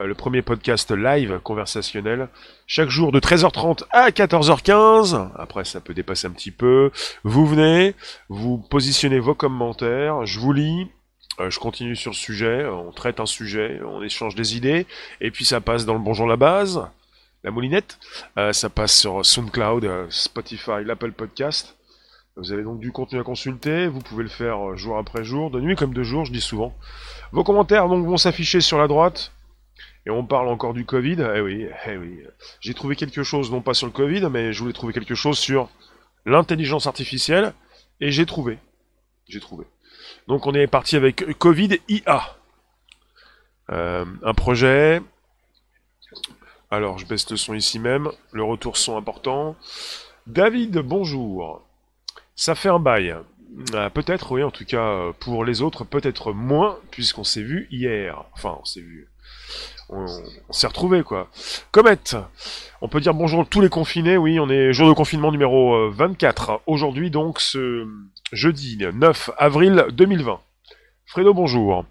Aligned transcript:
euh, 0.00 0.06
le 0.06 0.14
premier 0.14 0.42
podcast 0.42 0.90
live 0.90 1.40
conversationnel, 1.42 2.28
chaque 2.66 2.88
jour 2.88 3.12
de 3.12 3.20
13h30 3.20 3.84
à 3.90 4.10
14h15. 4.10 5.30
Après, 5.36 5.64
ça 5.64 5.80
peut 5.80 5.94
dépasser 5.94 6.26
un 6.26 6.30
petit 6.32 6.50
peu. 6.50 6.90
Vous 7.24 7.46
venez, 7.46 7.94
vous 8.28 8.58
positionnez 8.58 9.18
vos 9.18 9.34
commentaires, 9.34 10.24
je 10.26 10.38
vous 10.40 10.52
lis. 10.52 10.86
euh, 11.40 11.50
Je 11.50 11.58
continue 11.58 11.96
sur 11.96 12.10
le 12.12 12.16
sujet, 12.16 12.66
on 12.66 12.92
traite 12.92 13.20
un 13.20 13.26
sujet, 13.26 13.80
on 13.86 14.02
échange 14.02 14.34
des 14.34 14.56
idées, 14.56 14.86
et 15.20 15.30
puis 15.30 15.44
ça 15.44 15.60
passe 15.60 15.84
dans 15.86 15.94
le 15.94 16.00
Bonjour 16.00 16.26
la 16.26 16.36
base, 16.36 16.86
la 17.44 17.50
moulinette, 17.50 17.98
Euh, 18.38 18.52
ça 18.52 18.68
passe 18.70 18.94
sur 18.98 19.24
SoundCloud, 19.24 19.84
euh, 19.84 20.06
Spotify, 20.10 20.84
l'Apple 20.84 21.12
Podcast. 21.12 21.76
Vous 22.36 22.52
avez 22.52 22.62
donc 22.62 22.78
du 22.80 22.92
contenu 22.92 23.18
à 23.20 23.22
consulter, 23.22 23.86
vous 23.88 24.00
pouvez 24.00 24.22
le 24.22 24.28
faire 24.30 24.70
euh, 24.70 24.76
jour 24.76 24.96
après 24.98 25.24
jour, 25.24 25.50
de 25.50 25.60
nuit 25.60 25.76
comme 25.76 25.92
de 25.92 26.02
jour, 26.02 26.24
je 26.24 26.32
dis 26.32 26.40
souvent. 26.40 26.74
Vos 27.32 27.44
commentaires 27.44 27.88
donc 27.88 28.06
vont 28.06 28.16
s'afficher 28.16 28.60
sur 28.60 28.78
la 28.78 28.86
droite, 28.88 29.32
et 30.10 30.12
on 30.12 30.24
parle 30.24 30.48
encore 30.48 30.74
du 30.74 30.84
Covid. 30.84 31.18
Eh 31.36 31.40
oui, 31.40 31.68
eh 31.86 31.96
oui. 31.96 32.24
J'ai 32.60 32.74
trouvé 32.74 32.96
quelque 32.96 33.22
chose, 33.22 33.52
non 33.52 33.60
pas 33.60 33.74
sur 33.74 33.86
le 33.86 33.92
Covid, 33.92 34.28
mais 34.28 34.52
je 34.52 34.58
voulais 34.60 34.72
trouver 34.72 34.92
quelque 34.92 35.14
chose 35.14 35.38
sur 35.38 35.68
l'intelligence 36.26 36.88
artificielle, 36.88 37.54
et 38.00 38.10
j'ai 38.10 38.26
trouvé. 38.26 38.58
J'ai 39.28 39.38
trouvé. 39.38 39.66
Donc 40.26 40.46
on 40.46 40.52
est 40.52 40.66
parti 40.66 40.96
avec 40.96 41.38
Covid 41.38 41.78
IA. 41.88 42.36
Euh, 43.70 44.04
un 44.24 44.34
projet. 44.34 45.00
Alors 46.72 46.98
je 46.98 47.06
baisse 47.06 47.30
le 47.30 47.36
son 47.36 47.54
ici 47.54 47.78
même. 47.78 48.10
Le 48.32 48.42
retour 48.42 48.76
son 48.76 48.96
important. 48.96 49.54
David, 50.26 50.78
bonjour. 50.78 51.62
Ça 52.34 52.56
fait 52.56 52.68
un 52.68 52.80
bail. 52.80 53.14
Euh, 53.74 53.90
peut-être, 53.90 54.32
oui, 54.32 54.42
en 54.42 54.50
tout 54.50 54.64
cas, 54.64 55.12
pour 55.20 55.44
les 55.44 55.62
autres, 55.62 55.84
peut-être 55.84 56.32
moins, 56.32 56.78
puisqu'on 56.90 57.24
s'est 57.24 57.42
vu 57.42 57.68
hier. 57.70 58.24
Enfin, 58.32 58.58
on 58.60 58.64
s'est 58.64 58.80
vu. 58.80 59.09
On, 59.92 60.06
s'est 60.52 60.68
retrouvés, 60.68 61.02
quoi. 61.02 61.28
Comet, 61.72 61.98
on 62.80 62.88
peut 62.88 63.00
dire 63.00 63.12
bonjour 63.12 63.42
à 63.42 63.44
tous 63.44 63.60
les 63.60 63.68
confinés, 63.68 64.16
oui, 64.16 64.38
on 64.38 64.48
est 64.48 64.72
jour 64.72 64.88
de 64.88 64.94
confinement 64.94 65.32
numéro 65.32 65.74
euh, 65.74 65.90
24. 65.92 66.62
Aujourd'hui, 66.66 67.10
donc, 67.10 67.40
ce 67.40 67.86
jeudi 68.32 68.78
9 68.92 69.30
avril 69.36 69.86
2020. 69.92 70.38
Fredo, 71.06 71.34
bonjour. 71.34 71.84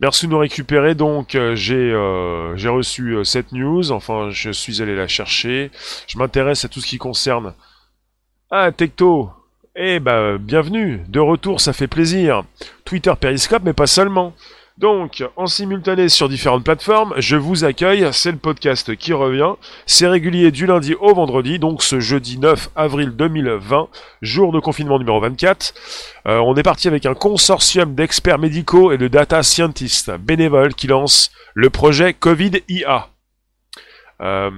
Merci 0.00 0.26
de 0.26 0.32
nous 0.32 0.38
récupérer. 0.38 0.94
Donc, 0.94 1.34
euh, 1.34 1.54
j'ai 1.54 1.74
euh, 1.74 2.56
j'ai 2.56 2.68
reçu 2.68 3.16
euh, 3.16 3.24
cette 3.24 3.52
news. 3.52 3.92
Enfin, 3.92 4.30
je 4.30 4.50
suis 4.50 4.82
allé 4.82 4.96
la 4.96 5.08
chercher. 5.08 5.70
Je 6.06 6.18
m'intéresse 6.18 6.64
à 6.64 6.68
tout 6.68 6.80
ce 6.80 6.86
qui 6.86 6.98
concerne. 6.98 7.54
Ah, 8.50 8.70
Tecto. 8.72 9.30
Eh 9.74 10.00
ben, 10.00 10.36
bienvenue. 10.36 11.02
De 11.08 11.20
retour, 11.20 11.60
ça 11.60 11.72
fait 11.72 11.88
plaisir. 11.88 12.44
Twitter, 12.84 13.12
Periscope, 13.18 13.62
mais 13.64 13.72
pas 13.72 13.86
seulement. 13.86 14.34
Donc, 14.78 15.22
en 15.36 15.46
simultané 15.46 16.08
sur 16.08 16.28
différentes 16.28 16.64
plateformes, 16.64 17.14
je 17.18 17.36
vous 17.36 17.64
accueille. 17.64 18.08
C'est 18.12 18.32
le 18.32 18.38
podcast 18.38 18.96
qui 18.96 19.12
revient. 19.12 19.52
C'est 19.86 20.08
régulier 20.08 20.50
du 20.50 20.66
lundi 20.66 20.94
au 20.94 21.14
vendredi, 21.14 21.58
donc 21.58 21.82
ce 21.82 22.00
jeudi 22.00 22.38
9 22.38 22.70
avril 22.74 23.10
2020, 23.10 23.88
jour 24.22 24.50
de 24.50 24.60
confinement 24.60 24.98
numéro 24.98 25.20
24. 25.20 25.74
Euh, 26.26 26.38
on 26.38 26.56
est 26.56 26.62
parti 26.62 26.88
avec 26.88 27.04
un 27.04 27.14
consortium 27.14 27.94
d'experts 27.94 28.38
médicaux 28.38 28.92
et 28.92 28.98
de 28.98 29.08
data 29.08 29.42
scientists 29.42 30.10
bénévoles 30.18 30.74
qui 30.74 30.86
lance 30.86 31.30
le 31.54 31.68
projet 31.68 32.14
Covid 32.14 32.62
IA. 32.68 33.08
Euh, 34.22 34.50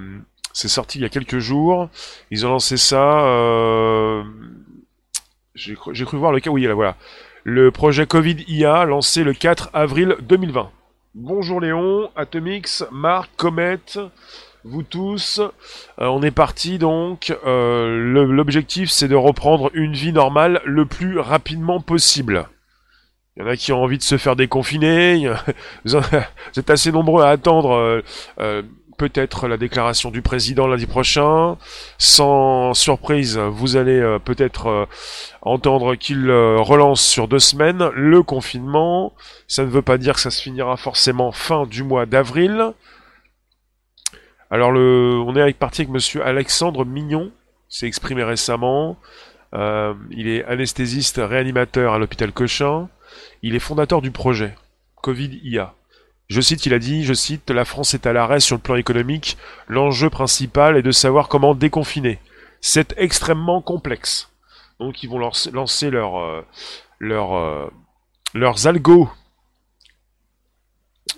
c'est 0.52 0.68
sorti 0.68 0.98
il 0.98 1.02
y 1.02 1.06
a 1.06 1.08
quelques 1.08 1.38
jours. 1.40 1.88
Ils 2.30 2.46
ont 2.46 2.50
lancé 2.50 2.76
ça. 2.76 3.24
euh, 3.26 4.22
J'ai 5.56 5.74
cru, 5.74 5.92
cru 5.92 6.16
voir 6.18 6.30
le 6.30 6.38
cas. 6.38 6.50
Oui, 6.50 6.62
là 6.62 6.74
voilà. 6.74 6.96
Le 7.46 7.70
projet 7.70 8.06
Covid 8.06 8.42
IA 8.48 8.86
lancé 8.86 9.22
le 9.22 9.34
4 9.34 9.68
avril 9.74 10.16
2020. 10.22 10.70
Bonjour 11.14 11.60
Léon, 11.60 12.10
Atomix, 12.16 12.84
Marc, 12.90 13.30
Comet, 13.36 13.80
vous 14.64 14.82
tous. 14.82 15.40
Euh, 15.40 16.06
on 16.06 16.22
est 16.22 16.30
parti 16.30 16.78
donc. 16.78 17.36
Euh, 17.44 17.98
L'objectif 18.24 18.88
c'est 18.88 19.08
de 19.08 19.14
reprendre 19.14 19.70
une 19.74 19.92
vie 19.92 20.14
normale 20.14 20.62
le 20.64 20.86
plus 20.86 21.18
rapidement 21.18 21.82
possible. 21.82 22.48
Il 23.36 23.42
y 23.42 23.46
en 23.46 23.48
a 23.50 23.56
qui 23.56 23.74
ont 23.74 23.82
envie 23.82 23.98
de 23.98 24.02
se 24.02 24.16
faire 24.16 24.36
déconfiner. 24.36 25.30
Vous 25.84 25.98
êtes 26.56 26.70
assez 26.70 26.92
nombreux 26.92 27.24
à 27.24 27.28
attendre 27.28 28.02
euh, 28.40 28.62
peut-être 28.96 29.48
la 29.48 29.56
déclaration 29.56 30.10
du 30.10 30.22
président 30.22 30.66
lundi 30.66 30.86
prochain. 30.86 31.56
Sans 31.98 32.74
surprise, 32.74 33.38
vous 33.38 33.76
allez 33.76 33.98
euh, 33.98 34.18
peut-être 34.18 34.66
euh, 34.68 34.86
entendre 35.42 35.94
qu'il 35.94 36.28
euh, 36.30 36.56
relance 36.60 37.02
sur 37.02 37.28
deux 37.28 37.38
semaines 37.38 37.88
le 37.94 38.22
confinement. 38.22 39.12
Ça 39.48 39.64
ne 39.64 39.68
veut 39.70 39.82
pas 39.82 39.98
dire 39.98 40.14
que 40.14 40.20
ça 40.20 40.30
se 40.30 40.42
finira 40.42 40.76
forcément 40.76 41.32
fin 41.32 41.66
du 41.66 41.82
mois 41.82 42.06
d'avril. 42.06 42.72
Alors 44.50 44.70
on 44.70 45.34
est 45.36 45.40
avec- 45.42 45.58
parti 45.58 45.82
avec 45.82 45.90
Monsieur 45.90 46.24
Alexandre 46.24 46.84
Mignon, 46.84 47.32
s'est 47.68 47.86
exprimé 47.86 48.22
récemment. 48.22 48.96
Il 49.52 50.28
est 50.28 50.44
anesthésiste 50.44 51.20
réanimateur 51.22 51.94
à 51.94 51.98
l'hôpital 51.98 52.32
Cochin. 52.32 52.88
Il 53.42 53.54
est 53.54 53.60
fondateur 53.60 54.00
du 54.02 54.10
projet 54.10 54.54
Covid 55.02 55.40
IA. 55.42 55.74
Je 56.28 56.40
cite, 56.40 56.64
il 56.66 56.74
a 56.74 56.78
dit, 56.78 57.04
je 57.04 57.12
cite, 57.12 57.50
La 57.50 57.64
France 57.64 57.94
est 57.94 58.06
à 58.06 58.12
l'arrêt 58.12 58.40
sur 58.40 58.56
le 58.56 58.62
plan 58.62 58.76
économique. 58.76 59.36
L'enjeu 59.68 60.10
principal 60.10 60.76
est 60.76 60.82
de 60.82 60.90
savoir 60.90 61.28
comment 61.28 61.54
déconfiner. 61.54 62.18
C'est 62.60 62.94
extrêmement 62.96 63.60
complexe. 63.60 64.30
Donc 64.80 65.02
ils 65.02 65.10
vont 65.10 65.18
lancer, 65.18 65.90
leur, 65.90 66.18
euh, 66.18 66.42
euh, 67.02 67.70
leurs 68.32 68.66
algos. 68.66 69.10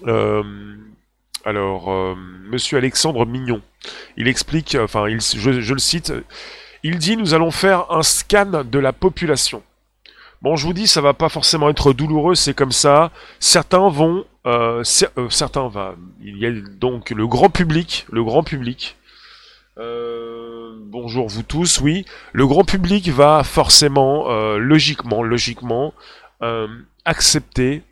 Euh, 0.06 0.42
alors, 1.44 2.16
Monsieur 2.50 2.78
Alexandre 2.78 3.24
Mignon, 3.24 3.62
il 4.16 4.26
explique, 4.26 4.76
enfin, 4.80 5.06
je 5.08 5.72
le 5.72 5.78
cite, 5.78 6.12
il 6.82 6.98
dit 6.98 7.16
nous 7.16 7.34
allons 7.34 7.52
faire 7.52 7.90
un 7.90 8.02
scan 8.02 8.64
de 8.64 8.78
la 8.78 8.92
population. 8.92 9.62
Bon, 10.42 10.54
je 10.54 10.66
vous 10.66 10.72
dis, 10.74 10.86
ça 10.86 11.00
va 11.00 11.14
pas 11.14 11.28
forcément 11.28 11.70
être 11.70 11.92
douloureux, 11.92 12.34
c'est 12.34 12.54
comme 12.54 12.72
ça. 12.72 13.10
Certains 13.40 13.88
vont, 13.88 14.26
euh, 14.46 14.84
euh, 15.18 15.28
certains 15.28 15.68
va. 15.68 15.96
Il 16.22 16.38
y 16.38 16.46
a 16.46 16.50
donc 16.52 17.10
le 17.10 17.26
grand 17.26 17.50
public, 17.50 18.06
le 18.10 18.22
grand 18.22 18.42
public. 18.42 18.96
Euh, 19.78 20.74
bonjour 20.78 21.28
vous 21.28 21.42
tous, 21.42 21.80
oui. 21.80 22.06
Le 22.32 22.46
grand 22.46 22.64
public 22.64 23.08
va 23.08 23.42
forcément, 23.44 24.28
logiquement, 24.56 25.22
logiquement, 25.22 25.92
accepter 27.04 27.82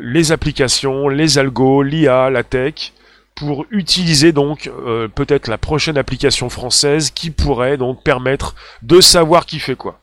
les 0.00 0.32
applications, 0.32 1.08
les 1.08 1.38
algos, 1.38 1.82
l'IA, 1.82 2.30
la 2.30 2.42
tech, 2.42 2.92
pour 3.36 3.66
utiliser 3.70 4.32
donc 4.32 4.70
peut-être 5.14 5.46
la 5.46 5.58
prochaine 5.58 5.96
application 5.96 6.48
française 6.48 7.10
qui 7.10 7.30
pourrait 7.30 7.76
donc 7.76 8.02
permettre 8.02 8.56
de 8.82 9.00
savoir 9.00 9.46
qui 9.46 9.60
fait 9.60 9.76
quoi. 9.76 10.00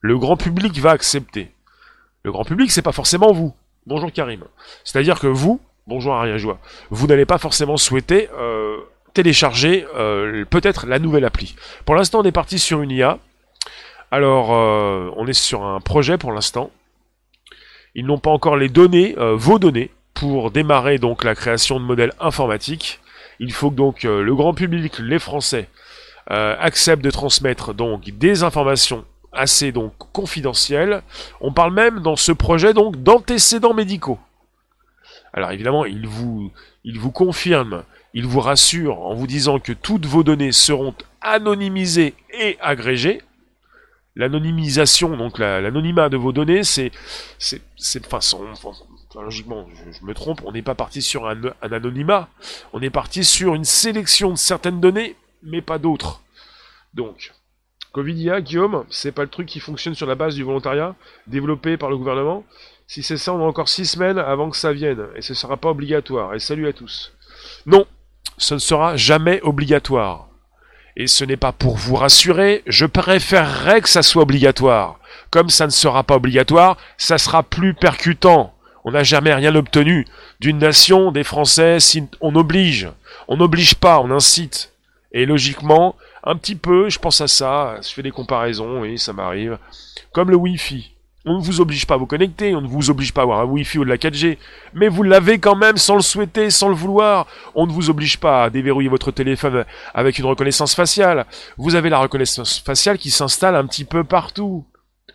Le 0.00 0.16
grand 0.16 0.36
public 0.36 0.78
va 0.78 0.92
accepter. 0.92 1.52
Le 2.22 2.32
grand 2.32 2.44
public, 2.44 2.70
c'est 2.70 2.80
pas 2.80 2.92
forcément 2.92 3.32
vous. 3.32 3.54
Bonjour 3.86 4.12
Karim. 4.12 4.44
C'est-à-dire 4.84 5.18
que 5.18 5.26
vous, 5.26 5.58
bonjour 5.86 6.12
Aria 6.12 6.36
Joie, 6.36 6.58
vous 6.90 7.06
n'allez 7.06 7.24
pas 7.24 7.38
forcément 7.38 7.78
souhaiter 7.78 8.28
euh, 8.38 8.76
télécharger 9.14 9.86
euh, 9.96 10.44
peut-être 10.44 10.86
la 10.86 10.98
nouvelle 10.98 11.24
appli. 11.24 11.56
Pour 11.86 11.94
l'instant, 11.94 12.20
on 12.20 12.24
est 12.24 12.32
parti 12.32 12.58
sur 12.58 12.82
une 12.82 12.90
IA. 12.90 13.18
Alors, 14.10 14.52
euh, 14.52 15.10
on 15.16 15.26
est 15.26 15.32
sur 15.32 15.64
un 15.64 15.80
projet 15.80 16.18
pour 16.18 16.32
l'instant. 16.32 16.70
Ils 17.94 18.04
n'ont 18.04 18.18
pas 18.18 18.30
encore 18.30 18.56
les 18.56 18.68
données, 18.68 19.16
vos 19.18 19.58
données, 19.58 19.90
pour 20.14 20.50
démarrer 20.50 20.98
donc 20.98 21.24
la 21.24 21.34
création 21.34 21.80
de 21.80 21.84
modèles 21.84 22.12
informatiques. 22.20 23.00
Il 23.40 23.52
faut 23.52 23.70
que 23.70 23.76
donc 23.76 24.04
le 24.04 24.34
grand 24.36 24.54
public, 24.54 24.98
les 25.00 25.18
Français, 25.18 25.68
acceptent 26.28 27.02
de 27.02 27.10
transmettre 27.10 27.74
donc 27.74 28.02
des 28.10 28.44
informations 28.44 29.04
assez 29.32 29.72
donc 29.72 29.92
confidentielles. 30.12 31.02
On 31.40 31.52
parle 31.52 31.72
même 31.74 32.00
dans 32.00 32.16
ce 32.16 32.32
projet 32.32 32.74
donc 32.74 33.02
d'antécédents 33.02 33.74
médicaux. 33.74 34.18
Alors 35.32 35.52
évidemment, 35.52 35.84
il 35.84 36.06
vous, 36.06 36.50
il 36.84 36.98
vous 36.98 37.12
confirme, 37.12 37.84
il 38.14 38.26
vous 38.26 38.40
rassure 38.40 39.00
en 39.00 39.14
vous 39.14 39.26
disant 39.26 39.58
que 39.60 39.72
toutes 39.72 40.06
vos 40.06 40.22
données 40.22 40.52
seront 40.52 40.94
anonymisées 41.20 42.14
et 42.32 42.58
agrégées. 42.60 43.22
L'anonymisation, 44.16 45.16
donc 45.16 45.38
la- 45.38 45.60
l'anonymat 45.60 46.08
de 46.08 46.16
vos 46.16 46.32
données, 46.32 46.64
c'est, 46.64 46.90
c'est, 47.38 47.62
enfin, 48.12 48.18
logiquement, 49.22 49.66
je, 49.72 50.04
me 50.04 50.14
trompe, 50.14 50.42
on 50.44 50.52
n'est 50.52 50.62
pas 50.62 50.74
parti 50.74 51.00
sur 51.00 51.28
un 51.28 51.40
anonymat, 51.62 52.28
on 52.72 52.82
est 52.82 52.90
parti 52.90 53.22
sur 53.24 53.54
une 53.54 53.64
sélection 53.64 54.30
de 54.30 54.36
certaines 54.36 54.80
données, 54.80 55.14
mais 55.44 55.62
pas 55.62 55.78
d'autres. 55.78 56.22
Donc, 56.92 57.32
Covidia, 57.92 58.40
Guillaume, 58.40 58.84
c'est 58.88 59.10
pas 59.10 59.22
le 59.22 59.28
truc 59.28 59.48
qui 59.48 59.58
fonctionne 59.58 59.94
sur 59.94 60.06
la 60.06 60.14
base 60.14 60.36
du 60.36 60.44
volontariat, 60.44 60.94
développé 61.26 61.76
par 61.76 61.90
le 61.90 61.96
gouvernement. 61.96 62.44
Si 62.86 63.02
c'est 63.02 63.16
ça, 63.16 63.32
on 63.32 63.42
a 63.42 63.46
encore 63.46 63.68
six 63.68 63.86
semaines 63.86 64.18
avant 64.18 64.50
que 64.50 64.56
ça 64.56 64.72
vienne, 64.72 65.06
et 65.16 65.22
ce 65.22 65.34
sera 65.34 65.56
pas 65.56 65.70
obligatoire. 65.70 66.34
Et 66.34 66.38
salut 66.38 66.68
à 66.68 66.72
tous. 66.72 67.12
Non, 67.66 67.86
ce 68.38 68.54
ne 68.54 68.58
sera 68.60 68.96
jamais 68.96 69.40
obligatoire. 69.42 70.28
Et 70.96 71.06
ce 71.06 71.24
n'est 71.24 71.36
pas 71.36 71.52
pour 71.52 71.76
vous 71.76 71.96
rassurer, 71.96 72.62
je 72.66 72.86
préférerais 72.86 73.80
que 73.80 73.88
ça 73.88 74.02
soit 74.02 74.22
obligatoire. 74.22 75.00
Comme 75.30 75.50
ça 75.50 75.66
ne 75.66 75.70
sera 75.70 76.04
pas 76.04 76.16
obligatoire, 76.16 76.76
ça 76.96 77.18
sera 77.18 77.42
plus 77.42 77.74
percutant. 77.74 78.54
On 78.84 78.92
n'a 78.92 79.02
jamais 79.02 79.34
rien 79.34 79.54
obtenu 79.54 80.06
d'une 80.40 80.58
nation, 80.58 81.12
des 81.12 81.24
Français, 81.24 81.80
si 81.80 82.04
on 82.20 82.34
oblige. 82.34 82.88
On 83.28 83.36
n'oblige 83.36 83.74
pas, 83.74 84.00
on 84.00 84.10
incite. 84.10 84.72
Et 85.12 85.26
logiquement, 85.26 85.96
un 86.24 86.36
petit 86.36 86.56
peu, 86.56 86.88
je 86.88 86.98
pense 86.98 87.20
à 87.20 87.28
ça, 87.28 87.76
je 87.82 87.88
fais 87.88 88.02
des 88.02 88.10
comparaisons, 88.10 88.80
oui, 88.80 88.98
ça 88.98 89.12
m'arrive. 89.12 89.58
Comme 90.12 90.30
le 90.30 90.36
Wi-Fi. 90.36 90.92
On 91.26 91.36
ne 91.36 91.42
vous 91.42 91.60
oblige 91.60 91.86
pas 91.86 91.94
à 91.94 91.96
vous 91.98 92.06
connecter, 92.06 92.54
on 92.54 92.62
ne 92.62 92.66
vous 92.66 92.88
oblige 92.88 93.12
pas 93.12 93.20
à 93.20 93.24
avoir 93.24 93.40
un 93.40 93.44
Wi-Fi 93.44 93.78
ou 93.78 93.84
de 93.84 93.90
la 93.90 93.98
4G, 93.98 94.38
mais 94.72 94.88
vous 94.88 95.02
l'avez 95.02 95.38
quand 95.38 95.54
même 95.54 95.76
sans 95.76 95.96
le 95.96 96.00
souhaiter, 96.00 96.48
sans 96.48 96.70
le 96.70 96.74
vouloir. 96.74 97.26
On 97.54 97.66
ne 97.66 97.72
vous 97.72 97.90
oblige 97.90 98.18
pas 98.18 98.44
à 98.44 98.50
déverrouiller 98.50 98.88
votre 98.88 99.10
téléphone 99.10 99.66
avec 99.92 100.18
une 100.18 100.24
reconnaissance 100.24 100.74
faciale. 100.74 101.26
Vous 101.58 101.74
avez 101.74 101.90
la 101.90 101.98
reconnaissance 101.98 102.58
faciale 102.60 102.96
qui 102.96 103.10
s'installe 103.10 103.54
un 103.54 103.66
petit 103.66 103.84
peu 103.84 104.02
partout. 104.02 104.64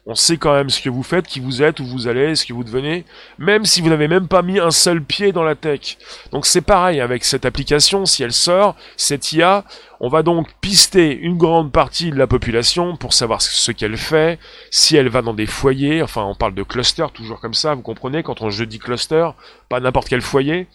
On 0.08 0.14
sait 0.14 0.38
quand 0.38 0.54
même 0.54 0.70
ce 0.70 0.82
que 0.82 0.90
vous 0.90 1.02
faites, 1.02 1.26
qui 1.26 1.40
vous 1.40 1.64
êtes, 1.64 1.80
où 1.80 1.86
vous 1.86 2.08
allez, 2.08 2.36
ce 2.36 2.46
que 2.46 2.54
vous 2.54 2.64
devenez, 2.64 3.06
même 3.40 3.66
si 3.66 3.82
vous 3.82 3.90
n'avez 3.90 4.08
même 4.08 4.28
pas 4.28 4.44
mis 4.44 4.60
un 4.60 4.70
seul 4.70 5.02
pied 5.02 5.32
dans 5.32 5.44
la 5.44 5.56
tech. 5.56 5.98
Donc 6.32 6.46
c'est 6.46 6.62
pareil 6.62 7.02
avec 7.02 7.24
cette 7.24 7.44
application, 7.44 8.06
si 8.06 8.22
elle 8.22 8.32
sort, 8.32 8.76
cette 8.98 9.32
IA, 9.32 9.64
on 10.00 10.08
va 10.08 10.22
donc 10.22 10.48
pister 10.62 11.18
une 11.18 11.38
grande 11.38 11.72
partie 11.72 12.12
de 12.12 12.18
la 12.18 12.28
population 12.28 12.96
pour 12.98 13.14
savoir 13.14 13.42
ce 13.42 13.72
qu'elle 13.72 13.98
fait, 13.98 14.38
si 14.70 14.96
elle 14.96 15.10
va 15.10 15.24
dans 15.24 15.34
des 15.34 15.48
foyers, 15.48 16.04
enfin 16.04 16.24
on 16.24 16.36
parle 16.36 16.54
de 16.54 16.62
cluster, 16.62 17.08
toujours 17.12 17.42
comme 17.42 17.56
ça, 17.56 17.74
vous 17.74 17.82
comprenez, 17.82 18.22
quand 18.22 18.44
on 18.44 18.52
je 18.52 18.64
dis 18.64 18.78
cluster, 18.78 19.30
pas 19.70 19.80
n'importe 19.80 20.10
quel 20.10 20.22
foyer, 20.22 20.68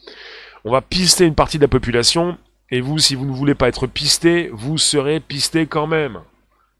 on 0.65 0.73
va 0.73 0.81
pister 0.81 1.25
une 1.25 1.37
partie 1.37 1.59
de 1.59 1.63
la 1.65 1.69
population, 1.69 2.37
et 2.73 2.81
vous, 2.81 2.99
si 2.99 3.15
vous 3.15 3.27
ne 3.27 3.33
voulez 3.33 3.55
pas 3.55 3.69
être 3.69 3.87
pisté, 3.87 4.51
vous 4.53 4.77
serez 4.77 5.21
pisté 5.21 5.67
quand 5.67 5.87
même. 5.87 6.21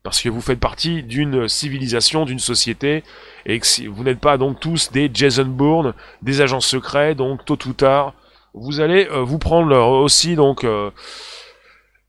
Parce 0.03 0.21
que 0.23 0.29
vous 0.31 0.41
faites 0.41 0.61
partie 0.61 1.03
d'une 1.03 1.47
civilisation, 1.49 2.25
d'une 2.25 2.39
société, 2.39 3.05
et 3.45 3.61
que 3.61 3.89
vous 3.89 4.03
n'êtes 4.03 4.21
pas 4.21 4.39
donc 4.39 4.59
tous 4.59 4.91
des 4.93 5.11
Jason 5.13 5.45
Bourne, 5.45 5.95
des 6.23 6.41
agents 6.41 6.61
secrets, 6.61 7.15
donc 7.15 7.45
tôt 7.45 7.59
ou 7.67 7.73
tard, 7.75 8.15
vous 8.55 8.81
allez 8.81 9.07
euh, 9.11 9.23
vous 9.23 9.39
prendre 9.39 9.77
aussi 9.77 10.35
donc 10.37 10.65
euh, 10.65 10.91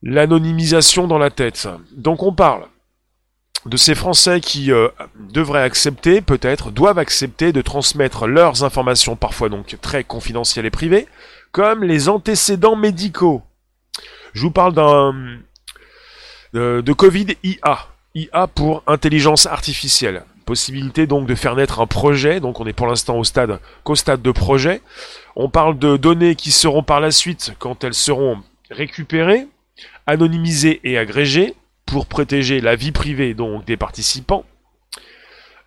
l'anonymisation 0.01 1.07
dans 1.07 1.17
la 1.17 1.29
tête. 1.29 1.67
Donc 1.91 2.23
on 2.23 2.33
parle 2.33 2.65
de 3.65 3.77
ces 3.77 3.93
Français 3.93 4.41
qui 4.41 4.71
euh, 4.71 4.87
devraient 5.19 5.61
accepter, 5.61 6.21
peut-être, 6.21 6.71
doivent 6.71 6.97
accepter 6.97 7.51
de 7.51 7.61
transmettre 7.61 8.25
leurs 8.25 8.63
informations, 8.63 9.15
parfois 9.15 9.49
donc 9.49 9.77
très 9.81 10.03
confidentielles 10.03 10.65
et 10.65 10.71
privées, 10.71 11.07
comme 11.51 11.83
les 11.83 12.09
antécédents 12.09 12.75
médicaux. 12.75 13.43
Je 14.33 14.41
vous 14.41 14.51
parle 14.51 14.73
d'un 14.73 15.13
euh, 16.55 16.81
de 16.81 16.93
Covid 16.93 17.37
IA. 17.43 17.87
IA 18.15 18.47
pour 18.47 18.83
intelligence 18.87 19.45
artificielle. 19.45 20.23
Possibilité 20.45 21.07
donc 21.07 21.27
de 21.27 21.35
faire 21.35 21.55
naître 21.55 21.79
un 21.79 21.87
projet, 21.87 22.39
donc 22.39 22.59
on 22.59 22.65
est 22.65 22.73
pour 22.73 22.87
l'instant 22.87 23.17
au 23.17 23.23
stade 23.23 23.59
qu'au 23.83 23.95
stade 23.95 24.21
de 24.21 24.31
projet. 24.31 24.81
On 25.35 25.49
parle 25.49 25.79
de 25.79 25.95
données 25.95 26.35
qui 26.35 26.51
seront 26.51 26.83
par 26.83 26.99
la 26.99 27.11
suite, 27.11 27.53
quand 27.59 27.83
elles 27.83 27.93
seront 27.93 28.41
récupérées, 28.69 29.47
anonymisées 30.07 30.81
et 30.83 30.97
agrégées, 30.97 31.55
pour 31.85 32.05
protéger 32.05 32.59
la 32.61 32.75
vie 32.75 32.91
privée 32.91 33.33
donc 33.33 33.65
des 33.65 33.77
participants. 33.77 34.45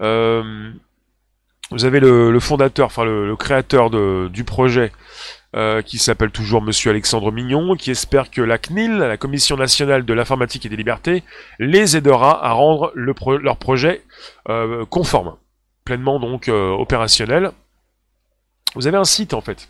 Euh, 0.01 0.71
vous 1.71 1.85
avez 1.85 2.01
le, 2.01 2.39
fondateur, 2.41 2.87
enfin 2.87 3.05
le, 3.05 3.37
créateur 3.37 3.91
du 4.29 4.45
projet, 4.45 4.93
euh, 5.55 5.83
qui 5.83 5.99
s'appelle 5.99 6.33
toujours 6.33 6.63
Monsieur 6.63 6.91
Alexandre 6.91 7.31
Mignon, 7.31 7.77
qui 7.77 7.93
espère 7.93 8.29
que 8.31 8.43
la 8.43 8.59
CNIL, 8.59 8.97
la 8.97 9.17
Commission 9.17 9.57
nationale 9.57 10.05
de 10.05 10.13
l'informatique 10.13 10.67
et 10.67 10.69
des 10.69 10.77
libertés, 10.77 11.23
les 11.61 11.97
aidera 11.97 12.45
à 12.45 12.51
rendre 12.51 12.91
leur 12.97 13.57
projet 13.57 14.03
euh, 14.49 14.85
conforme, 14.87 15.37
pleinement 15.85 16.19
donc 16.19 16.49
euh, 16.49 16.71
opérationnel. 16.71 17.53
Vous 18.75 18.89
avez 18.89 18.97
un 18.97 19.05
site 19.05 19.33
en 19.33 19.41
fait. 19.41 19.69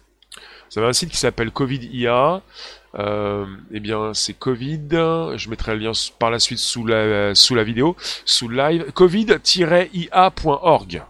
Vous 0.71 0.79
avez 0.79 0.89
un 0.89 0.95
site 0.95 1.11
qui 1.11 1.19
s'appelle 1.19 1.51
Covid 1.51 1.87
IA. 1.93 2.41
eh 2.97 3.81
bien, 3.81 4.15
c'est 4.15 4.33
Covid. 4.33 4.89
Je 4.91 5.51
mettrai 5.51 5.75
le 5.75 5.81
lien 5.81 5.93
par 6.19 6.31
la 6.31 6.39
suite 6.39 6.61
sous 6.61 6.87
la, 6.87 7.35
sous 7.35 7.55
la 7.55 7.63
vidéo, 7.63 7.95
sous 8.25 8.49
le 8.49 8.57
live. 8.57 8.91
Covid-ia.org. 8.93 11.03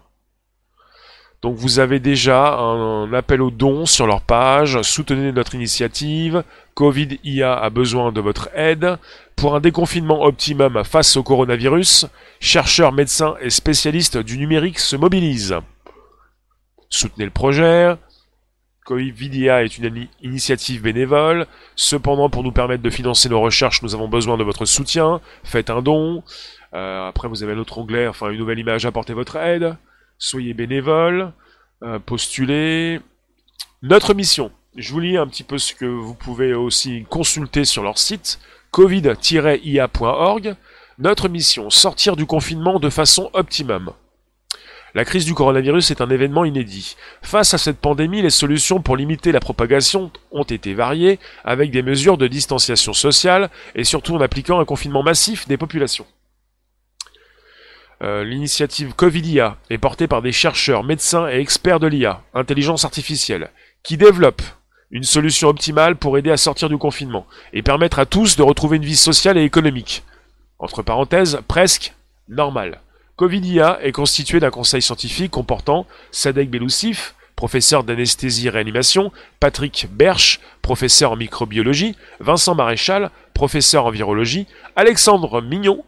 Donc 1.44 1.56
vous 1.56 1.78
avez 1.78 2.00
déjà 2.00 2.54
un, 2.56 3.12
appel 3.12 3.42
aux 3.42 3.50
dons 3.50 3.84
sur 3.84 4.06
leur 4.06 4.22
page, 4.22 4.80
soutenez 4.80 5.30
notre 5.30 5.54
initiative, 5.54 6.42
Covid 6.72 7.18
IA 7.22 7.52
a 7.52 7.68
besoin 7.68 8.12
de 8.12 8.20
votre 8.22 8.48
aide. 8.54 8.96
Pour 9.36 9.54
un 9.54 9.60
déconfinement 9.60 10.22
optimum 10.22 10.82
face 10.84 11.18
au 11.18 11.22
coronavirus, 11.22 12.06
chercheurs, 12.40 12.92
médecins 12.92 13.34
et 13.42 13.50
spécialistes 13.50 14.16
du 14.16 14.38
numérique 14.38 14.78
se 14.78 14.96
mobilisent. 14.96 15.56
Soutenez 16.88 17.26
le 17.26 17.30
projet. 17.30 17.94
IA 18.88 19.64
est 19.64 19.76
une 19.76 20.08
initiative 20.22 20.80
bénévole. 20.80 21.46
Cependant, 21.76 22.30
pour 22.30 22.42
nous 22.42 22.52
permettre 22.52 22.82
de 22.82 22.88
financer 22.88 23.28
nos 23.28 23.42
recherches, 23.42 23.82
nous 23.82 23.94
avons 23.94 24.08
besoin 24.08 24.38
de 24.38 24.44
votre 24.44 24.64
soutien. 24.64 25.20
Faites 25.42 25.68
un 25.68 25.82
don. 25.82 26.22
Euh, 26.72 27.06
après, 27.06 27.28
vous 27.28 27.42
avez 27.42 27.52
un 27.52 27.58
autre 27.58 27.76
onglet, 27.76 28.08
enfin 28.08 28.30
une 28.30 28.38
nouvelle 28.38 28.58
image, 28.58 28.86
apportez 28.86 29.12
votre 29.12 29.36
aide 29.36 29.76
soyez 30.18 30.54
bénévole, 30.54 31.32
euh, 31.82 31.98
postulez. 31.98 33.00
Notre 33.82 34.14
mission, 34.14 34.50
je 34.76 34.92
vous 34.92 35.00
lis 35.00 35.16
un 35.16 35.26
petit 35.26 35.44
peu 35.44 35.58
ce 35.58 35.74
que 35.74 35.84
vous 35.84 36.14
pouvez 36.14 36.54
aussi 36.54 37.04
consulter 37.08 37.64
sur 37.64 37.82
leur 37.82 37.98
site, 37.98 38.38
covid-ia.org. 38.70 40.56
Notre 40.98 41.28
mission, 41.28 41.70
sortir 41.70 42.16
du 42.16 42.26
confinement 42.26 42.78
de 42.78 42.90
façon 42.90 43.30
optimum. 43.32 43.92
La 44.94 45.04
crise 45.04 45.24
du 45.24 45.34
coronavirus 45.34 45.90
est 45.90 46.00
un 46.00 46.08
événement 46.08 46.44
inédit. 46.44 46.94
Face 47.20 47.52
à 47.52 47.58
cette 47.58 47.78
pandémie, 47.78 48.22
les 48.22 48.30
solutions 48.30 48.80
pour 48.80 48.96
limiter 48.96 49.32
la 49.32 49.40
propagation 49.40 50.12
ont 50.30 50.44
été 50.44 50.72
variées, 50.72 51.18
avec 51.44 51.72
des 51.72 51.82
mesures 51.82 52.16
de 52.16 52.28
distanciation 52.28 52.92
sociale 52.92 53.50
et 53.74 53.82
surtout 53.82 54.14
en 54.14 54.20
appliquant 54.20 54.60
un 54.60 54.64
confinement 54.64 55.02
massif 55.02 55.48
des 55.48 55.56
populations. 55.56 56.06
Euh, 58.04 58.22
l'initiative 58.22 58.92
COVIDIA 58.94 59.56
est 59.70 59.78
portée 59.78 60.06
par 60.06 60.20
des 60.20 60.32
chercheurs, 60.32 60.84
médecins 60.84 61.26
et 61.26 61.38
experts 61.38 61.80
de 61.80 61.86
l'IA, 61.86 62.20
intelligence 62.34 62.84
artificielle, 62.84 63.50
qui 63.82 63.96
développent 63.96 64.42
une 64.90 65.04
solution 65.04 65.48
optimale 65.48 65.96
pour 65.96 66.18
aider 66.18 66.30
à 66.30 66.36
sortir 66.36 66.68
du 66.68 66.76
confinement 66.76 67.26
et 67.54 67.62
permettre 67.62 67.98
à 67.98 68.04
tous 68.04 68.36
de 68.36 68.42
retrouver 68.42 68.76
une 68.76 68.84
vie 68.84 68.94
sociale 68.94 69.38
et 69.38 69.42
économique. 69.44 70.02
Entre 70.58 70.82
parenthèses, 70.82 71.40
presque 71.48 71.94
normale. 72.28 72.82
COVIDIA 73.16 73.78
est 73.82 73.92
constitué 73.92 74.38
d'un 74.38 74.50
conseil 74.50 74.82
scientifique 74.82 75.30
comportant 75.30 75.86
Sadek 76.10 76.50
Beloussif, 76.50 77.14
professeur 77.36 77.84
d'anesthésie 77.84 78.48
et 78.48 78.50
réanimation, 78.50 79.12
Patrick 79.40 79.88
Berch, 79.90 80.40
professeur 80.60 81.12
en 81.12 81.16
microbiologie, 81.16 81.96
Vincent 82.20 82.54
Maréchal, 82.54 83.10
professeur 83.32 83.86
en 83.86 83.90
virologie, 83.90 84.46
Alexandre 84.76 85.40
Mignon, 85.40 85.84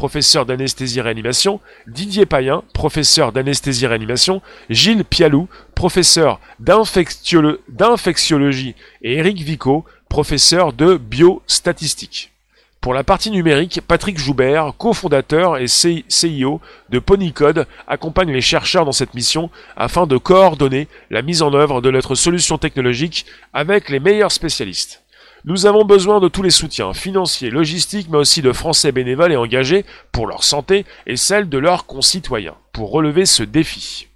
professeur 0.00 0.46
d'anesthésie-réanimation, 0.46 1.60
Didier 1.86 2.24
Payen, 2.24 2.62
professeur 2.72 3.32
d'anesthésie-réanimation, 3.32 4.40
Gilles 4.70 5.04
Pialou, 5.04 5.46
professeur 5.74 6.40
d'infectiologie 6.58 8.74
et 9.02 9.18
Eric 9.18 9.42
Vico, 9.42 9.84
professeur 10.08 10.72
de 10.72 10.96
biostatistique. 10.96 12.32
Pour 12.80 12.94
la 12.94 13.04
partie 13.04 13.30
numérique, 13.30 13.82
Patrick 13.86 14.18
Joubert, 14.18 14.72
cofondateur 14.78 15.58
et 15.58 15.66
CIO 15.68 16.62
de 16.88 16.98
Ponycode, 16.98 17.66
accompagne 17.86 18.32
les 18.32 18.40
chercheurs 18.40 18.86
dans 18.86 18.92
cette 18.92 19.12
mission 19.12 19.50
afin 19.76 20.06
de 20.06 20.16
coordonner 20.16 20.88
la 21.10 21.20
mise 21.20 21.42
en 21.42 21.52
œuvre 21.52 21.82
de 21.82 21.90
notre 21.90 22.14
solution 22.14 22.56
technologique 22.56 23.26
avec 23.52 23.90
les 23.90 24.00
meilleurs 24.00 24.32
spécialistes. 24.32 25.02
Nous 25.44 25.64
avons 25.64 25.84
besoin 25.84 26.20
de 26.20 26.28
tous 26.28 26.42
les 26.42 26.50
soutiens 26.50 26.92
financiers, 26.92 27.48
logistiques, 27.48 28.08
mais 28.10 28.18
aussi 28.18 28.42
de 28.42 28.52
Français 28.52 28.92
bénévoles 28.92 29.32
et 29.32 29.36
engagés 29.36 29.86
pour 30.12 30.26
leur 30.26 30.44
santé 30.44 30.84
et 31.06 31.16
celle 31.16 31.48
de 31.48 31.56
leurs 31.56 31.86
concitoyens, 31.86 32.56
pour 32.72 32.90
relever 32.90 33.24
ce 33.24 33.42
défi. 33.42 34.08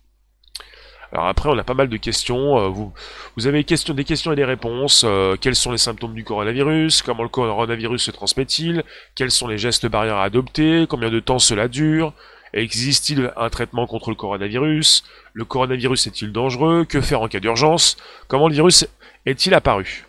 Alors 1.13 1.29
après, 1.29 1.49
on 1.49 1.57
a 1.57 1.65
pas 1.65 1.75
mal 1.75 1.89
de 1.89 1.97
questions. 1.97 2.59
Euh, 2.59 2.69
vous, 2.69 2.93
vous 3.37 3.47
avez 3.47 3.59
des 3.59 4.05
questions 4.05 4.33
et 4.33 4.37
des 4.37 4.45
réponses. 4.45 5.05
Euh, 5.07 5.37
quels 5.41 5.55
sont 5.55 5.71
les 5.71 5.79
symptômes 5.79 6.13
du 6.13 6.25
coronavirus 6.25 7.03
Comment 7.03 7.23
le 7.23 7.29
coronavirus 7.29 8.03
se 8.03 8.11
transmet-il 8.11 8.83
Quels 9.15 9.31
sont 9.31 9.47
les 9.47 9.57
gestes 9.57 9.87
barrières 9.87 10.17
à 10.17 10.25
adopter 10.25 10.87
Combien 10.89 11.11
de 11.11 11.21
temps 11.21 11.39
cela 11.39 11.69
dure 11.69 12.13
Existe-t-il 12.53 13.33
un 13.37 13.49
traitement 13.49 13.87
contre 13.87 14.11
le 14.11 14.17
coronavirus 14.17 15.05
Le 15.33 15.45
coronavirus 15.45 16.09
est-il 16.09 16.33
dangereux 16.33 16.85
Que 16.85 17.01
faire 17.01 17.23
en 17.23 17.29
cas 17.29 17.41
d'urgence 17.41 17.97
Comment 18.29 18.49
le 18.49 18.55
virus 18.55 18.87
est-il 19.25 19.55
apparu? 19.55 20.05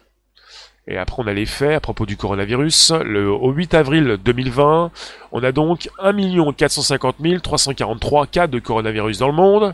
Et 0.87 0.97
après, 0.97 1.23
on 1.23 1.27
a 1.27 1.33
les 1.33 1.47
faits 1.47 1.73
à 1.73 1.79
propos 1.79 2.05
du 2.05 2.15
coronavirus. 2.15 2.91
Le, 3.03 3.29
au 3.29 3.51
8 3.51 3.73
avril 3.73 4.17
2020, 4.23 4.91
on 5.31 5.43
a 5.43 5.51
donc 5.51 5.89
1 5.99 6.53
450 6.53 7.41
343 7.41 8.27
cas 8.27 8.47
de 8.47 8.59
coronavirus 8.59 9.17
dans 9.17 9.27
le 9.27 9.33
monde. 9.33 9.73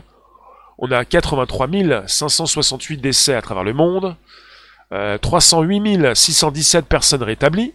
On 0.78 0.90
a 0.90 1.04
83 1.04 1.68
568 2.06 2.96
décès 2.96 3.34
à 3.34 3.42
travers 3.42 3.62
le 3.62 3.74
monde. 3.74 4.16
Euh, 4.92 5.18
308 5.18 6.14
617 6.14 6.86
personnes 6.86 7.22
rétablies. 7.22 7.74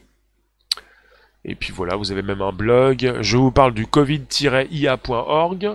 Et 1.46 1.53
puis 1.53 1.72
voilà, 1.72 1.96
vous 1.96 2.12
avez 2.12 2.24
même 2.24 2.41
un 2.41 2.51
blog. 2.51 3.17
Je 3.22 3.38
vous 3.38 3.51
parle 3.51 3.75
du 3.75 3.86
covid-ia.org, 3.86 5.70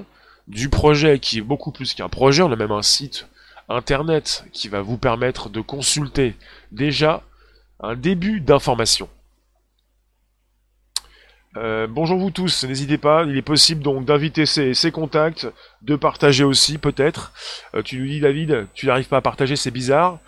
du 0.48 0.68
projet 0.68 1.20
qui 1.20 1.38
est 1.38 1.42
beaucoup 1.42 1.70
plus 1.70 1.94
qu'un 1.94 2.08
projet. 2.08 2.42
On 2.42 2.50
a 2.50 2.56
même 2.56 2.72
un 2.72 2.82
site 2.82 3.28
Internet 3.68 4.44
qui 4.52 4.68
va 4.68 4.82
vous 4.82 4.98
permettre 4.98 5.48
de 5.48 5.60
consulter 5.60 6.34
déjà 6.72 7.22
un 7.82 7.96
début 7.96 8.40
d'information. 8.40 9.08
Euh, 11.58 11.86
bonjour 11.86 12.18
vous 12.18 12.30
tous, 12.30 12.64
n'hésitez 12.64 12.96
pas, 12.96 13.24
il 13.24 13.36
est 13.36 13.42
possible 13.42 13.82
donc 13.82 14.06
d'inviter 14.06 14.46
ses, 14.46 14.90
contacts, 14.90 15.46
de 15.82 15.96
partager 15.96 16.44
aussi 16.44 16.78
peut-être. 16.78 17.32
Euh, 17.74 17.82
tu 17.82 17.98
nous 17.98 18.06
dis 18.06 18.20
David, 18.20 18.68
tu 18.72 18.86
n'arrives 18.86 19.08
pas 19.08 19.18
à 19.18 19.20
partager, 19.20 19.56
c'est 19.56 19.70
bizarre. 19.70 20.18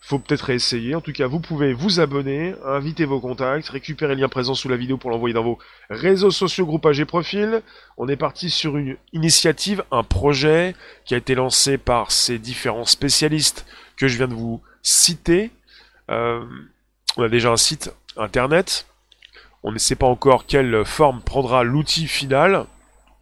Faut 0.00 0.18
peut-être 0.18 0.50
essayer. 0.50 0.96
En 0.96 1.00
tout 1.00 1.12
cas, 1.12 1.28
vous 1.28 1.38
pouvez 1.38 1.72
vous 1.72 2.00
abonner, 2.00 2.56
inviter 2.64 3.04
vos 3.04 3.20
contacts, 3.20 3.68
récupérer 3.68 4.16
le 4.16 4.22
lien 4.22 4.28
présent 4.28 4.54
sous 4.54 4.68
la 4.68 4.76
vidéo 4.76 4.96
pour 4.96 5.10
l'envoyer 5.10 5.32
dans 5.32 5.44
vos 5.44 5.58
réseaux 5.90 6.32
sociaux, 6.32 6.66
groupages 6.66 6.98
et 6.98 7.04
profils. 7.04 7.62
On 7.96 8.08
est 8.08 8.16
parti 8.16 8.50
sur 8.50 8.76
une 8.76 8.96
initiative, 9.12 9.84
un 9.92 10.02
projet 10.02 10.74
qui 11.04 11.14
a 11.14 11.18
été 11.18 11.36
lancé 11.36 11.78
par 11.78 12.10
ces 12.10 12.40
différents 12.40 12.84
spécialistes 12.84 13.64
que 13.96 14.08
je 14.08 14.16
viens 14.16 14.26
de 14.26 14.34
vous 14.34 14.60
citer. 14.82 15.52
Euh, 16.10 16.44
on 17.16 17.22
a 17.22 17.28
déjà 17.28 17.50
un 17.50 17.56
site 17.56 17.92
internet 18.16 18.86
on 19.62 19.72
ne 19.72 19.78
sait 19.78 19.94
pas 19.94 20.06
encore 20.06 20.46
quelle 20.46 20.84
forme 20.84 21.22
prendra 21.22 21.62
l'outil 21.62 22.08
final. 22.08 22.66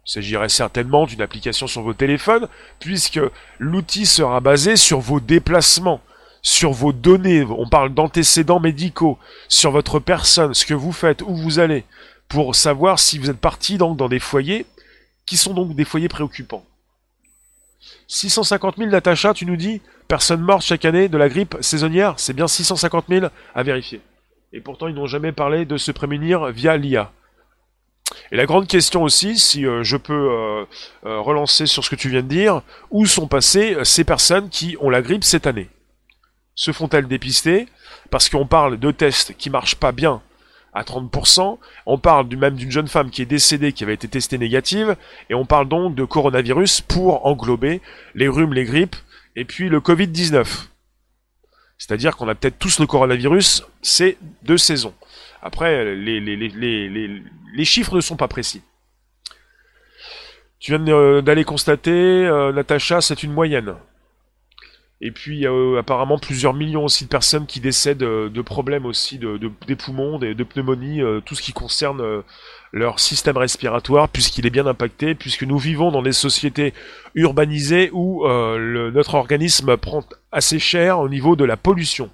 Il 0.07 0.11
s'agirait 0.11 0.49
certainement 0.49 1.05
d'une 1.05 1.21
application 1.21 1.67
sur 1.67 1.83
vos 1.83 1.93
téléphones, 1.93 2.47
puisque 2.79 3.19
l'outil 3.59 4.07
sera 4.07 4.39
basé 4.39 4.75
sur 4.75 4.99
vos 4.99 5.19
déplacements, 5.19 6.01
sur 6.41 6.71
vos 6.71 6.93
données. 6.93 7.43
On 7.43 7.69
parle 7.69 7.93
d'antécédents 7.93 8.59
médicaux, 8.59 9.19
sur 9.47 9.71
votre 9.71 9.99
personne, 9.99 10.55
ce 10.55 10.65
que 10.65 10.73
vous 10.73 10.91
faites, 10.91 11.21
où 11.21 11.35
vous 11.35 11.59
allez, 11.59 11.85
pour 12.27 12.55
savoir 12.55 12.97
si 12.97 13.19
vous 13.19 13.29
êtes 13.29 13.39
parti 13.39 13.77
donc 13.77 13.97
dans 13.97 14.09
des 14.09 14.19
foyers 14.19 14.65
qui 15.27 15.37
sont 15.37 15.53
donc 15.53 15.75
des 15.75 15.85
foyers 15.85 16.09
préoccupants. 16.09 16.65
650 18.07 18.77
000, 18.77 18.89
Natacha, 18.89 19.33
tu 19.33 19.45
nous 19.45 19.55
dis 19.55 19.81
Personnes 20.07 20.41
mortes 20.41 20.63
chaque 20.63 20.85
année 20.85 21.07
de 21.07 21.17
la 21.17 21.29
grippe 21.29 21.57
saisonnière 21.61 22.15
C'est 22.17 22.33
bien 22.33 22.47
650 22.47 23.05
000 23.09 23.27
à 23.55 23.63
vérifier. 23.63 24.01
Et 24.53 24.59
pourtant, 24.59 24.87
ils 24.87 24.95
n'ont 24.95 25.07
jamais 25.07 25.31
parlé 25.31 25.65
de 25.65 25.77
se 25.77 25.91
prémunir 25.91 26.47
via 26.47 26.75
l'IA. 26.75 27.11
Et 28.31 28.35
la 28.35 28.45
grande 28.45 28.67
question 28.67 29.03
aussi, 29.03 29.37
si 29.37 29.65
euh, 29.65 29.83
je 29.83 29.97
peux 29.97 30.13
euh, 30.13 30.65
euh, 31.05 31.19
relancer 31.21 31.65
sur 31.65 31.83
ce 31.83 31.89
que 31.89 31.95
tu 31.95 32.09
viens 32.09 32.21
de 32.21 32.27
dire, 32.27 32.61
où 32.89 33.05
sont 33.05 33.27
passées 33.27 33.77
ces 33.83 34.03
personnes 34.03 34.49
qui 34.49 34.75
ont 34.79 34.89
la 34.89 35.01
grippe 35.01 35.23
cette 35.23 35.47
année? 35.47 35.69
Se 36.55 36.71
font-elles 36.71 37.07
dépister? 37.07 37.67
Parce 38.09 38.29
qu'on 38.29 38.45
parle 38.45 38.77
de 38.77 38.91
tests 38.91 39.35
qui 39.37 39.49
marchent 39.49 39.75
pas 39.75 39.91
bien 39.93 40.21
à 40.73 40.83
30%, 40.83 41.57
on 41.85 41.97
parle 41.97 42.27
du 42.27 42.37
même 42.37 42.55
d'une 42.55 42.71
jeune 42.71 42.87
femme 42.87 43.09
qui 43.09 43.21
est 43.21 43.25
décédée, 43.25 43.73
qui 43.73 43.83
avait 43.83 43.93
été 43.93 44.07
testée 44.07 44.37
négative, 44.37 44.95
et 45.29 45.35
on 45.35 45.45
parle 45.45 45.67
donc 45.67 45.95
de 45.95 46.05
coronavirus 46.05 46.81
pour 46.81 47.25
englober 47.25 47.81
les 48.15 48.27
rhumes, 48.27 48.53
les 48.53 48.65
grippes, 48.65 48.95
et 49.35 49.45
puis 49.45 49.69
le 49.69 49.79
Covid-19. 49.79 50.67
C'est-à-dire 51.77 52.15
qu'on 52.15 52.27
a 52.27 52.35
peut-être 52.35 52.59
tous 52.59 52.79
le 52.79 52.85
coronavirus, 52.85 53.63
c'est 53.81 54.17
deux 54.43 54.57
saisons. 54.57 54.93
Après, 55.41 55.95
les, 55.95 56.19
les, 56.19 57.65
chiffres 57.65 57.95
ne 57.95 58.01
sont 58.01 58.17
pas 58.17 58.27
précis. 58.27 58.61
Tu 60.59 60.71
viens 60.71 61.21
d'aller 61.21 61.43
constater, 61.43 61.91
euh, 61.91 62.51
Natacha, 62.51 63.01
c'est 63.01 63.23
une 63.23 63.33
moyenne. 63.33 63.73
Et 65.03 65.11
puis, 65.11 65.35
il 65.37 65.41
y 65.41 65.47
a 65.47 65.51
euh, 65.51 65.79
apparemment 65.79 66.19
plusieurs 66.19 66.53
millions 66.53 66.85
aussi 66.85 67.05
de 67.05 67.09
personnes 67.09 67.47
qui 67.47 67.59
décèdent 67.59 68.03
euh, 68.03 68.29
de 68.29 68.41
problèmes 68.41 68.85
aussi 68.85 69.17
de, 69.17 69.39
des 69.65 69.75
poumons, 69.75 70.19
de, 70.19 70.33
de 70.33 70.43
pneumonie, 70.43 71.01
tout 71.25 71.33
ce 71.33 71.41
qui 71.41 71.53
concerne 71.53 72.23
leur 72.71 72.99
système 72.99 73.37
respiratoire 73.37 74.09
puisqu'il 74.09 74.45
est 74.45 74.51
bien 74.51 74.67
impacté, 74.67 75.15
puisque 75.15 75.43
nous 75.43 75.57
vivons 75.57 75.91
dans 75.91 76.01
des 76.01 76.13
sociétés 76.13 76.73
urbanisées 77.15 77.89
où 77.93 78.25
euh, 78.25 78.91
notre 78.91 79.15
organisme 79.15 79.75
prend 79.77 80.03
assez 80.31 80.59
cher 80.59 80.99
au 80.99 81.09
niveau 81.09 81.35
de 81.35 81.45
la 81.45 81.57
pollution. 81.57 82.09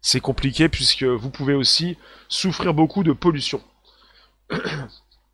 C'est 0.00 0.20
compliqué 0.20 0.68
puisque 0.68 1.04
vous 1.04 1.30
pouvez 1.30 1.54
aussi 1.54 1.96
souffrir 2.28 2.74
beaucoup 2.74 3.04
de 3.04 3.12
pollution. 3.12 3.62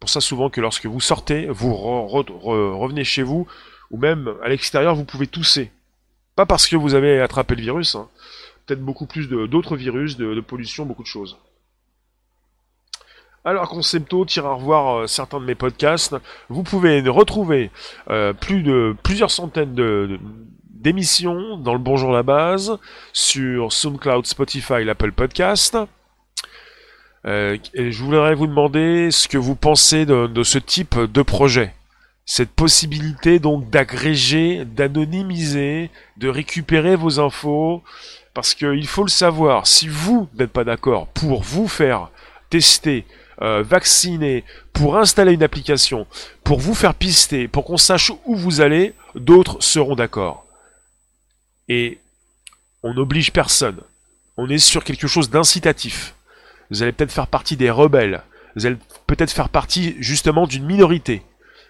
Pour 0.00 0.10
ça 0.10 0.20
souvent 0.20 0.50
que 0.50 0.60
lorsque 0.60 0.86
vous 0.86 1.00
sortez, 1.00 1.46
vous 1.48 1.74
revenez 1.74 3.02
chez 3.02 3.22
vous, 3.22 3.48
ou 3.90 3.98
même 3.98 4.32
à 4.44 4.48
l'extérieur, 4.48 4.94
vous 4.94 5.04
pouvez 5.04 5.26
tousser. 5.26 5.72
Pas 6.38 6.46
parce 6.46 6.68
que 6.68 6.76
vous 6.76 6.94
avez 6.94 7.20
attrapé 7.20 7.56
le 7.56 7.62
virus, 7.62 7.96
hein. 7.96 8.06
peut-être 8.64 8.80
beaucoup 8.80 9.06
plus 9.06 9.26
d'autres 9.28 9.74
virus, 9.74 10.16
de 10.16 10.40
pollution, 10.40 10.86
beaucoup 10.86 11.02
de 11.02 11.08
choses. 11.08 11.36
Alors 13.44 13.68
Concepto 13.68 14.24
à 14.36 14.52
revoir 14.52 14.98
euh, 14.98 15.06
certains 15.08 15.40
de 15.40 15.44
mes 15.44 15.56
podcasts. 15.56 16.14
Vous 16.48 16.62
pouvez 16.62 17.00
retrouver 17.08 17.72
euh, 18.08 18.32
plus 18.34 18.62
de 18.62 18.94
plusieurs 19.02 19.32
centaines 19.32 19.74
de, 19.74 20.20
d'émissions 20.70 21.56
dans 21.56 21.72
le 21.72 21.80
Bonjour 21.80 22.12
la 22.12 22.22
base 22.22 22.78
sur 23.12 23.72
SoundCloud, 23.72 24.24
Spotify, 24.24 24.84
l'Apple 24.84 25.10
Podcast. 25.10 25.76
Euh, 27.26 27.56
et 27.74 27.90
je 27.90 28.04
voudrais 28.04 28.36
vous 28.36 28.46
demander 28.46 29.10
ce 29.10 29.26
que 29.26 29.38
vous 29.38 29.56
pensez 29.56 30.06
de 30.06 30.42
ce 30.44 30.58
type 30.58 31.00
de 31.00 31.22
projet. 31.22 31.74
Cette 32.30 32.50
possibilité 32.50 33.38
donc 33.38 33.70
d'agréger, 33.70 34.66
d'anonymiser, 34.66 35.90
de 36.18 36.28
récupérer 36.28 36.94
vos 36.94 37.20
infos, 37.20 37.82
parce 38.34 38.54
qu'il 38.54 38.86
faut 38.86 39.02
le 39.02 39.08
savoir, 39.08 39.66
si 39.66 39.88
vous 39.88 40.28
n'êtes 40.34 40.52
pas 40.52 40.62
d'accord 40.62 41.06
pour 41.06 41.42
vous 41.42 41.66
faire 41.66 42.10
tester 42.50 43.06
euh, 43.40 43.62
vacciner, 43.62 44.44
pour 44.74 44.98
installer 44.98 45.32
une 45.32 45.42
application, 45.42 46.06
pour 46.44 46.60
vous 46.60 46.74
faire 46.74 46.94
pister, 46.94 47.48
pour 47.48 47.64
qu'on 47.64 47.78
sache 47.78 48.12
où 48.26 48.36
vous 48.36 48.60
allez, 48.60 48.92
d'autres 49.14 49.62
seront 49.62 49.94
d'accord. 49.94 50.44
Et 51.66 51.98
on 52.82 52.92
n'oblige 52.92 53.32
personne. 53.32 53.80
On 54.36 54.50
est 54.50 54.58
sur 54.58 54.84
quelque 54.84 55.06
chose 55.06 55.30
d'incitatif. 55.30 56.14
Vous 56.70 56.82
allez 56.82 56.92
peut-être 56.92 57.10
faire 57.10 57.26
partie 57.26 57.56
des 57.56 57.70
rebelles. 57.70 58.22
Vous 58.54 58.66
allez 58.66 58.76
peut-être 59.06 59.32
faire 59.32 59.48
partie 59.48 59.96
justement 59.98 60.46
d'une 60.46 60.66
minorité. 60.66 61.22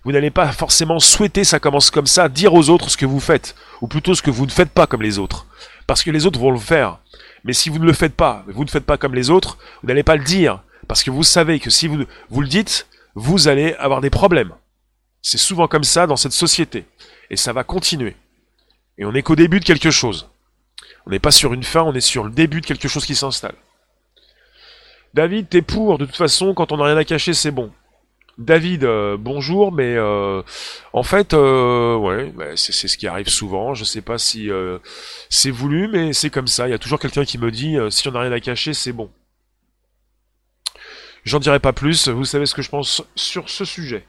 Vous 0.08 0.12
n'allez 0.12 0.30
pas 0.30 0.50
forcément 0.52 1.00
souhaiter, 1.00 1.44
ça 1.44 1.60
commence 1.60 1.90
comme 1.90 2.06
ça, 2.06 2.30
dire 2.30 2.54
aux 2.54 2.70
autres 2.70 2.88
ce 2.88 2.96
que 2.96 3.04
vous 3.04 3.20
faites, 3.20 3.54
ou 3.82 3.88
plutôt 3.88 4.14
ce 4.14 4.22
que 4.22 4.30
vous 4.30 4.46
ne 4.46 4.50
faites 4.50 4.70
pas 4.70 4.86
comme 4.86 5.02
les 5.02 5.18
autres. 5.18 5.44
Parce 5.86 6.02
que 6.02 6.10
les 6.10 6.24
autres 6.24 6.40
vont 6.40 6.50
le 6.50 6.58
faire. 6.58 7.00
Mais 7.44 7.52
si 7.52 7.68
vous 7.68 7.78
ne 7.78 7.84
le 7.84 7.92
faites 7.92 8.14
pas, 8.14 8.42
vous 8.46 8.64
ne 8.64 8.70
faites 8.70 8.86
pas 8.86 8.96
comme 8.96 9.14
les 9.14 9.28
autres, 9.28 9.58
vous 9.82 9.88
n'allez 9.88 10.02
pas 10.02 10.16
le 10.16 10.24
dire. 10.24 10.62
Parce 10.88 11.02
que 11.02 11.10
vous 11.10 11.24
savez 11.24 11.60
que 11.60 11.68
si 11.68 11.88
vous, 11.88 12.06
vous 12.30 12.40
le 12.40 12.48
dites, 12.48 12.86
vous 13.16 13.48
allez 13.48 13.74
avoir 13.74 14.00
des 14.00 14.08
problèmes. 14.08 14.54
C'est 15.20 15.36
souvent 15.36 15.68
comme 15.68 15.84
ça 15.84 16.06
dans 16.06 16.16
cette 16.16 16.32
société. 16.32 16.86
Et 17.28 17.36
ça 17.36 17.52
va 17.52 17.62
continuer. 17.62 18.16
Et 18.96 19.04
on 19.04 19.12
n'est 19.12 19.22
qu'au 19.22 19.36
début 19.36 19.60
de 19.60 19.66
quelque 19.66 19.90
chose. 19.90 20.30
On 21.04 21.10
n'est 21.10 21.18
pas 21.18 21.32
sur 21.32 21.52
une 21.52 21.64
fin, 21.64 21.82
on 21.82 21.92
est 21.92 22.00
sur 22.00 22.24
le 22.24 22.30
début 22.30 22.62
de 22.62 22.66
quelque 22.66 22.88
chose 22.88 23.04
qui 23.04 23.14
s'installe. 23.14 23.56
David, 25.12 25.50
t'es 25.50 25.60
pour, 25.60 25.98
de 25.98 26.06
toute 26.06 26.16
façon, 26.16 26.54
quand 26.54 26.72
on 26.72 26.78
n'a 26.78 26.84
rien 26.84 26.96
à 26.96 27.04
cacher, 27.04 27.34
c'est 27.34 27.50
bon. 27.50 27.70
David, 28.38 28.84
euh, 28.84 29.16
bonjour, 29.18 29.72
mais 29.72 29.96
euh, 29.96 30.42
en 30.92 31.02
fait, 31.02 31.34
euh, 31.34 31.96
ouais, 31.96 32.32
bah, 32.36 32.56
c'est 32.56 32.72
ce 32.72 32.96
qui 32.96 33.08
arrive 33.08 33.28
souvent. 33.28 33.74
Je 33.74 33.82
sais 33.82 34.00
pas 34.00 34.16
si 34.16 34.48
c'est 35.28 35.50
voulu, 35.50 35.88
mais 35.88 36.12
c'est 36.12 36.30
comme 36.30 36.46
ça. 36.46 36.68
Il 36.68 36.70
y 36.70 36.74
a 36.74 36.78
toujours 36.78 37.00
quelqu'un 37.00 37.24
qui 37.24 37.36
me 37.38 37.50
dit, 37.50 37.76
si 37.90 38.06
on 38.06 38.12
n'a 38.12 38.20
rien 38.20 38.32
à 38.32 38.40
cacher, 38.40 38.74
c'est 38.74 38.92
bon. 38.92 39.10
J'en 41.24 41.40
dirai 41.40 41.58
pas 41.58 41.72
plus, 41.72 42.08
vous 42.08 42.24
savez 42.24 42.46
ce 42.46 42.54
que 42.54 42.62
je 42.62 42.70
pense 42.70 43.02
sur 43.16 43.50
ce 43.50 43.64
sujet. 43.64 44.06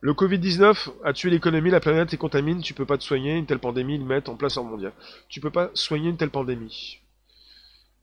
Le 0.00 0.12
Covid-19 0.12 0.90
a 1.04 1.12
tué 1.14 1.30
l'économie, 1.30 1.70
la 1.70 1.80
planète 1.80 2.12
est 2.12 2.18
contamine, 2.18 2.60
tu 2.60 2.74
peux 2.74 2.84
pas 2.84 2.98
te 2.98 3.02
soigner, 3.02 3.36
une 3.36 3.46
telle 3.46 3.58
pandémie, 3.58 3.94
ils 3.94 4.04
mettent 4.04 4.28
en 4.28 4.36
place 4.36 4.58
en 4.58 4.64
mondial. 4.64 4.92
Tu 5.28 5.40
peux 5.40 5.50
pas 5.50 5.70
soigner 5.72 6.10
une 6.10 6.18
telle 6.18 6.30
pandémie. 6.30 7.00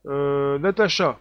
Euh, 0.08 0.58
Natacha, 0.58 1.20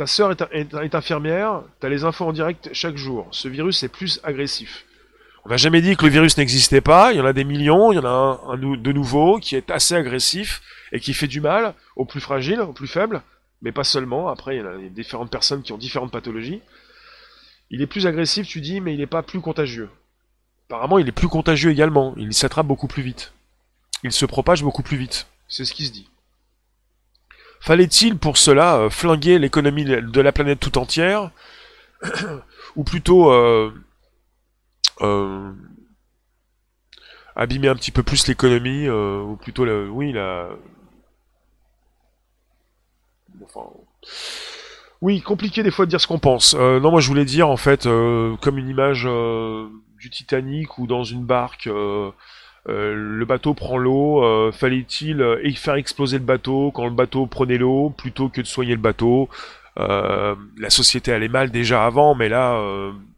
ta 0.00 0.06
sœur 0.06 0.32
est, 0.32 0.42
est, 0.72 0.94
infirmière, 0.94 1.60
t'as 1.78 1.90
les 1.90 2.04
infos 2.04 2.24
en 2.24 2.32
direct 2.32 2.70
chaque 2.72 2.96
jour. 2.96 3.28
Ce 3.32 3.48
virus 3.48 3.82
est 3.82 3.90
plus 3.90 4.18
agressif. 4.24 4.86
On 5.44 5.50
n'a 5.50 5.58
jamais 5.58 5.82
dit 5.82 5.94
que 5.94 6.06
le 6.06 6.10
virus 6.10 6.38
n'existait 6.38 6.80
pas, 6.80 7.12
il 7.12 7.18
y 7.18 7.20
en 7.20 7.26
a 7.26 7.34
des 7.34 7.44
millions, 7.44 7.92
il 7.92 7.96
y 7.96 7.98
en 7.98 8.06
a 8.06 8.40
un, 8.48 8.56
de 8.56 8.92
nouveau 8.92 9.38
qui 9.38 9.56
est 9.56 9.70
assez 9.70 9.94
agressif 9.94 10.62
et 10.92 11.00
qui 11.00 11.12
fait 11.12 11.26
du 11.26 11.42
mal 11.42 11.74
aux 11.96 12.06
plus 12.06 12.22
fragiles, 12.22 12.62
aux 12.62 12.72
plus 12.72 12.88
faibles, 12.88 13.20
mais 13.60 13.72
pas 13.72 13.84
seulement. 13.84 14.28
Après, 14.28 14.56
il 14.56 14.64
y 14.64 14.66
a 14.66 14.88
différentes 14.88 15.30
personnes 15.30 15.62
qui 15.62 15.74
ont 15.74 15.78
différentes 15.78 16.12
pathologies. 16.12 16.62
Il 17.68 17.82
est 17.82 17.86
plus 17.86 18.06
agressif, 18.06 18.48
tu 18.48 18.62
dis, 18.62 18.80
mais 18.80 18.94
il 18.94 19.00
n'est 19.00 19.06
pas 19.06 19.22
plus 19.22 19.42
contagieux. 19.42 19.90
Apparemment, 20.70 20.98
il 20.98 21.06
est 21.08 21.12
plus 21.12 21.28
contagieux 21.28 21.70
également. 21.70 22.14
Il 22.16 22.32
s'attrape 22.32 22.66
beaucoup 22.66 22.88
plus 22.88 23.02
vite. 23.02 23.34
Il 24.02 24.12
se 24.12 24.24
propage 24.24 24.62
beaucoup 24.62 24.82
plus 24.82 24.96
vite. 24.96 25.26
C'est 25.46 25.66
ce 25.66 25.74
qui 25.74 25.84
se 25.84 25.92
dit. 25.92 26.08
Fallait-il 27.60 28.18
pour 28.18 28.36
cela 28.38 28.76
euh, 28.76 28.90
flinguer 28.90 29.38
l'économie 29.38 29.84
de 29.84 30.20
la 30.20 30.32
planète 30.32 30.60
tout 30.60 30.78
entière 30.78 31.30
Ou 32.76 32.84
plutôt 32.84 33.32
euh, 33.32 33.72
euh, 35.02 35.52
abîmer 37.36 37.68
un 37.68 37.74
petit 37.74 37.90
peu 37.90 38.02
plus 38.02 38.26
l'économie 38.26 38.88
Ou 38.88 39.36
plutôt, 39.36 39.64
la, 39.64 39.82
oui, 39.84 40.12
la, 40.12 40.48
oui, 45.02 45.22
compliqué 45.22 45.62
des 45.62 45.70
fois 45.70 45.86
de 45.86 45.90
dire 45.90 46.00
ce 46.00 46.06
qu'on 46.06 46.18
pense. 46.18 46.54
Euh, 46.58 46.78
non, 46.78 46.90
moi 46.90 47.00
je 47.00 47.08
voulais 47.08 47.24
dire 47.24 47.48
en 47.48 47.56
fait 47.56 47.86
euh, 47.86 48.36
comme 48.36 48.58
une 48.58 48.68
image 48.68 49.06
euh, 49.06 49.68
du 49.98 50.10
Titanic 50.10 50.78
ou 50.78 50.86
dans 50.86 51.04
une 51.04 51.24
barque 51.24 51.68
euh, 52.68 52.94
le 52.94 53.24
bateau 53.24 53.54
prend 53.54 53.78
l'eau, 53.78 54.22
euh, 54.22 54.52
fallait-il 54.52 55.22
euh, 55.22 55.50
faire 55.54 55.74
exploser 55.74 56.18
le 56.18 56.24
bateau 56.24 56.70
quand 56.72 56.84
le 56.84 56.90
bateau 56.90 57.26
prenait 57.26 57.56
l'eau 57.56 57.90
plutôt 57.96 58.28
que 58.28 58.40
de 58.42 58.46
soigner 58.46 58.72
le 58.72 58.80
bateau? 58.80 59.28
La 59.76 60.68
société 60.68 61.10
allait 61.10 61.28
mal 61.28 61.50
déjà 61.50 61.86
avant, 61.86 62.14
mais 62.14 62.28
là, 62.28 62.62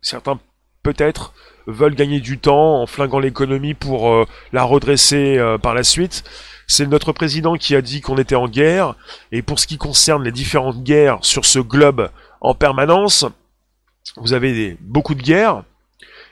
certains 0.00 0.38
peut-être 0.84 1.34
veulent 1.66 1.96
gagner 1.96 2.20
du 2.20 2.38
temps 2.38 2.80
en 2.80 2.86
flinguant 2.86 3.18
l'économie 3.18 3.74
pour 3.74 4.26
la 4.52 4.62
redresser 4.62 5.44
par 5.60 5.74
la 5.74 5.82
suite. 5.82 6.22
C'est 6.68 6.86
notre 6.86 7.10
président 7.10 7.56
qui 7.56 7.74
a 7.74 7.82
dit 7.82 8.00
qu'on 8.00 8.16
était 8.16 8.36
en 8.36 8.46
guerre, 8.46 8.94
et 9.32 9.42
pour 9.42 9.58
ce 9.58 9.66
qui 9.66 9.76
concerne 9.76 10.22
les 10.22 10.30
différentes 10.30 10.84
guerres 10.84 11.18
sur 11.22 11.46
ce 11.46 11.58
globe 11.58 12.10
en 12.40 12.54
permanence, 12.54 13.26
vous 14.14 14.32
avez 14.32 14.76
beaucoup 14.78 15.16
de 15.16 15.22
guerres, 15.22 15.64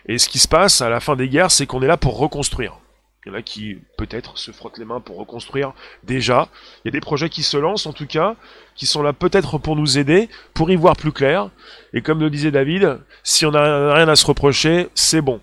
et 0.06 0.18
ce 0.18 0.28
qui 0.28 0.38
se 0.38 0.46
passe 0.46 0.80
à 0.80 0.88
la 0.88 1.00
fin 1.00 1.16
des 1.16 1.28
guerres, 1.28 1.50
c'est 1.50 1.66
qu'on 1.66 1.82
est 1.82 1.88
là 1.88 1.96
pour 1.96 2.18
reconstruire. 2.18 2.76
Il 3.26 3.28
y 3.28 3.32
en 3.32 3.38
a 3.38 3.42
qui, 3.42 3.76
peut-être, 3.98 4.38
se 4.38 4.50
frottent 4.50 4.78
les 4.78 4.86
mains 4.86 5.00
pour 5.00 5.18
reconstruire 5.18 5.74
déjà. 6.04 6.48
Il 6.78 6.80
y 6.86 6.88
a 6.88 6.92
des 6.92 7.00
projets 7.00 7.28
qui 7.28 7.42
se 7.42 7.58
lancent, 7.58 7.84
en 7.84 7.92
tout 7.92 8.06
cas, 8.06 8.34
qui 8.76 8.86
sont 8.86 9.02
là 9.02 9.12
peut-être 9.12 9.58
pour 9.58 9.76
nous 9.76 9.98
aider, 9.98 10.30
pour 10.54 10.70
y 10.70 10.76
voir 10.76 10.96
plus 10.96 11.12
clair. 11.12 11.50
Et 11.92 12.00
comme 12.00 12.20
le 12.20 12.30
disait 12.30 12.50
David, 12.50 12.98
si 13.22 13.44
on 13.44 13.50
n'a 13.50 13.92
rien 13.92 14.08
à 14.08 14.16
se 14.16 14.24
reprocher, 14.24 14.88
c'est 14.94 15.20
bon. 15.20 15.40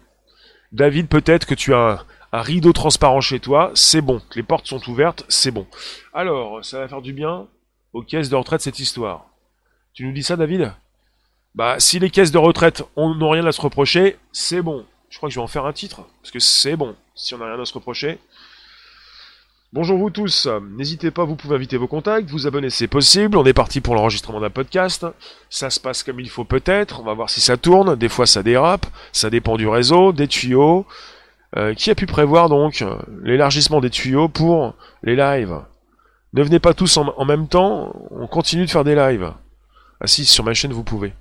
David, 0.72 1.08
peut-être 1.08 1.46
que 1.46 1.54
tu 1.54 1.76
as 1.76 2.04
un, 2.32 2.42
rideau 2.42 2.74
transparent 2.74 3.22
chez 3.22 3.40
toi, 3.40 3.72
c'est 3.76 4.02
bon. 4.02 4.22
Les 4.36 4.44
portes 4.44 4.66
sont 4.66 4.90
ouvertes, 4.90 5.24
c'est 5.30 5.52
bon. 5.52 5.68
Alors, 6.14 6.66
ça 6.66 6.80
va 6.80 6.88
faire 6.88 7.04
du 7.04 7.14
bien 7.14 7.48
aux 7.94 8.02
caisses 8.02 8.30
de 8.30 8.36
retraite 8.36 8.62
cette 8.62 8.80
histoire. 8.80 9.28
Tu 9.94 10.04
nous 10.04 10.14
dis 10.14 10.24
ça, 10.24 10.36
David? 10.36 10.74
Bah, 11.54 11.80
si 11.80 12.00
les 12.00 12.10
caisses 12.10 12.32
de 12.32 12.38
retraite 12.40 12.84
n'ont 12.98 13.30
rien 13.30 13.46
à 13.46 13.52
se 13.52 13.62
reprocher, 13.62 14.18
c'est 14.32 14.64
bon. 14.64 14.84
Je 15.10 15.18
crois 15.18 15.30
que 15.30 15.34
je 15.34 15.40
vais 15.40 15.44
en 15.44 15.48
faire 15.48 15.66
un 15.66 15.74
titre, 15.74 16.02
parce 16.22 16.32
que 16.32 16.40
c'est 16.40 16.76
bon, 16.76 16.96
si 17.18 17.34
on 17.34 17.40
n'a 17.40 17.52
rien 17.52 17.60
à 17.60 17.66
se 17.66 17.74
reprocher. 17.74 18.20
Bonjour 19.74 19.98
vous 19.98 20.12
tous, 20.12 20.48
n'hésitez 20.78 21.12
pas, 21.12 21.26
vous 21.26 21.36
pouvez 21.36 21.56
inviter 21.56 21.76
vos 21.76 21.88
contacts, 21.88 22.30
vous 22.30 22.48
abonner 22.48 22.70
c'est 22.70 22.88
possible, 22.88 23.38
on 23.38 23.44
est 23.44 23.54
parti 23.54 23.82
pour 23.82 23.96
l'enregistrement 23.96 24.40
d'un 24.40 24.50
podcast, 24.50 25.06
ça 25.50 25.70
se 25.70 25.80
passe 25.80 26.04
comme 26.04 26.22
il 26.22 26.30
faut 26.30 26.46
peut-être, 26.46 27.02
on 27.02 27.04
va 27.04 27.14
voir 27.14 27.30
si 27.30 27.42
ça 27.42 27.58
tourne, 27.58 27.96
des 27.96 28.08
fois 28.08 28.28
ça 28.28 28.44
dérape, 28.44 28.86
ça 29.12 29.30
dépend 29.30 29.58
du 29.58 29.68
réseau, 29.68 30.14
des 30.14 30.28
tuyaux. 30.28 30.86
Euh, 31.56 31.74
qui 31.74 31.90
a 31.90 31.96
pu 31.96 32.06
prévoir 32.06 32.50
donc 32.50 32.84
l'élargissement 33.24 33.80
des 33.80 33.90
tuyaux 33.90 34.28
pour 34.28 34.76
les 35.02 35.16
lives? 35.16 35.62
Ne 36.34 36.44
venez 36.44 36.60
pas 36.60 36.74
tous 36.74 36.98
en, 36.98 37.26
même 37.26 37.48
temps, 37.48 37.94
on 38.12 38.28
continue 38.28 38.66
de 38.66 38.70
faire 38.70 38.84
des 38.84 38.96
lives. 38.96 39.32
Ah 40.02 40.08
si, 40.08 40.26
sur 40.26 40.44
ma 40.44 40.54
chaîne 40.54 40.74
vous 40.74 40.84
pouvez. 40.84 41.14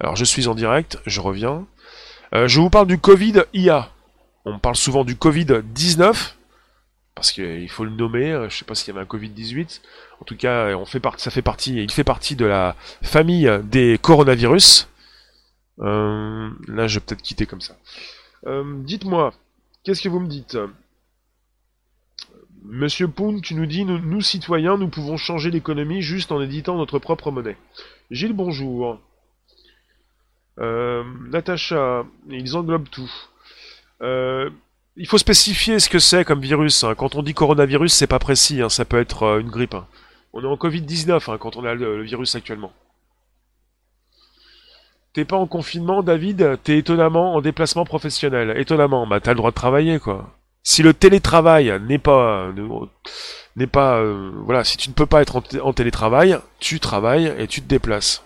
Alors 0.00 0.16
je 0.16 0.24
suis 0.24 0.48
en 0.48 0.54
direct, 0.54 0.98
je 1.06 1.20
reviens. 1.20 1.64
Euh, 2.34 2.48
je 2.48 2.60
vous 2.60 2.70
parle 2.70 2.88
du 2.88 2.98
Covid 2.98 3.44
IA. 3.54 3.88
On 4.46 4.58
parle 4.58 4.76
souvent 4.76 5.04
du 5.04 5.16
Covid 5.16 5.46
19 5.64 6.36
parce 7.14 7.32
qu'il 7.32 7.68
faut 7.68 7.84
le 7.84 7.90
nommer. 7.90 8.32
Euh, 8.32 8.48
je 8.48 8.56
sais 8.56 8.64
pas 8.64 8.74
s'il 8.74 8.94
y 8.94 8.96
avait 8.96 9.02
un 9.02 9.08
Covid 9.08 9.30
18. 9.30 9.82
En 10.20 10.24
tout 10.24 10.36
cas, 10.36 10.74
on 10.76 10.86
fait 10.86 11.02
ça 11.18 11.30
fait 11.30 11.42
partie, 11.42 11.82
il 11.82 11.90
fait 11.90 12.04
partie 12.04 12.36
de 12.36 12.46
la 12.46 12.76
famille 13.02 13.50
des 13.64 13.98
coronavirus. 14.00 14.88
Euh, 15.80 16.48
là, 16.68 16.86
je 16.86 16.98
vais 16.98 17.04
peut-être 17.04 17.22
quitter 17.22 17.46
comme 17.46 17.60
ça. 17.60 17.76
Dites-moi, 18.84 19.34
qu'est-ce 19.82 20.02
que 20.02 20.08
vous 20.08 20.20
me 20.20 20.28
dites? 20.28 20.56
Monsieur 22.68 23.08
Poon, 23.08 23.40
tu 23.40 23.54
nous 23.54 23.66
dis, 23.66 23.84
nous, 23.84 23.98
nous, 23.98 24.20
citoyens, 24.20 24.76
nous 24.76 24.88
pouvons 24.88 25.16
changer 25.16 25.50
l'économie 25.50 26.02
juste 26.02 26.32
en 26.32 26.40
éditant 26.40 26.76
notre 26.76 26.98
propre 26.98 27.30
monnaie. 27.30 27.56
Gilles, 28.10 28.32
bonjour. 28.32 29.00
Euh, 30.58 31.04
Natacha, 31.30 32.04
ils 32.28 32.56
englobent 32.56 32.88
tout. 32.88 33.10
Euh, 34.02 34.50
il 34.96 35.06
faut 35.06 35.18
spécifier 35.18 35.78
ce 35.78 35.88
que 35.88 35.98
c'est 35.98 36.24
comme 36.24 36.40
virus. 36.40 36.84
Hein. 36.84 36.94
Quand 36.94 37.14
on 37.14 37.22
dit 37.22 37.34
coronavirus, 37.34 37.92
c'est 37.92 38.06
pas 38.06 38.18
précis. 38.18 38.62
Hein. 38.62 38.68
Ça 38.68 38.84
peut 38.84 38.98
être 38.98 39.24
euh, 39.24 39.40
une 39.40 39.50
grippe. 39.50 39.74
Hein. 39.74 39.86
On 40.32 40.42
est 40.42 40.46
en 40.46 40.56
Covid-19 40.56 41.38
quand 41.38 41.56
on 41.56 41.64
a 41.64 41.74
le, 41.74 42.02
virus 42.02 42.34
actuellement. 42.34 42.72
T'es 45.12 45.24
pas 45.24 45.36
en 45.36 45.46
confinement, 45.46 46.02
David 46.02 46.58
T'es 46.62 46.78
étonnamment 46.78 47.34
en 47.34 47.40
déplacement 47.40 47.84
professionnel. 47.84 48.54
Étonnamment, 48.58 49.06
bah 49.06 49.20
t'as 49.20 49.30
le 49.30 49.36
droit 49.36 49.50
de 49.50 49.54
travailler, 49.56 49.98
quoi. 49.98 50.36
Si 50.62 50.82
le 50.82 50.92
télétravail 50.92 51.72
n'est 51.86 51.98
pas, 51.98 52.52
n'est 53.54 53.66
pas, 53.66 54.04
voilà, 54.44 54.62
si 54.64 54.76
tu 54.76 54.90
ne 54.90 54.94
peux 54.94 55.06
pas 55.06 55.22
être 55.22 55.42
en, 55.62 55.72
télétravail, 55.72 56.38
tu 56.58 56.80
travailles 56.80 57.32
et 57.38 57.46
tu 57.46 57.62
te 57.62 57.66
déplaces. 57.66 58.24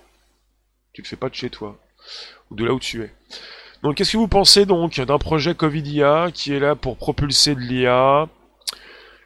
Tu 0.93 1.03
le 1.03 1.07
fais 1.07 1.17
pas 1.17 1.29
de 1.29 1.35
chez 1.35 1.51
toi 1.51 1.79
ou 2.51 2.57
de 2.57 2.65
là 2.65 2.73
où 2.73 2.81
tu 2.81 3.03
es. 3.03 3.13
Donc 3.83 3.95
qu'est-ce 3.95 4.13
que 4.13 4.19
vous 4.19 4.29
pensez 4.29 4.67
donc 4.67 5.01
d'un 5.01 5.19
projet 5.19 5.55
Covidia 5.55 6.29
qui 6.35 6.53
est 6.53 6.61
là 6.61 6.75
pour 6.75 6.99
propulser 6.99 7.55
de 7.55 7.61
l'IA 7.61 8.29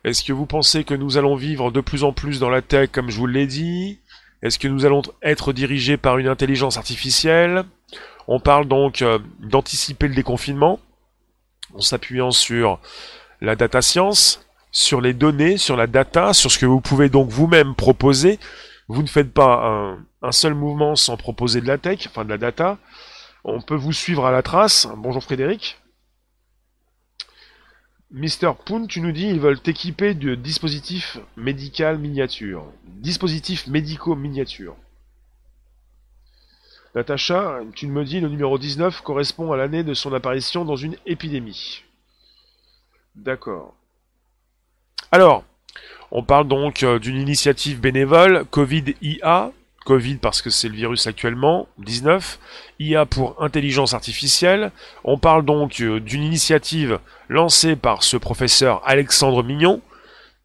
Est-ce 0.05 0.23
que 0.23 0.33
vous 0.33 0.47
pensez 0.47 0.85
que 0.85 0.95
nous 0.95 1.17
allons 1.17 1.35
vivre 1.35 1.73
de 1.73 1.81
plus 1.81 2.05
en 2.05 2.13
plus 2.13 2.39
dans 2.39 2.51
la 2.51 2.63
tech 2.63 2.91
comme 2.93 3.11
je 3.11 3.19
vous 3.19 3.27
l'ai 3.27 3.47
dit? 3.49 3.99
Est-ce 4.43 4.61
que 4.61 4.69
nous 4.69 4.85
allons 4.85 5.03
être 5.23 5.53
dirigés 5.53 5.97
par 5.97 6.19
une 6.19 6.29
intelligence 6.29 6.77
artificielle? 6.77 7.65
On 8.29 8.39
parle 8.39 8.67
donc 8.69 9.03
euh, 9.03 9.19
d'anticiper 9.41 10.07
le 10.07 10.15
déconfinement 10.15 10.79
en 11.75 11.81
s'appuyant 11.81 12.31
sur 12.31 12.79
la 13.41 13.57
data 13.57 13.83
science, 13.83 14.47
sur 14.71 15.01
les 15.01 15.15
données, 15.15 15.57
sur 15.57 15.77
la 15.77 15.89
data, 15.89 16.33
sur 16.33 16.53
ce 16.53 16.59
que 16.61 16.67
vous 16.67 16.81
pouvez 16.81 17.09
donc 17.09 17.29
vous-même 17.29 17.75
proposer. 17.75 18.39
Vous 18.87 19.03
ne 19.03 19.09
faites 19.09 19.33
pas 19.33 19.67
un, 19.67 19.99
un 20.23 20.33
seul 20.33 20.55
mouvement 20.55 20.95
sans 20.95 21.17
proposer 21.17 21.61
de 21.61 21.67
la 21.67 21.79
tech, 21.79 22.07
enfin 22.09 22.25
de 22.25 22.31
la 22.31 22.39
data. 22.39 22.79
On 23.47 23.61
peut 23.61 23.77
vous 23.77 23.93
suivre 23.93 24.25
à 24.25 24.33
la 24.33 24.43
trace. 24.43 24.89
Bonjour 24.97 25.23
Frédéric. 25.23 25.79
Mister 28.11 28.51
Poon, 28.65 28.87
tu 28.87 29.03
nous 29.03 29.13
dis 29.13 29.29
ils 29.29 29.39
veulent 29.39 29.61
t'équiper 29.61 30.15
de 30.15 30.35
dispositifs 30.35 31.19
médical 31.37 31.99
miniature. 31.99 32.65
Dispositifs 32.85 33.67
médicaux 33.67 34.15
miniature. 34.15 34.77
Natacha, 36.95 37.61
tu 37.75 37.87
me 37.87 38.03
dis 38.05 38.21
le 38.21 38.29
numéro 38.29 38.57
19 38.57 39.03
correspond 39.03 39.53
à 39.53 39.59
l'année 39.59 39.83
de 39.83 39.93
son 39.93 40.15
apparition 40.15 40.65
dans 40.65 40.77
une 40.77 40.97
épidémie. 41.05 41.83
D'accord. 43.15 43.75
Alors, 45.13 45.45
on 46.11 46.23
parle 46.23 46.49
donc 46.49 46.83
euh, 46.83 46.99
d'une 46.99 47.21
initiative 47.21 47.81
bénévole, 47.81 48.47
Covid-IA, 48.47 49.53
Covid 49.85 50.17
parce 50.17 50.43
que 50.43 50.51
c'est 50.51 50.69
le 50.69 50.75
virus 50.75 51.07
actuellement, 51.07 51.69
19, 51.79 52.39
IA 52.81 53.07
pour 53.07 53.43
intelligence 53.43 53.95
artificielle. 53.95 54.73
On 55.05 55.19
parle 55.19 55.45
donc 55.45 55.81
euh, 55.81 56.01
d'une 56.01 56.23
initiative 56.23 56.99
lancée 57.29 57.77
par 57.77 58.03
ce 58.03 58.17
professeur 58.17 58.83
Alexandre 58.85 59.43
Mignon, 59.43 59.81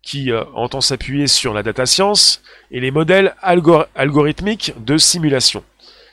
qui 0.02 0.32
euh, 0.32 0.44
entend 0.54 0.82
s'appuyer 0.82 1.28
sur 1.28 1.54
la 1.54 1.64
data 1.64 1.86
science 1.86 2.42
et 2.72 2.80
les 2.80 2.92
modèles 2.92 3.36
algorithmiques 3.42 4.74
de 4.78 4.98
simulation. 4.98 5.64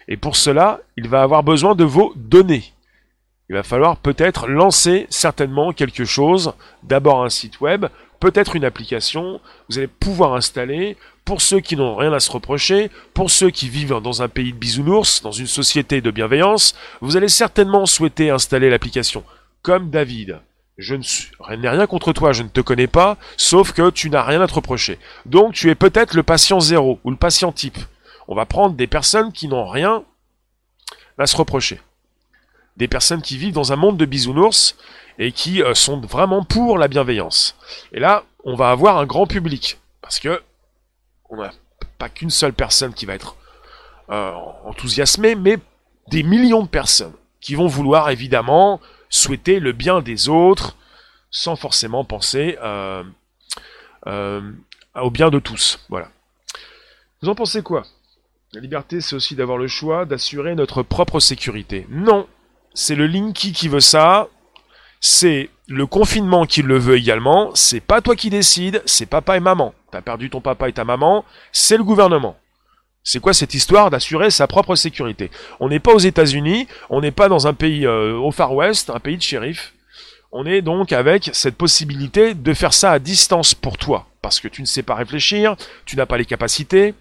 Et 0.08 0.16
pour 0.16 0.36
cela, 0.36 0.80
il 0.96 1.08
va 1.08 1.22
avoir 1.22 1.42
besoin 1.42 1.74
de 1.74 1.84
vos 1.84 2.12
données. 2.16 2.72
Il 3.48 3.54
va 3.54 3.62
falloir 3.62 3.96
peut-être 3.96 4.48
lancer 4.48 5.06
certainement 5.08 5.72
quelque 5.72 6.04
chose, 6.04 6.52
d'abord 6.82 7.24
un 7.24 7.28
site 7.28 7.60
web, 7.60 7.86
peut-être 8.18 8.56
une 8.56 8.64
application, 8.64 9.40
vous 9.68 9.78
allez 9.78 9.86
pouvoir 9.86 10.34
installer, 10.34 10.96
pour 11.26 11.42
ceux 11.42 11.58
qui 11.58 11.76
n'ont 11.76 11.96
rien 11.96 12.12
à 12.12 12.20
se 12.20 12.30
reprocher, 12.30 12.88
pour 13.12 13.30
ceux 13.32 13.50
qui 13.50 13.68
vivent 13.68 14.00
dans 14.00 14.22
un 14.22 14.28
pays 14.28 14.52
de 14.52 14.58
bisounours, 14.58 15.22
dans 15.22 15.32
une 15.32 15.48
société 15.48 16.00
de 16.00 16.12
bienveillance, 16.12 16.76
vous 17.00 17.16
allez 17.16 17.28
certainement 17.28 17.84
souhaiter 17.84 18.30
installer 18.30 18.70
l'application. 18.70 19.24
Comme 19.60 19.90
David. 19.90 20.38
Je 20.78 20.94
n'ai 20.94 21.68
rien 21.68 21.86
contre 21.86 22.12
toi, 22.12 22.32
je 22.32 22.44
ne 22.44 22.48
te 22.48 22.60
connais 22.60 22.86
pas, 22.86 23.16
sauf 23.36 23.72
que 23.72 23.90
tu 23.90 24.08
n'as 24.08 24.22
rien 24.22 24.40
à 24.40 24.46
te 24.46 24.54
reprocher. 24.54 24.98
Donc 25.24 25.54
tu 25.54 25.68
es 25.68 25.74
peut-être 25.74 26.14
le 26.14 26.22
patient 26.22 26.60
zéro 26.60 27.00
ou 27.02 27.10
le 27.10 27.16
patient 27.16 27.50
type. 27.50 27.78
On 28.28 28.36
va 28.36 28.46
prendre 28.46 28.76
des 28.76 28.86
personnes 28.86 29.32
qui 29.32 29.48
n'ont 29.48 29.68
rien 29.68 30.04
à 31.18 31.26
se 31.26 31.36
reprocher. 31.36 31.80
Des 32.76 32.88
personnes 32.88 33.22
qui 33.22 33.36
vivent 33.36 33.54
dans 33.54 33.72
un 33.72 33.76
monde 33.76 33.96
de 33.96 34.04
bisounours 34.04 34.76
et 35.18 35.32
qui 35.32 35.60
euh, 35.60 35.74
sont 35.74 35.98
vraiment 36.00 36.44
pour 36.44 36.78
la 36.78 36.88
bienveillance. 36.88 37.56
Et 37.92 37.98
là, 37.98 38.22
on 38.44 38.54
va 38.54 38.70
avoir 38.70 38.98
un 38.98 39.06
grand 39.06 39.26
public. 39.26 39.78
Parce 40.02 40.20
que 40.20 40.40
on 41.30 41.36
n'a 41.36 41.52
pas 41.98 42.08
qu'une 42.08 42.30
seule 42.30 42.52
personne 42.52 42.94
qui 42.94 43.06
va 43.06 43.14
être 43.14 43.36
euh, 44.10 44.32
enthousiasmée, 44.64 45.34
mais 45.34 45.58
des 46.08 46.22
millions 46.22 46.62
de 46.62 46.68
personnes 46.68 47.14
qui 47.40 47.54
vont 47.54 47.66
vouloir 47.66 48.10
évidemment 48.10 48.80
souhaiter 49.08 49.60
le 49.60 49.72
bien 49.72 50.00
des 50.00 50.28
autres 50.28 50.76
sans 51.30 51.56
forcément 51.56 52.04
penser 52.04 52.56
euh, 52.62 53.02
euh, 54.06 54.40
au 54.94 55.10
bien 55.10 55.30
de 55.30 55.38
tous. 55.38 55.80
Voilà. 55.88 56.10
Vous 57.22 57.28
en 57.28 57.34
pensez 57.34 57.62
quoi? 57.62 57.84
La 58.52 58.60
liberté, 58.60 59.00
c'est 59.00 59.16
aussi 59.16 59.34
d'avoir 59.34 59.58
le 59.58 59.68
choix 59.68 60.04
d'assurer 60.04 60.54
notre 60.54 60.82
propre 60.82 61.20
sécurité. 61.20 61.86
Non, 61.90 62.26
c'est 62.74 62.94
le 62.94 63.06
Linky 63.06 63.52
qui 63.52 63.68
veut 63.68 63.80
ça. 63.80 64.28
C'est 65.00 65.50
le 65.66 65.86
confinement 65.86 66.46
qui 66.46 66.62
le 66.62 66.78
veut 66.78 66.96
également. 66.96 67.50
C'est 67.54 67.80
pas 67.80 68.00
toi 68.00 68.16
qui 68.16 68.30
décides, 68.30 68.82
c'est 68.86 69.06
papa 69.06 69.36
et 69.36 69.40
maman 69.40 69.74
t'as 69.96 70.02
perdu 70.02 70.28
ton 70.28 70.42
papa 70.42 70.68
et 70.68 70.74
ta 70.74 70.84
maman, 70.84 71.24
c'est 71.52 71.78
le 71.78 71.84
gouvernement. 71.84 72.36
C'est 73.02 73.18
quoi 73.18 73.32
cette 73.32 73.54
histoire 73.54 73.88
d'assurer 73.88 74.30
sa 74.30 74.46
propre 74.46 74.74
sécurité? 74.74 75.30
On 75.58 75.68
n'est 75.70 75.80
pas 75.80 75.94
aux 75.94 75.98
États-Unis, 75.98 76.66
on 76.90 77.00
n'est 77.00 77.12
pas 77.12 77.30
dans 77.30 77.46
un 77.46 77.54
pays 77.54 77.86
euh, 77.86 78.14
au 78.14 78.30
Far 78.30 78.52
West, 78.52 78.90
un 78.90 79.00
pays 79.00 79.16
de 79.16 79.22
shérif. 79.22 79.72
On 80.32 80.44
est 80.44 80.60
donc 80.60 80.92
avec 80.92 81.30
cette 81.32 81.56
possibilité 81.56 82.34
de 82.34 82.52
faire 82.52 82.74
ça 82.74 82.92
à 82.92 82.98
distance 82.98 83.54
pour 83.54 83.78
toi, 83.78 84.06
parce 84.20 84.38
que 84.38 84.48
tu 84.48 84.60
ne 84.60 84.66
sais 84.66 84.82
pas 84.82 84.96
réfléchir, 84.96 85.56
tu 85.86 85.96
n'as 85.96 86.04
pas 86.04 86.18
les 86.18 86.26
capacités, 86.26 86.94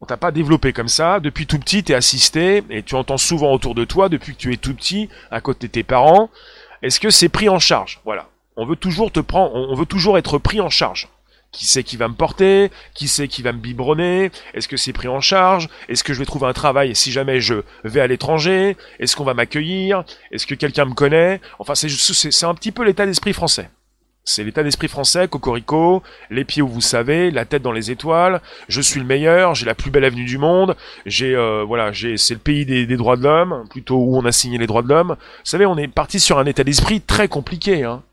on 0.00 0.06
t'a 0.06 0.16
pas 0.16 0.30
développé 0.30 0.72
comme 0.72 0.88
ça. 0.88 1.18
Depuis 1.18 1.48
tout 1.48 1.58
petit, 1.58 1.82
t'es 1.82 1.94
assisté 1.94 2.62
et 2.70 2.84
tu 2.84 2.94
entends 2.94 3.18
souvent 3.18 3.52
autour 3.52 3.74
de 3.74 3.84
toi, 3.84 4.08
depuis 4.08 4.34
que 4.34 4.40
tu 4.40 4.52
es 4.52 4.56
tout 4.56 4.74
petit, 4.74 5.08
à 5.32 5.40
côté 5.40 5.66
de 5.66 5.72
tes 5.72 5.82
parents. 5.82 6.30
Est-ce 6.82 7.00
que 7.00 7.10
c'est 7.10 7.28
pris 7.28 7.48
en 7.48 7.58
charge? 7.58 8.00
Voilà. 8.04 8.28
On 8.56 8.66
veut 8.66 8.76
toujours 8.76 9.10
te 9.10 9.20
prendre, 9.20 9.54
on 9.54 9.74
veut 9.74 9.86
toujours 9.86 10.16
être 10.18 10.38
pris 10.38 10.60
en 10.60 10.70
charge. 10.70 11.08
Qui 11.52 11.66
c'est 11.66 11.82
qui 11.82 11.98
va 11.98 12.08
me 12.08 12.14
porter? 12.14 12.70
Qui 12.94 13.08
c'est 13.08 13.28
qui 13.28 13.42
va 13.42 13.52
me 13.52 13.58
biberonner? 13.58 14.30
Est-ce 14.54 14.68
que 14.68 14.78
c'est 14.78 14.94
pris 14.94 15.08
en 15.08 15.20
charge? 15.20 15.68
Est-ce 15.88 16.02
que 16.02 16.14
je 16.14 16.18
vais 16.18 16.24
trouver 16.24 16.46
un 16.46 16.54
travail 16.54 16.96
si 16.96 17.12
jamais 17.12 17.40
je 17.40 17.56
vais 17.84 18.00
à 18.00 18.06
l'étranger? 18.06 18.76
Est-ce 18.98 19.16
qu'on 19.16 19.24
va 19.24 19.34
m'accueillir? 19.34 20.04
Est-ce 20.30 20.46
que 20.46 20.54
quelqu'un 20.54 20.86
me 20.86 20.94
connaît? 20.94 21.40
Enfin, 21.58 21.74
c'est, 21.74 21.90
c'est 21.90 22.46
un 22.46 22.54
petit 22.54 22.72
peu 22.72 22.84
l'état 22.84 23.04
d'esprit 23.04 23.34
français. 23.34 23.68
C'est 24.24 24.44
l'état 24.44 24.62
d'esprit 24.62 24.86
français, 24.86 25.26
cocorico, 25.26 26.02
les 26.30 26.44
pieds 26.44 26.62
où 26.62 26.68
vous 26.68 26.80
savez, 26.80 27.32
la 27.32 27.44
tête 27.44 27.62
dans 27.62 27.72
les 27.72 27.90
étoiles, 27.90 28.40
je 28.68 28.80
suis 28.80 29.00
le 29.00 29.06
meilleur, 29.06 29.56
j'ai 29.56 29.66
la 29.66 29.74
plus 29.74 29.90
belle 29.90 30.04
avenue 30.04 30.24
du 30.24 30.38
monde, 30.38 30.76
j'ai 31.06 31.34
euh, 31.34 31.64
voilà, 31.66 31.90
j'ai 31.90 32.16
c'est 32.16 32.34
le 32.34 32.40
pays 32.40 32.64
des, 32.64 32.86
droits 32.96 33.16
de 33.16 33.24
l'homme, 33.24 33.64
plutôt 33.68 33.96
où 33.96 34.16
on 34.16 34.24
a 34.24 34.30
signé 34.30 34.58
les 34.58 34.68
droits 34.68 34.82
de 34.82 34.88
l'homme. 34.88 35.16
Vous 35.18 35.50
savez, 35.50 35.66
on 35.66 35.76
est 35.76 35.88
parti 35.88 36.20
sur 36.20 36.38
un 36.38 36.46
état 36.46 36.62
d'esprit 36.62 37.00
très 37.00 37.26
compliqué, 37.26 37.82
hein. 37.82 38.04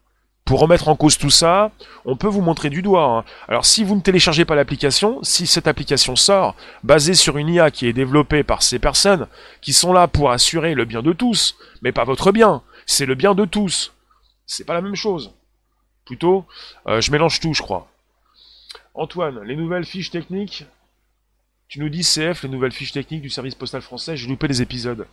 Pour 0.50 0.62
remettre 0.62 0.88
en 0.88 0.96
cause 0.96 1.20
tout 1.20 1.30
ça, 1.30 1.72
on 2.06 2.16
peut 2.16 2.28
vous 2.28 2.42
montrer 2.42 2.72
du 2.72 2.82
doigt. 2.82 3.04
Hein. 3.04 3.24
Alors 3.48 3.68
si 3.68 3.84
vous 3.84 3.96
ne 3.96 4.02
téléchargez 4.02 4.46
pas 4.46 4.56
l'application, 4.56 5.20
si 5.22 5.46
cette 5.46 5.68
application 5.68 6.16
sort, 6.16 6.56
basée 6.82 7.14
sur 7.14 7.38
une 7.38 7.50
IA 7.50 7.70
qui 7.70 7.86
est 7.86 7.94
développée 7.94 8.42
par 8.42 8.64
ces 8.64 8.80
personnes, 8.80 9.28
qui 9.62 9.74
sont 9.74 9.94
là 9.94 10.08
pour 10.08 10.32
assurer 10.32 10.74
le 10.74 10.86
bien 10.86 11.04
de 11.04 11.14
tous, 11.14 11.56
mais 11.84 11.92
pas 11.92 12.04
votre 12.04 12.32
bien, 12.32 12.64
c'est 12.88 13.06
le 13.06 13.14
bien 13.14 13.36
de 13.36 13.46
tous. 13.46 13.94
C'est 14.48 14.64
pas 14.64 14.74
la 14.74 14.82
même 14.82 14.96
chose 14.96 15.32
plutôt. 16.04 16.48
Euh, 16.88 17.00
je 17.00 17.12
mélange 17.12 17.40
tout, 17.40 17.54
je 17.54 17.62
crois. 17.62 17.88
Antoine, 18.96 19.44
les 19.44 19.56
nouvelles 19.56 19.86
fiches 19.86 20.10
techniques? 20.10 20.66
Tu 21.68 21.80
nous 21.80 21.90
dis 21.90 22.02
CF, 22.02 22.42
les 22.42 22.50
nouvelles 22.50 22.72
fiches 22.72 22.94
techniques 22.94 23.22
du 23.22 23.30
service 23.30 23.54
postal 23.54 23.84
français. 23.84 24.18
J'ai 24.18 24.28
loupé 24.28 24.48
les 24.48 24.64
épisodes. 24.64 25.06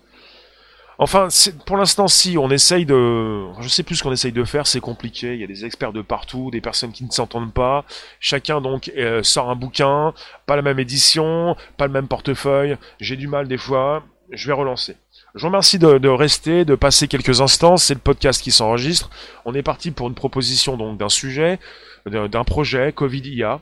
Enfin, 0.98 1.28
pour 1.66 1.76
l'instant, 1.76 2.08
si, 2.08 2.38
on 2.38 2.50
essaye 2.50 2.86
de... 2.86 3.44
Je 3.60 3.68
sais 3.68 3.82
plus 3.82 3.96
ce 3.96 4.02
qu'on 4.02 4.12
essaye 4.12 4.32
de 4.32 4.44
faire, 4.44 4.66
c'est 4.66 4.80
compliqué, 4.80 5.34
il 5.34 5.40
y 5.40 5.44
a 5.44 5.46
des 5.46 5.64
experts 5.66 5.92
de 5.92 6.00
partout, 6.00 6.50
des 6.50 6.62
personnes 6.62 6.92
qui 6.92 7.04
ne 7.04 7.10
s'entendent 7.10 7.52
pas, 7.52 7.84
chacun 8.18 8.62
donc 8.62 8.90
euh, 8.96 9.22
sort 9.22 9.50
un 9.50 9.56
bouquin, 9.56 10.14
pas 10.46 10.56
la 10.56 10.62
même 10.62 10.78
édition, 10.78 11.54
pas 11.76 11.86
le 11.86 11.92
même 11.92 12.08
portefeuille, 12.08 12.78
j'ai 12.98 13.16
du 13.16 13.28
mal 13.28 13.46
des 13.46 13.58
fois, 13.58 14.04
je 14.30 14.46
vais 14.46 14.54
relancer. 14.54 14.96
Je 15.36 15.42
vous 15.42 15.48
remercie 15.48 15.78
de, 15.78 16.08
rester, 16.08 16.64
de 16.64 16.74
passer 16.74 17.08
quelques 17.08 17.42
instants. 17.42 17.76
C'est 17.76 17.92
le 17.92 18.00
podcast 18.00 18.42
qui 18.42 18.50
s'enregistre. 18.50 19.10
On 19.44 19.54
est 19.54 19.62
parti 19.62 19.90
pour 19.90 20.08
une 20.08 20.14
proposition 20.14 20.78
donc 20.78 20.96
d'un 20.96 21.10
sujet, 21.10 21.58
d'un 22.06 22.44
projet 22.44 22.90
Covid 22.92 23.20
IA. 23.20 23.60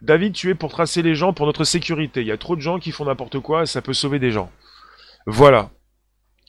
David, 0.00 0.32
tu 0.32 0.48
es 0.48 0.54
pour 0.54 0.70
tracer 0.70 1.02
les 1.02 1.14
gens 1.14 1.34
pour 1.34 1.44
notre 1.44 1.64
sécurité. 1.64 2.22
Il 2.22 2.26
y 2.26 2.32
a 2.32 2.38
trop 2.38 2.56
de 2.56 2.62
gens 2.62 2.78
qui 2.78 2.90
font 2.90 3.04
n'importe 3.04 3.38
quoi 3.38 3.64
et 3.64 3.66
ça 3.66 3.82
peut 3.82 3.92
sauver 3.92 4.18
des 4.18 4.30
gens. 4.30 4.50
Voilà. 5.26 5.70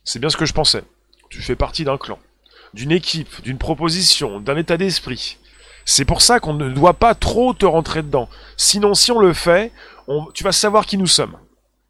C'est 0.03 0.19
bien 0.19 0.29
ce 0.29 0.37
que 0.37 0.45
je 0.45 0.53
pensais. 0.53 0.83
Tu 1.29 1.41
fais 1.41 1.55
partie 1.55 1.83
d'un 1.83 1.97
clan, 1.97 2.19
d'une 2.73 2.91
équipe, 2.91 3.41
d'une 3.41 3.57
proposition, 3.57 4.39
d'un 4.39 4.57
état 4.57 4.77
d'esprit. 4.77 5.37
C'est 5.85 6.05
pour 6.05 6.21
ça 6.21 6.39
qu'on 6.39 6.53
ne 6.53 6.69
doit 6.69 6.93
pas 6.93 7.15
trop 7.15 7.53
te 7.53 7.65
rentrer 7.65 8.01
dedans. 8.01 8.29
Sinon, 8.57 8.93
si 8.93 9.11
on 9.11 9.19
le 9.19 9.33
fait, 9.33 9.71
tu 10.33 10.43
vas 10.43 10.51
savoir 10.51 10.85
qui 10.85 10.97
nous 10.97 11.07
sommes. 11.07 11.37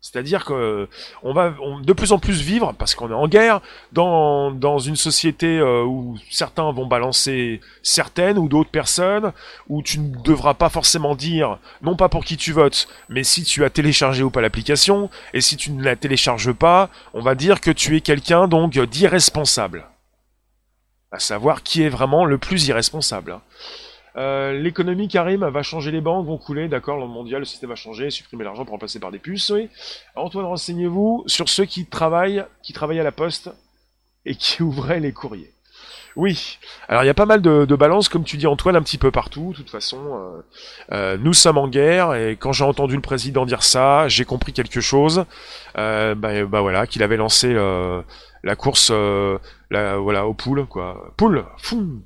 C'est-à-dire 0.05 0.45
que 0.45 0.87
on 1.23 1.33
va 1.33 1.55
de 1.81 1.93
plus 1.93 2.11
en 2.11 2.19
plus 2.19 2.39
vivre, 2.39 2.75
parce 2.77 2.93
qu'on 2.93 3.09
est 3.09 3.15
en 3.15 3.27
guerre, 3.27 3.59
dans, 3.91 4.51
dans 4.51 4.77
une 4.77 4.95
société 4.95 5.57
euh, 5.57 5.83
où 5.83 6.15
certains 6.29 6.71
vont 6.71 6.85
balancer 6.85 7.59
certaines 7.81 8.37
ou 8.37 8.47
d'autres 8.47 8.69
personnes, 8.69 9.33
où 9.67 9.81
tu 9.81 9.99
ne 9.99 10.15
devras 10.21 10.53
pas 10.53 10.69
forcément 10.69 11.15
dire, 11.15 11.57
non 11.81 11.95
pas 11.95 12.07
pour 12.07 12.23
qui 12.23 12.37
tu 12.37 12.51
votes, 12.51 12.87
mais 13.09 13.23
si 13.23 13.43
tu 13.43 13.65
as 13.65 13.71
téléchargé 13.71 14.21
ou 14.21 14.29
pas 14.29 14.41
l'application, 14.41 15.09
et 15.33 15.41
si 15.41 15.57
tu 15.57 15.71
ne 15.71 15.83
la 15.83 15.95
télécharges 15.95 16.53
pas, 16.53 16.91
on 17.15 17.21
va 17.21 17.33
dire 17.33 17.59
que 17.59 17.71
tu 17.71 17.97
es 17.97 18.01
quelqu'un 18.01 18.47
donc 18.47 18.77
d'irresponsable. 18.77 19.87
À 21.11 21.17
savoir 21.17 21.63
qui 21.63 21.81
est 21.81 21.89
vraiment 21.89 22.25
le 22.25 22.37
plus 22.37 22.67
irresponsable. 22.67 23.39
Euh, 24.17 24.53
l'économie, 24.53 25.07
Karim, 25.07 25.45
va 25.45 25.63
changer 25.63 25.91
les 25.91 26.01
banques, 26.01 26.25
vont 26.25 26.37
couler, 26.37 26.67
d'accord, 26.67 26.97
le 26.97 27.07
mondial, 27.07 27.39
le 27.39 27.45
système 27.45 27.69
va 27.69 27.75
changer, 27.75 28.09
supprimer 28.09 28.43
l'argent 28.43 28.63
pour 28.63 28.71
remplacer 28.71 28.99
par 28.99 29.11
des 29.11 29.19
puces, 29.19 29.49
oui. 29.49 29.69
Antoine, 30.15 30.45
renseignez-vous 30.45 31.23
sur 31.27 31.49
ceux 31.49 31.65
qui 31.65 31.85
travaillent, 31.85 32.45
qui 32.63 32.71
travaillent 32.73 32.99
à 32.99 33.03
la 33.03 33.11
poste 33.11 33.51
et 34.25 34.35
qui 34.35 34.63
ouvraient 34.63 34.99
les 34.99 35.11
courriers. 35.11 35.51
Oui, 36.15 36.59
alors 36.87 37.03
il 37.03 37.07
y 37.07 37.09
a 37.09 37.13
pas 37.13 37.25
mal 37.25 37.41
de, 37.41 37.75
balances, 37.75 38.07
comme 38.07 38.23
tu 38.23 38.37
dis 38.37 38.47
Antoine, 38.47 38.77
un 38.77 38.81
petit 38.81 38.97
peu 38.97 39.11
partout. 39.11 39.51
De 39.51 39.57
toute 39.57 39.69
façon, 39.69 39.99
euh, 39.99 40.41
euh, 40.93 41.17
nous 41.19 41.33
sommes 41.33 41.57
en 41.57 41.67
guerre 41.67 42.13
et 42.13 42.37
quand 42.37 42.53
j'ai 42.53 42.63
entendu 42.63 42.95
le 42.95 43.01
président 43.01 43.45
dire 43.45 43.63
ça, 43.63 44.07
j'ai 44.07 44.23
compris 44.23 44.53
quelque 44.53 44.79
chose. 44.79 45.25
bah, 45.75 46.15
bah, 46.15 46.61
voilà, 46.61 46.87
qu'il 46.87 47.03
avait 47.03 47.17
lancé 47.17 47.53
la 47.53 48.55
course, 48.55 48.91
voilà, 49.71 50.25
aux 50.25 50.33
poules, 50.33 50.65
quoi. 50.67 51.11
Poule, 51.17 51.43
fou, 51.57 52.01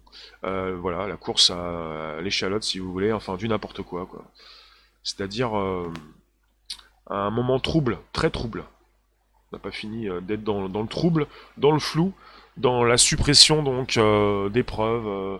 euh, 0.45 0.77
voilà, 0.79 1.07
la 1.07 1.17
course 1.17 1.49
à, 1.49 2.21
l'échalote, 2.21 2.63
si 2.63 2.79
vous 2.79 2.91
voulez, 2.91 3.11
enfin 3.11 3.35
du 3.35 3.47
n'importe 3.47 3.81
quoi, 3.81 4.05
quoi. 4.05 4.23
C'est-à-dire 5.03 5.57
euh, 5.57 5.91
un 7.07 7.29
moment 7.29 7.59
trouble, 7.59 7.99
très 8.13 8.29
trouble. 8.29 8.63
On 9.51 9.57
n'a 9.57 9.59
pas 9.59 9.71
fini 9.71 10.07
euh, 10.07 10.21
d'être 10.21 10.43
dans, 10.43 10.67
le 10.67 10.87
trouble, 10.87 11.27
dans 11.57 11.71
le 11.71 11.79
flou, 11.79 12.13
dans 12.57 12.83
la 12.83 12.97
suppression 12.97 13.63
donc 13.63 13.99
des 14.51 14.63
preuves. 14.63 15.39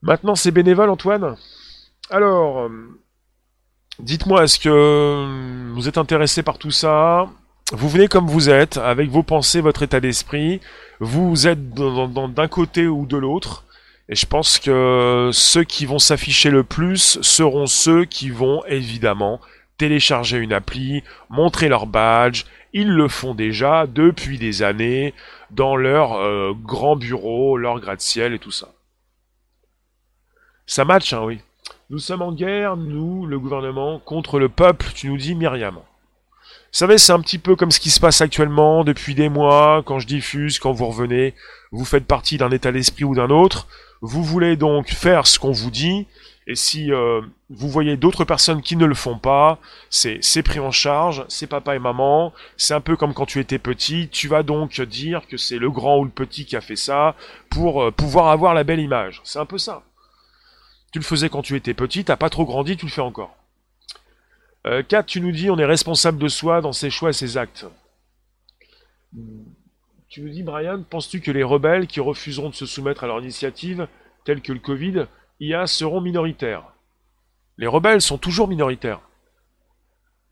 Maintenant, 0.00 0.34
c'est 0.34 0.50
bénévole, 0.50 0.90
Antoine? 0.90 1.36
Alors, 2.10 2.70
dites-moi, 3.98 4.44
est-ce 4.44 4.58
que 4.58 5.72
vous 5.72 5.88
êtes 5.88 5.98
intéressé 5.98 6.42
par 6.42 6.58
tout 6.58 6.70
ça? 6.70 7.28
Vous 7.72 7.88
venez 7.88 8.06
comme 8.06 8.26
vous 8.26 8.50
êtes, 8.50 8.76
avec 8.76 9.08
vos 9.08 9.22
pensées, 9.22 9.62
votre 9.62 9.82
état 9.82 10.00
d'esprit 10.00 10.60
vous 11.00 11.48
êtes 11.48 11.74
d'un 11.74 12.48
côté 12.48 12.86
ou 12.86 13.06
de 13.06 13.16
l'autre. 13.16 13.64
Et 14.08 14.14
je 14.14 14.24
pense 14.24 14.60
que 14.60 15.30
ceux 15.32 15.64
qui 15.64 15.84
vont 15.84 15.98
s'afficher 15.98 16.50
le 16.50 16.62
plus 16.62 17.20
seront 17.22 17.66
ceux 17.66 18.04
qui 18.04 18.30
vont 18.30 18.64
évidemment 18.66 19.40
télécharger 19.78 20.38
une 20.38 20.52
appli, 20.52 21.02
montrer 21.28 21.68
leur 21.68 21.86
badge. 21.86 22.44
Ils 22.72 22.90
le 22.90 23.08
font 23.08 23.34
déjà 23.34 23.86
depuis 23.88 24.38
des 24.38 24.62
années 24.62 25.12
dans 25.50 25.74
leur 25.74 26.12
euh, 26.12 26.52
grand 26.54 26.94
bureau, 26.94 27.56
leur 27.56 27.80
gratte-ciel 27.80 28.32
et 28.32 28.38
tout 28.38 28.52
ça. 28.52 28.68
Ça 30.66 30.84
match, 30.84 31.12
hein, 31.12 31.22
oui. 31.24 31.40
Nous 31.90 31.98
sommes 31.98 32.22
en 32.22 32.32
guerre, 32.32 32.76
nous, 32.76 33.26
le 33.26 33.40
gouvernement, 33.40 33.98
contre 33.98 34.38
le 34.38 34.48
peuple, 34.48 34.86
tu 34.94 35.08
nous 35.08 35.16
dis 35.16 35.34
Myriam. 35.34 35.80
Vous 36.72 36.78
savez, 36.78 36.96
c'est 36.96 37.12
un 37.12 37.20
petit 37.20 37.36
peu 37.36 37.54
comme 37.54 37.70
ce 37.70 37.80
qui 37.80 37.90
se 37.90 38.00
passe 38.00 38.22
actuellement 38.22 38.82
depuis 38.82 39.14
des 39.14 39.28
mois, 39.28 39.82
quand 39.84 39.98
je 39.98 40.06
diffuse, 40.06 40.58
quand 40.58 40.72
vous 40.72 40.86
revenez, 40.86 41.34
vous 41.70 41.84
faites 41.84 42.06
partie 42.06 42.38
d'un 42.38 42.50
état 42.50 42.72
d'esprit 42.72 43.04
ou 43.04 43.14
d'un 43.14 43.28
autre, 43.28 43.68
vous 44.00 44.24
voulez 44.24 44.56
donc 44.56 44.88
faire 44.88 45.26
ce 45.26 45.38
qu'on 45.38 45.52
vous 45.52 45.70
dit, 45.70 46.06
et 46.46 46.54
si 46.54 46.90
euh, 46.90 47.20
vous 47.50 47.68
voyez 47.68 47.98
d'autres 47.98 48.24
personnes 48.24 48.62
qui 48.62 48.76
ne 48.76 48.86
le 48.86 48.94
font 48.94 49.18
pas, 49.18 49.58
c'est 49.90 50.42
pris 50.42 50.60
en 50.60 50.70
charge, 50.70 51.26
c'est 51.28 51.46
papa 51.46 51.76
et 51.76 51.78
maman, 51.78 52.32
c'est 52.56 52.72
un 52.72 52.80
peu 52.80 52.96
comme 52.96 53.12
quand 53.12 53.26
tu 53.26 53.38
étais 53.38 53.58
petit, 53.58 54.08
tu 54.10 54.26
vas 54.26 54.42
donc 54.42 54.80
dire 54.80 55.28
que 55.28 55.36
c'est 55.36 55.58
le 55.58 55.70
grand 55.70 55.98
ou 55.98 56.04
le 56.04 56.10
petit 56.10 56.46
qui 56.46 56.56
a 56.56 56.62
fait 56.62 56.76
ça 56.76 57.16
pour 57.50 57.82
euh, 57.82 57.90
pouvoir 57.90 58.28
avoir 58.28 58.54
la 58.54 58.64
belle 58.64 58.80
image. 58.80 59.20
C'est 59.24 59.38
un 59.38 59.44
peu 59.44 59.58
ça. 59.58 59.82
Tu 60.90 60.98
le 60.98 61.04
faisais 61.04 61.28
quand 61.28 61.42
tu 61.42 61.54
étais 61.54 61.74
petit, 61.74 62.02
t'as 62.02 62.16
pas 62.16 62.30
trop 62.30 62.46
grandi, 62.46 62.78
tu 62.78 62.86
le 62.86 62.92
fais 62.92 63.02
encore. 63.02 63.36
Euh, 64.66 64.82
4, 64.82 65.06
tu 65.06 65.20
nous 65.20 65.32
dis 65.32 65.50
on 65.50 65.58
est 65.58 65.64
responsable 65.64 66.18
de 66.18 66.28
soi 66.28 66.60
dans 66.60 66.72
ses 66.72 66.90
choix 66.90 67.10
et 67.10 67.14
ses 67.14 67.36
actes. 67.36 67.66
Tu 70.08 70.20
nous 70.20 70.28
dis, 70.28 70.42
Brian, 70.42 70.82
penses-tu 70.88 71.20
que 71.20 71.30
les 71.30 71.42
rebelles 71.42 71.86
qui 71.86 72.00
refuseront 72.00 72.50
de 72.50 72.54
se 72.54 72.66
soumettre 72.66 73.04
à 73.04 73.06
leur 73.06 73.20
initiative, 73.20 73.88
telles 74.24 74.42
que 74.42 74.52
le 74.52 74.58
Covid, 74.58 75.06
IA, 75.40 75.66
seront 75.66 76.00
minoritaires? 76.00 76.64
Les 77.58 77.66
rebelles 77.66 78.00
sont 78.00 78.18
toujours 78.18 78.48
minoritaires. 78.48 79.00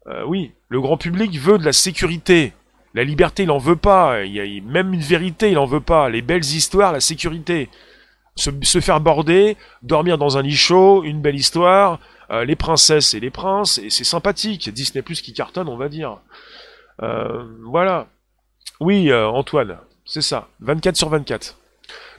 Euh, 0.06 0.24
oui, 0.26 0.52
le 0.68 0.80
grand 0.80 0.96
public 0.96 1.38
veut 1.38 1.58
de 1.58 1.64
la 1.64 1.72
sécurité. 1.72 2.52
La 2.94 3.04
liberté, 3.04 3.44
il 3.44 3.50
en 3.50 3.58
veut 3.58 3.76
pas. 3.76 4.24
Y 4.24 4.40
a 4.40 4.62
même 4.62 4.92
une 4.94 5.00
vérité, 5.00 5.50
il 5.50 5.58
en 5.58 5.66
veut 5.66 5.80
pas. 5.80 6.08
Les 6.08 6.22
belles 6.22 6.44
histoires, 6.44 6.92
la 6.92 7.00
sécurité. 7.00 7.68
Se, 8.36 8.50
se 8.62 8.80
faire 8.80 9.00
border, 9.00 9.56
dormir 9.82 10.18
dans 10.18 10.38
un 10.38 10.42
lit 10.42 10.56
chaud, 10.56 11.04
une 11.04 11.20
belle 11.20 11.36
histoire, 11.36 11.98
euh, 12.30 12.44
les 12.44 12.56
princesses 12.56 13.14
et 13.14 13.20
les 13.20 13.30
princes, 13.30 13.78
et 13.78 13.90
c'est 13.90 14.04
sympathique. 14.04 14.70
Disney 14.70 15.02
Plus 15.02 15.20
qui 15.20 15.32
cartonne, 15.32 15.68
on 15.68 15.76
va 15.76 15.88
dire. 15.88 16.18
Euh, 17.02 17.44
voilà. 17.64 18.06
Oui, 18.78 19.10
euh, 19.10 19.26
Antoine, 19.26 19.78
c'est 20.04 20.22
ça. 20.22 20.48
24 20.60 20.96
sur 20.96 21.08
24. 21.08 21.56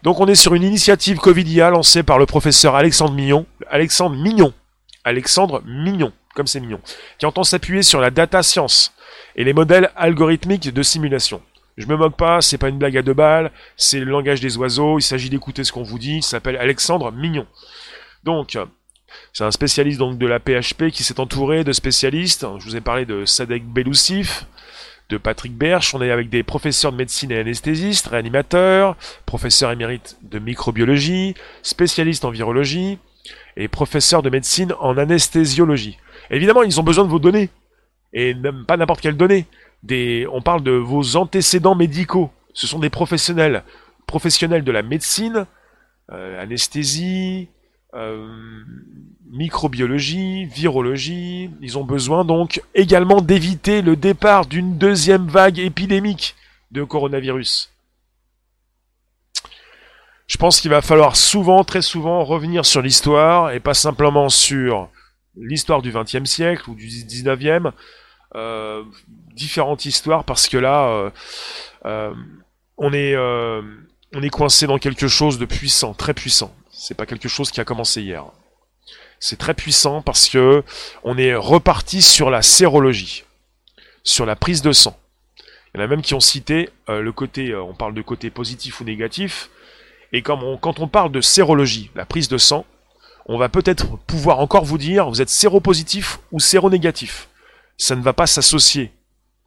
Donc 0.04 0.20
on 0.20 0.28
est 0.28 0.36
sur 0.36 0.54
une 0.54 0.64
initiative 0.64 1.20
Covidia 1.20 1.70
lancée 1.70 2.04
par 2.04 2.18
le 2.18 2.26
professeur 2.26 2.76
Alexandre 2.76 3.14
Mignon. 3.14 3.46
Alexandre 3.70 4.16
Mignon. 4.16 4.54
Alexandre 5.04 5.62
Mignon, 5.66 6.12
comme 6.36 6.48
c'est 6.48 6.60
mignon. 6.60 6.82
Qui 7.18 7.26
entend 7.26 7.44
s'appuyer 7.44 7.82
sur 7.82 8.02
la 8.02 8.12
data 8.12 8.44
science 8.44 8.94
et 9.36 9.44
les 9.44 9.54
modèles 9.54 9.92
algorithmiques 9.96 10.72
de 10.74 10.84
simulation. 10.84 11.42
Je 11.78 11.88
me 11.88 11.96
moque 11.96 12.18
pas, 12.18 12.42
c'est 12.42 12.58
pas 12.58 12.70
une 12.70 12.78
blague 12.78 12.98
à 12.98 13.02
deux 13.02 13.14
balles, 13.14 13.52
c'est 13.78 14.00
le 14.00 14.12
langage 14.12 14.42
des 14.42 14.58
oiseaux, 14.58 15.00
il 15.00 15.04
s'agit 15.04 15.30
d'écouter 15.30 15.64
ce 15.64 15.72
qu'on 15.72 15.84
vous 15.84 15.98
dit, 15.98 16.18
il 16.18 16.24
s'appelle 16.24 16.58
Alexandre 16.58 17.12
Mignon. 17.12 17.48
Donc, 18.24 18.58
c'est 19.34 19.44
un 19.44 19.52
spécialiste 19.52 20.00
donc 20.00 20.18
de 20.18 20.28
la 20.28 20.40
PHP 20.40 20.90
qui 20.92 21.04
s'est 21.04 21.20
entouré 21.20 21.64
de 21.64 21.72
spécialistes. 21.72 22.46
Je 22.60 22.66
vous 22.66 22.76
ai 22.76 22.82
parlé 22.82 23.06
de 23.06 23.26
Sadek 23.26 23.66
Beloussif, 23.66 24.46
de 25.10 25.18
Patrick 25.18 25.56
Berch. 25.56 25.94
On 25.94 26.02
est 26.02 26.12
avec 26.12 26.30
des 26.30 26.44
professeurs 26.44 26.92
de 26.92 26.98
médecine 26.98 27.32
et 27.32 27.40
anesthésistes, 27.40 28.08
réanimateurs, 28.08 28.96
professeurs 29.26 29.72
émérites 29.72 30.18
de 30.22 30.40
microbiologie, 30.40 31.36
spécialistes 31.64 32.26
en 32.26 32.32
virologie 32.32 32.98
et 33.58 33.68
professeurs 33.68 34.22
de 34.22 34.30
médecine 34.30 34.74
en 34.80 34.98
anesthésiologie. 34.98 35.98
Évidemment, 36.30 36.64
ils 36.64 36.80
ont 36.80 36.84
besoin 36.84 37.06
de 37.06 37.10
vos 37.10 37.20
données. 37.20 37.50
Et 38.14 38.34
même 38.34 38.66
pas 38.66 38.78
n'importe 38.78 39.02
quelles 39.02 39.18
données. 39.18 39.46
Des, 39.84 40.28
on 40.32 40.42
parle 40.42 40.64
de 40.64 40.72
vos 40.72 41.16
antécédents 41.16 41.76
médicaux. 41.76 42.32
Ce 42.54 42.68
sont 42.68 42.80
des 42.80 42.90
professionnels, 42.90 43.64
professionnels 44.06 44.64
de 44.64 44.72
la 44.72 44.82
médecine, 44.82 45.46
euh, 46.12 46.42
anesthésie, 46.42 47.50
euh, 47.94 48.28
microbiologie, 49.30 50.46
virologie. 50.46 51.50
Ils 51.62 51.78
ont 51.78 51.84
besoin 51.84 52.26
donc 52.26 52.62
également 52.76 53.22
d'éviter 53.22 53.82
le 53.82 53.96
départ 53.96 54.46
d'une 54.46 54.78
deuxième 54.78 55.28
vague 55.28 55.60
épidémique 55.60 56.36
de 56.72 56.84
coronavirus. 56.84 57.72
Je 60.28 60.38
pense 60.38 60.62
qu'il 60.62 60.72
va 60.72 60.82
falloir 60.82 61.18
souvent, 61.18 61.66
très 61.66 61.82
souvent, 61.82 62.24
revenir 62.24 62.66
sur 62.66 62.82
l'histoire 62.82 63.52
et 63.52 63.60
pas 63.60 63.74
simplement 63.74 64.30
sur 64.30 64.90
l'histoire 65.36 65.82
du 65.82 65.92
XXe 65.92 66.24
siècle 66.24 66.70
ou 66.70 66.76
du 66.76 66.88
XIXe, 66.88 67.74
euh, 68.36 68.84
différentes 69.34 69.86
histoires 69.86 70.24
parce 70.24 70.48
que 70.48 70.58
là, 70.58 70.88
euh, 70.88 71.10
euh, 71.86 72.14
on 72.78 72.94
est 72.94 73.16
on 74.14 74.22
est 74.22 74.30
coincé 74.30 74.68
dans 74.68 74.78
quelque 74.78 75.08
chose 75.08 75.38
de 75.38 75.46
puissant, 75.46 75.94
très 75.94 76.14
puissant. 76.14 76.54
C'est 76.84 76.96
pas 76.96 77.06
quelque 77.06 77.30
chose 77.30 77.52
qui 77.52 77.62
a 77.62 77.64
commencé 77.64 78.02
hier. 78.02 78.26
C'est 79.20 79.38
très 79.38 79.54
puissant 79.54 80.02
parce 80.02 80.28
que 80.28 80.64
on 81.04 81.16
est 81.16 81.36
reparti 81.36 82.02
sur 82.02 82.32
la 82.32 82.42
sérologie, 82.42 83.24
sur 84.04 84.26
la 84.26 84.36
prise 84.36 84.64
de 84.64 84.72
sang. 84.72 84.98
Il 85.38 85.78
y 85.78 85.82
en 85.82 85.84
a 85.84 85.88
même 85.88 86.02
qui 86.02 86.16
ont 86.16 86.20
cité 86.20 86.72
euh, 86.90 87.02
le 87.02 87.12
côté, 87.12 87.52
euh, 87.52 87.62
on 87.62 87.76
parle 87.76 87.94
de 87.94 88.02
côté 88.02 88.32
positif 88.32 88.82
ou 88.82 88.84
négatif, 88.84 89.52
et 90.12 90.24
quand 90.24 90.40
on, 90.42 90.88
parle 90.88 91.12
de 91.12 91.22
sérologie, 91.22 91.92
la 91.94 92.08
prise 92.08 92.30
de 92.30 92.40
sang, 92.40 92.66
on 93.28 93.38
va 93.38 93.48
peut-être 93.48 94.00
pouvoir 94.08 94.40
encore 94.40 94.66
vous 94.66 94.80
dire 94.80 95.08
vous 95.08 95.22
êtes 95.22 95.30
séropositif 95.30 96.18
ou 96.32 96.40
séronégatif. 96.40 97.30
Ça 97.78 97.96
ne 97.96 98.02
va 98.02 98.14
pas 98.14 98.26
s'associer, 98.26 98.92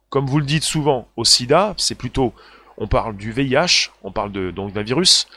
comme 0.07 0.25
vous 0.25 0.39
le 0.39 0.45
dites 0.45 0.63
souvent, 0.63 1.09
au 1.17 1.25
sida, 1.25 1.73
c'est 1.75 1.95
plutôt, 1.95 2.33
on 2.77 2.87
parle 2.87 3.17
du 3.17 3.33
VIH, 3.33 3.91
on 4.03 4.13
parle 4.13 4.31
de, 4.31 4.51
donc 4.51 4.71
d'un 4.71 4.83
virus, 4.83 5.27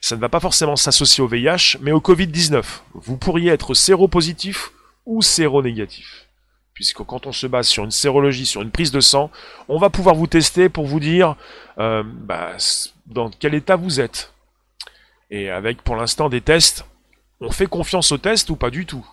ça 0.00 0.16
ne 0.16 0.20
va 0.20 0.28
pas 0.28 0.40
forcément 0.40 0.76
s'associer 0.76 1.22
au 1.22 1.28
VIH, 1.28 1.78
mais 1.80 1.92
au 1.92 2.00
Covid-19. 2.00 2.64
Vous 2.94 3.16
pourriez 3.16 3.50
être 3.50 3.74
séropositif 3.74 4.72
ou 5.06 5.22
séronégatif. 5.22 6.26
Puisque 6.74 7.02
quand 7.02 7.26
on 7.26 7.32
se 7.32 7.46
base 7.46 7.66
sur 7.66 7.84
une 7.84 7.90
sérologie, 7.90 8.46
sur 8.46 8.62
une 8.62 8.70
prise 8.70 8.92
de 8.92 9.00
sang, 9.00 9.30
on 9.68 9.78
va 9.78 9.90
pouvoir 9.90 10.14
vous 10.14 10.28
tester 10.28 10.68
pour 10.68 10.86
vous 10.86 11.00
dire 11.00 11.34
euh, 11.78 12.04
bah, 12.04 12.56
dans 13.06 13.30
quel 13.30 13.54
état 13.54 13.76
vous 13.76 14.00
êtes. 14.00 14.32
Et 15.30 15.50
avec 15.50 15.82
pour 15.82 15.96
l'instant 15.96 16.28
des 16.28 16.40
tests, 16.40 16.84
on 17.40 17.50
fait 17.50 17.66
confiance 17.66 18.12
aux 18.12 18.18
tests 18.18 18.50
ou 18.50 18.56
pas 18.56 18.70
du 18.70 18.86
tout? 18.86 19.06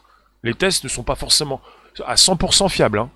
Les 0.43 0.53
tests 0.53 0.83
ne 0.83 0.89
sont 0.89 1.03
pas 1.03 1.15
forcément 1.15 1.61
à 2.05 2.15
100% 2.15 2.69
fiables. 2.69 2.99
Hein. 2.99 3.09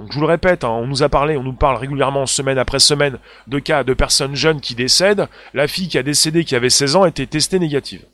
Donc 0.00 0.12
je 0.12 0.14
vous 0.14 0.22
le 0.22 0.28
répète, 0.28 0.64
hein, 0.64 0.70
on 0.70 0.86
nous 0.86 1.02
a 1.02 1.10
parlé, 1.10 1.36
on 1.36 1.42
nous 1.42 1.52
parle 1.52 1.76
régulièrement 1.76 2.24
semaine 2.24 2.56
après 2.56 2.78
semaine 2.78 3.18
de 3.48 3.58
cas 3.58 3.84
de 3.84 3.92
personnes 3.92 4.34
jeunes 4.34 4.62
qui 4.62 4.74
décèdent. 4.74 5.28
La 5.52 5.68
fille 5.68 5.88
qui 5.88 5.98
a 5.98 6.02
décédé, 6.02 6.46
qui 6.46 6.56
avait 6.56 6.70
16 6.70 6.96
ans, 6.96 7.04
était 7.04 7.26
testée 7.26 7.58
négative. 7.58 8.06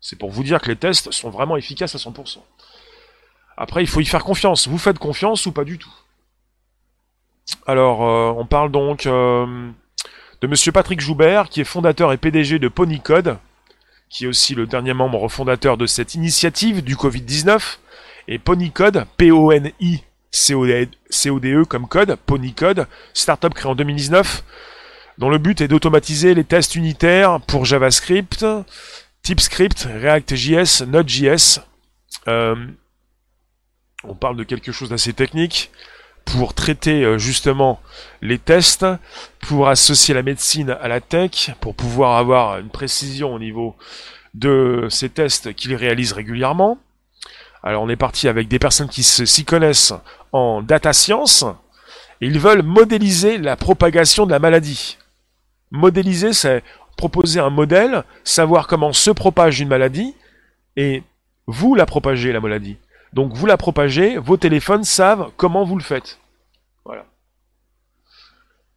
C'est 0.00 0.16
pour 0.16 0.30
vous 0.30 0.44
dire 0.44 0.60
que 0.60 0.68
les 0.68 0.76
tests 0.76 1.10
sont 1.10 1.28
vraiment 1.28 1.56
efficaces 1.56 1.96
à 1.96 1.98
100%. 1.98 2.38
Après, 3.56 3.82
il 3.82 3.88
faut 3.88 3.98
y 3.98 4.04
faire 4.04 4.22
confiance. 4.22 4.68
Vous 4.68 4.78
faites 4.78 5.00
confiance 5.00 5.46
ou 5.46 5.52
pas 5.52 5.64
du 5.64 5.78
tout? 5.78 5.92
Alors, 7.66 8.06
euh, 8.06 8.32
on 8.40 8.46
parle 8.46 8.70
donc 8.70 9.06
euh, 9.06 9.68
de 10.40 10.46
Monsieur 10.46 10.70
Patrick 10.70 11.00
Joubert, 11.00 11.48
qui 11.48 11.60
est 11.60 11.64
fondateur 11.64 12.12
et 12.12 12.18
PDG 12.18 12.60
de 12.60 12.68
Ponycode, 12.68 13.36
qui 14.08 14.26
est 14.26 14.28
aussi 14.28 14.54
le 14.54 14.68
dernier 14.68 14.94
membre 14.94 15.28
fondateur 15.28 15.76
de 15.76 15.86
cette 15.86 16.14
initiative 16.14 16.84
du 16.84 16.94
Covid-19. 16.94 17.78
Et 18.28 18.38
Ponycode, 18.38 19.06
P-O-N-I 19.16 20.04
CODE, 20.32 21.64
comme 21.68 21.88
code, 21.88 22.16
Ponycode, 22.26 22.86
startup 23.14 23.54
créée 23.54 23.70
en 23.70 23.74
2019, 23.74 24.44
dont 25.18 25.28
le 25.28 25.38
but 25.38 25.60
est 25.60 25.68
d'automatiser 25.68 26.34
les 26.34 26.44
tests 26.44 26.74
unitaires 26.76 27.40
pour 27.40 27.64
JavaScript, 27.64 28.44
TypeScript, 29.22 29.88
React.js, 29.90 30.84
Node.js. 30.86 31.60
Euh, 32.28 32.54
on 34.04 34.14
parle 34.14 34.36
de 34.36 34.44
quelque 34.44 34.72
chose 34.72 34.90
d'assez 34.90 35.12
technique 35.12 35.70
pour 36.24 36.54
traiter 36.54 37.04
euh, 37.04 37.18
justement 37.18 37.80
les 38.22 38.38
tests, 38.38 38.86
pour 39.40 39.68
associer 39.68 40.14
la 40.14 40.22
médecine 40.22 40.70
à 40.80 40.88
la 40.88 41.00
tech, 41.00 41.50
pour 41.60 41.74
pouvoir 41.74 42.16
avoir 42.18 42.58
une 42.58 42.70
précision 42.70 43.34
au 43.34 43.38
niveau 43.38 43.76
de 44.34 44.86
ces 44.90 45.08
tests 45.08 45.54
qu'ils 45.54 45.74
réalisent 45.74 46.12
régulièrement. 46.12 46.78
Alors 47.62 47.82
on 47.82 47.88
est 47.88 47.96
parti 47.96 48.28
avec 48.28 48.48
des 48.48 48.58
personnes 48.58 48.88
qui 48.88 49.02
s'y 49.02 49.44
connaissent 49.44 49.92
en 50.32 50.62
data 50.62 50.92
science. 50.92 51.44
Ils 52.20 52.38
veulent 52.38 52.62
modéliser 52.62 53.38
la 53.38 53.56
propagation 53.56 54.26
de 54.26 54.30
la 54.30 54.38
maladie. 54.38 54.98
Modéliser, 55.70 56.32
c'est 56.32 56.62
proposer 56.96 57.40
un 57.40 57.50
modèle, 57.50 58.04
savoir 58.24 58.66
comment 58.66 58.92
se 58.92 59.10
propage 59.10 59.60
une 59.60 59.68
maladie, 59.68 60.14
et 60.76 61.02
vous 61.46 61.74
la 61.74 61.86
propagez, 61.86 62.32
la 62.32 62.40
maladie. 62.40 62.76
Donc 63.12 63.32
vous 63.32 63.46
la 63.46 63.56
propagez, 63.56 64.18
vos 64.18 64.36
téléphones 64.36 64.84
savent 64.84 65.30
comment 65.36 65.64
vous 65.64 65.76
le 65.76 65.82
faites. 65.82 66.18
Voilà. 66.84 67.06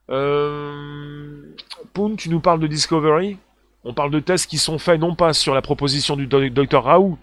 Euh... 0.10 1.56
Poon, 1.94 2.16
tu 2.16 2.30
nous 2.30 2.40
parles 2.40 2.60
de 2.60 2.68
Discovery? 2.68 3.38
On 3.84 3.94
parle 3.94 4.12
de 4.12 4.20
tests 4.20 4.50
qui 4.50 4.58
sont 4.58 4.80
faits 4.80 5.00
non 5.00 5.16
pas 5.16 5.34
sur 5.34 5.54
la 5.54 5.62
proposition 5.62 6.16
du 6.16 6.26
docteur 6.26 6.86
Raoult, 6.86 7.18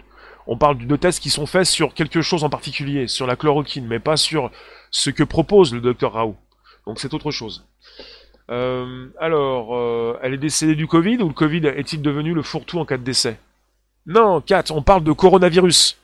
on 0.47 0.57
parle 0.57 0.77
de 0.85 0.95
tests 0.95 1.21
qui 1.21 1.29
sont 1.29 1.45
faits 1.45 1.65
sur 1.65 1.93
quelque 1.93 2.21
chose 2.21 2.43
en 2.43 2.49
particulier, 2.49 3.07
sur 3.07 3.27
la 3.27 3.35
chloroquine, 3.35 3.87
mais 3.87 3.99
pas 3.99 4.17
sur 4.17 4.51
ce 4.89 5.09
que 5.09 5.23
propose 5.23 5.73
le 5.73 5.81
docteur 5.81 6.13
Raoult. 6.13 6.37
Donc 6.85 6.99
c'est 6.99 7.13
autre 7.13 7.31
chose. 7.31 7.65
Euh, 8.49 9.07
alors, 9.19 9.75
euh, 9.75 10.19
elle 10.21 10.33
est 10.33 10.37
décédée 10.37 10.75
du 10.75 10.87
Covid 10.87 11.17
ou 11.17 11.27
le 11.27 11.33
Covid 11.33 11.67
est-il 11.67 12.01
devenu 12.01 12.33
le 12.33 12.41
fourre-tout 12.41 12.79
en 12.79 12.85
cas 12.85 12.97
de 12.97 13.03
décès? 13.03 13.39
Non, 14.05 14.41
4, 14.41 14.71
on 14.71 14.81
parle 14.81 15.03
de 15.03 15.11
coronavirus. 15.11 15.97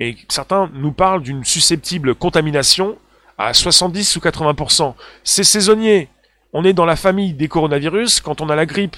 Et 0.00 0.16
certains 0.28 0.70
nous 0.74 0.92
parlent 0.92 1.22
d'une 1.22 1.44
susceptible 1.44 2.14
contamination 2.14 2.98
à 3.36 3.52
70 3.52 4.16
ou 4.16 4.20
80%. 4.20 4.94
C'est 5.24 5.44
saisonnier. 5.44 6.08
On 6.52 6.64
est 6.64 6.72
dans 6.72 6.84
la 6.84 6.96
famille 6.96 7.32
des 7.32 7.48
coronavirus 7.48 8.20
quand 8.20 8.40
on 8.40 8.48
a 8.48 8.56
la 8.56 8.66
grippe. 8.66 8.96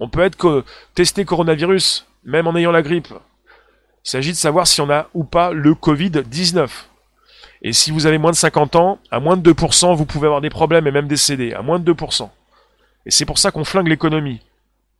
On 0.00 0.08
peut 0.08 0.22
être 0.22 0.64
testé 0.94 1.24
coronavirus 1.24 2.06
même 2.24 2.46
en 2.46 2.56
ayant 2.56 2.72
la 2.72 2.82
grippe. 2.82 3.08
Il 4.04 4.10
s'agit 4.10 4.32
de 4.32 4.36
savoir 4.36 4.66
si 4.66 4.80
on 4.80 4.90
a 4.90 5.08
ou 5.14 5.24
pas 5.24 5.52
le 5.52 5.72
Covid-19. 5.72 6.68
Et 7.62 7.72
si 7.72 7.90
vous 7.90 8.06
avez 8.06 8.18
moins 8.18 8.30
de 8.30 8.36
50 8.36 8.76
ans, 8.76 8.98
à 9.10 9.20
moins 9.20 9.36
de 9.36 9.52
2%, 9.52 9.94
vous 9.96 10.04
pouvez 10.04 10.26
avoir 10.26 10.42
des 10.42 10.50
problèmes 10.50 10.86
et 10.86 10.90
même 10.90 11.08
décéder. 11.08 11.54
À 11.54 11.62
moins 11.62 11.78
de 11.78 11.92
2%. 11.92 12.28
Et 13.06 13.10
c'est 13.10 13.24
pour 13.24 13.38
ça 13.38 13.50
qu'on 13.50 13.64
flingue 13.64 13.88
l'économie. 13.88 14.42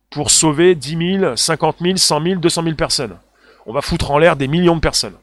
Pour 0.09 0.31
sauver 0.31 0.73
10 0.73 1.19
000, 1.19 1.35
50 1.35 1.77
000, 1.81 1.97
100 1.97 2.23
000, 2.23 2.35
200 2.39 2.63
000 2.63 2.75
personnes. 2.75 3.17
On 3.67 3.73
va 3.73 3.81
foutre 3.81 4.11
en 4.11 4.17
l'air 4.17 4.35
des 4.35 4.47
millions 4.47 4.75
de 4.75 4.81
personnes. 4.81 5.17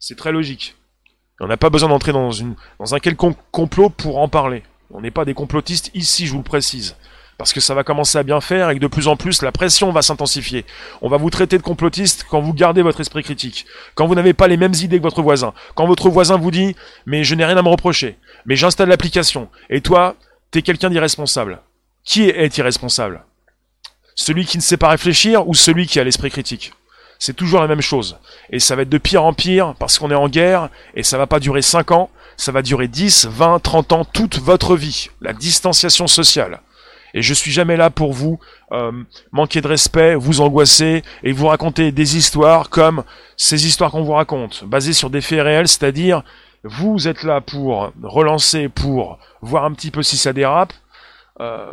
C'est 0.00 0.16
très 0.16 0.32
logique. 0.32 0.74
On 1.40 1.46
n'a 1.46 1.56
pas 1.56 1.70
besoin 1.70 1.88
d'entrer 1.88 2.12
dans, 2.12 2.30
dans 2.78 2.94
un 2.94 2.98
quelconque 2.98 3.38
complot 3.52 3.90
pour 3.90 4.18
en 4.18 4.28
parler. 4.28 4.64
On 4.90 5.00
n'est 5.00 5.10
pas 5.12 5.24
des 5.24 5.34
complotistes 5.34 5.90
ici, 5.94 6.26
je 6.26 6.32
vous 6.32 6.38
le 6.38 6.44
précise 6.44 6.96
parce 7.38 7.52
que 7.52 7.60
ça 7.60 7.72
va 7.72 7.84
commencer 7.84 8.18
à 8.18 8.24
bien 8.24 8.40
faire 8.40 8.68
et 8.68 8.74
que 8.74 8.80
de 8.80 8.88
plus 8.88 9.08
en 9.08 9.16
plus 9.16 9.42
la 9.42 9.52
pression 9.52 9.92
va 9.92 10.02
s'intensifier. 10.02 10.66
On 11.00 11.08
va 11.08 11.16
vous 11.16 11.30
traiter 11.30 11.56
de 11.56 11.62
complotiste 11.62 12.26
quand 12.28 12.40
vous 12.40 12.52
gardez 12.52 12.82
votre 12.82 13.00
esprit 13.00 13.22
critique, 13.22 13.64
quand 13.94 14.06
vous 14.06 14.16
n'avez 14.16 14.34
pas 14.34 14.48
les 14.48 14.56
mêmes 14.56 14.74
idées 14.74 14.98
que 14.98 15.04
votre 15.04 15.22
voisin, 15.22 15.54
quand 15.74 15.86
votre 15.86 16.10
voisin 16.10 16.36
vous 16.36 16.50
dit 16.50 16.74
mais 17.06 17.24
je 17.24 17.34
n'ai 17.36 17.44
rien 17.44 17.56
à 17.56 17.62
me 17.62 17.68
reprocher, 17.68 18.18
mais 18.44 18.56
j'installe 18.56 18.88
l'application, 18.88 19.48
et 19.70 19.80
toi, 19.80 20.16
t'es 20.50 20.62
quelqu'un 20.62 20.90
d'irresponsable. 20.90 21.60
Qui 22.04 22.24
est 22.28 22.58
irresponsable? 22.58 23.22
Celui 24.14 24.44
qui 24.44 24.56
ne 24.56 24.62
sait 24.62 24.76
pas 24.76 24.88
réfléchir 24.88 25.46
ou 25.46 25.54
celui 25.54 25.86
qui 25.86 26.00
a 26.00 26.04
l'esprit 26.04 26.30
critique? 26.30 26.72
C'est 27.20 27.36
toujours 27.36 27.60
la 27.60 27.68
même 27.68 27.80
chose. 27.80 28.18
Et 28.50 28.58
ça 28.58 28.74
va 28.74 28.82
être 28.82 28.88
de 28.88 28.98
pire 28.98 29.24
en 29.24 29.32
pire 29.32 29.74
parce 29.78 29.98
qu'on 29.98 30.10
est 30.10 30.14
en 30.14 30.28
guerre 30.28 30.70
et 30.94 31.02
ça 31.02 31.18
va 31.18 31.26
pas 31.26 31.40
durer 31.40 31.62
5 31.62 31.90
ans, 31.92 32.10
ça 32.36 32.50
va 32.50 32.62
durer 32.62 32.88
10, 32.88 33.26
20, 33.26 33.60
30 33.60 33.92
ans, 33.92 34.04
toute 34.04 34.38
votre 34.38 34.76
vie. 34.76 35.10
La 35.20 35.32
distanciation 35.32 36.06
sociale. 36.06 36.60
Et 37.14 37.22
je 37.22 37.34
suis 37.34 37.50
jamais 37.50 37.76
là 37.76 37.90
pour 37.90 38.12
vous 38.12 38.38
euh, 38.72 38.92
manquer 39.32 39.60
de 39.60 39.68
respect, 39.68 40.14
vous 40.14 40.40
angoisser 40.40 41.02
et 41.22 41.32
vous 41.32 41.46
raconter 41.46 41.92
des 41.92 42.16
histoires 42.16 42.68
comme 42.70 43.04
ces 43.36 43.66
histoires 43.66 43.90
qu'on 43.90 44.02
vous 44.02 44.12
raconte, 44.12 44.64
basées 44.64 44.92
sur 44.92 45.10
des 45.10 45.20
faits 45.20 45.42
réels, 45.42 45.68
c'est-à-dire 45.68 46.22
Vous 46.64 47.08
êtes 47.08 47.22
là 47.22 47.40
pour 47.40 47.92
relancer, 48.02 48.68
pour 48.68 49.18
voir 49.40 49.64
un 49.64 49.72
petit 49.72 49.90
peu 49.90 50.02
si 50.02 50.16
ça 50.16 50.32
dérape. 50.32 50.72
Euh, 51.40 51.72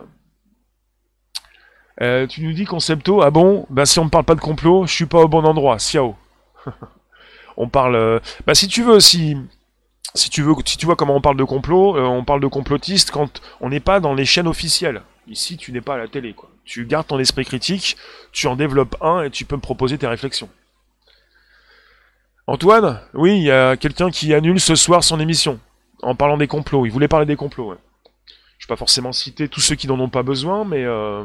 euh, 2.02 2.28
tu 2.28 2.42
nous 2.44 2.54
dis 2.54 2.66
concepto, 2.66 3.22
ah 3.22 3.32
bon, 3.32 3.66
bah 3.70 3.86
si 3.86 4.00
on 4.00 4.06
ne 4.06 4.10
parle 4.10 4.26
pas 4.26 4.36
de 4.36 4.42
complot, 4.42 4.86
je 4.86 4.94
suis 4.94 5.06
pas 5.06 5.20
au 5.20 5.28
bon 5.28 5.44
endroit, 5.46 5.80
Siao. 5.80 6.16
on 7.58 7.70
parle, 7.70 8.22
bah 8.46 8.54
si 8.56 8.68
tu 8.68 8.84
veux, 8.84 9.00
si 9.00 9.38
si 10.14 10.30
tu 10.30 10.44
veux, 10.44 10.54
si 10.66 10.78
tu 10.78 10.86
vois 10.86 10.96
comment 10.96 11.16
on 11.16 11.22
parle 11.22 11.36
de 11.36 11.44
complot, 11.44 11.98
on 11.98 12.24
parle 12.24 12.40
de 12.40 12.48
complotiste 12.48 13.12
quand 13.12 13.42
on 13.60 13.70
n'est 13.70 13.82
pas 13.82 14.00
dans 14.00 14.14
les 14.14 14.26
chaînes 14.26 14.48
officielles. 14.48 15.02
Ici, 15.28 15.58
tu 15.58 15.72
n'es 15.72 15.82
pas 15.82 15.96
à 15.96 15.98
la 15.98 16.08
télé, 16.08 16.34
quoi. 16.34 16.50
Tu 16.66 16.86
gardes 16.86 17.08
ton 17.08 17.20
esprit 17.20 17.46
critique, 17.46 17.98
tu 18.32 18.48
en 18.48 18.56
développes 18.56 18.96
un 19.02 19.24
et 19.24 19.30
tu 19.30 19.46
peux 19.46 19.56
me 19.56 19.62
proposer 19.62 19.98
tes 19.98 20.08
réflexions. 20.08 20.50
Antoine, 22.48 23.02
oui, 23.14 23.38
il 23.38 23.44
y 23.44 23.52
a 23.52 23.76
quelqu'un 23.76 24.12
qui 24.12 24.34
annule 24.34 24.60
ce 24.60 24.76
soir 24.76 25.04
son 25.04 25.20
émission 25.20 25.60
en 26.04 26.16
parlant 26.16 26.38
des 26.38 26.48
complots. 26.48 26.86
Il 26.86 26.92
voulait 26.92 27.08
parler 27.08 27.26
des 27.26 27.36
complots. 27.36 27.72
Ouais. 27.72 27.78
Je 28.58 28.68
vais 28.68 28.70
pas 28.70 28.76
forcément 28.76 29.12
citer 29.12 29.50
tous 29.50 29.62
ceux 29.62 29.76
qui 29.76 29.88
n'en 29.88 30.00
ont 30.00 30.10
pas 30.10 30.24
besoin, 30.24 30.64
mais 30.64 30.84
euh... 30.86 31.24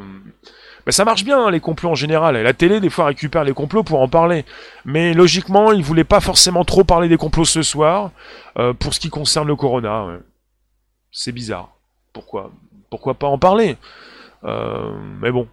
ça 0.89 1.05
marche 1.05 1.25
bien 1.25 1.47
hein, 1.47 1.51
les 1.51 1.61
complots 1.61 1.91
en 1.91 1.95
général. 1.95 2.37
La 2.37 2.55
télé 2.55 2.81
des 2.81 2.91
fois 2.91 3.07
récupère 3.07 3.45
les 3.45 3.53
complots 3.53 3.85
pour 3.85 4.01
en 4.01 4.09
parler. 4.09 4.45
Mais 4.85 5.13
logiquement, 5.13 5.73
il 5.73 5.83
voulait 5.83 6.05
pas 6.05 6.21
forcément 6.21 6.65
trop 6.65 6.85
parler 6.85 7.09
des 7.09 7.19
complots 7.19 7.45
ce 7.45 7.63
soir 7.63 8.11
euh, 8.59 8.73
pour 8.73 8.95
ce 8.95 9.01
qui 9.01 9.11
concerne 9.11 9.47
le 9.47 9.57
corona. 9.57 10.19
C'est 11.13 11.33
bizarre. 11.33 11.71
Pourquoi? 12.13 12.51
Pourquoi 12.90 13.14
pas 13.14 13.29
en 13.29 13.38
parler 13.38 13.76
euh, 14.44 14.92
Mais 15.20 15.31
bon, 15.31 15.48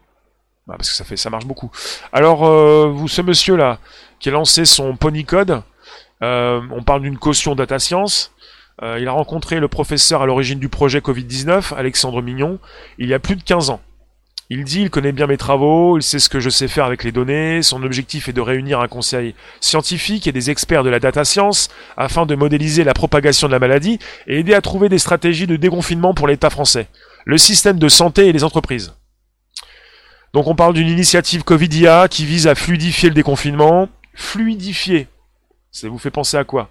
bah, 0.65 0.76
parce 0.78 0.89
que 0.89 0.95
ça 0.95 1.06
fait, 1.06 1.17
ça 1.17 1.30
marche 1.30 1.45
beaucoup. 1.45 1.71
Alors, 2.12 2.45
euh, 2.45 2.91
vous, 2.91 3.08
ce 3.08 3.21
monsieur-là, 3.21 3.80
qui 4.19 4.30
a 4.30 4.32
lancé 4.32 4.65
son 4.65 4.95
Pony 4.97 5.23
Code, 5.23 5.62
euh, 6.23 6.62
on 6.71 6.82
parle 6.82 7.04
d'une 7.04 7.17
caution 7.17 7.56
data 7.56 7.80
science. 7.80 8.34
Il 8.80 9.08
a 9.08 9.12
rencontré 9.12 9.60
le 9.60 9.67
professeur 9.67 10.21
à 10.21 10.28
l'origine 10.28 10.60
du 10.60 10.69
projet 10.69 11.00
Covid-19, 11.00 11.73
Alexandre 11.76 12.21
Mignon, 12.21 12.60
il 13.00 13.10
y 13.10 13.15
a 13.15 13.17
plus 13.17 13.36
de 13.36 13.41
15 13.41 13.71
ans. 13.71 13.82
Il 14.50 14.63
dit, 14.63 14.84
il 14.84 14.89
connaît 14.89 15.12
bien 15.12 15.28
mes 15.28 15.36
travaux, 15.36 15.97
il 15.97 16.04
sait 16.04 16.19
ce 16.19 16.30
que 16.30 16.39
je 16.39 16.50
sais 16.50 16.69
faire 16.69 16.86
avec 16.86 17.04
les 17.04 17.12
données, 17.12 17.62
son 17.62 17.84
objectif 17.84 18.30
est 18.30 18.34
de 18.34 18.39
réunir 18.39 18.80
un 18.80 18.88
conseil 18.88 19.36
scientifique 19.60 20.26
et 20.26 20.32
des 20.32 20.50
experts 20.50 20.86
de 20.86 20.89
la 20.89 21.02
data 21.02 21.26
science 21.26 21.67
afin 21.97 22.26
de 22.26 22.34
modéliser 22.34 22.86
la 22.86 22.93
propagation 22.93 23.47
de 23.47 23.52
la 23.52 23.60
maladie 23.60 24.00
et 24.26 24.39
aider 24.39 24.54
à 24.54 24.62
trouver 24.62 24.88
des 24.88 25.00
stratégies 25.00 25.47
de 25.47 25.58
déconfinement 25.58 26.13
pour 26.13 26.30
l'État 26.30 26.50
français, 26.50 26.88
le 27.28 27.38
système 27.38 27.78
de 27.78 27.90
santé 27.90 28.28
et 28.28 28.32
les 28.32 28.46
entreprises. 28.46 28.94
Donc 30.34 30.48
on 30.48 30.56
parle 30.56 30.74
d'une 30.74 30.88
initiative 30.88 31.44
Covidia 31.44 32.08
qui 32.08 32.26
vise 32.26 32.48
à 32.48 32.56
fluidifier 32.56 33.10
le 33.10 33.16
déconfinement. 33.16 33.90
Fluidifier, 34.13 35.10
ça 35.70 35.90
vous 35.90 35.98
fait 35.98 36.10
penser 36.10 36.38
à 36.38 36.46
quoi? 36.46 36.70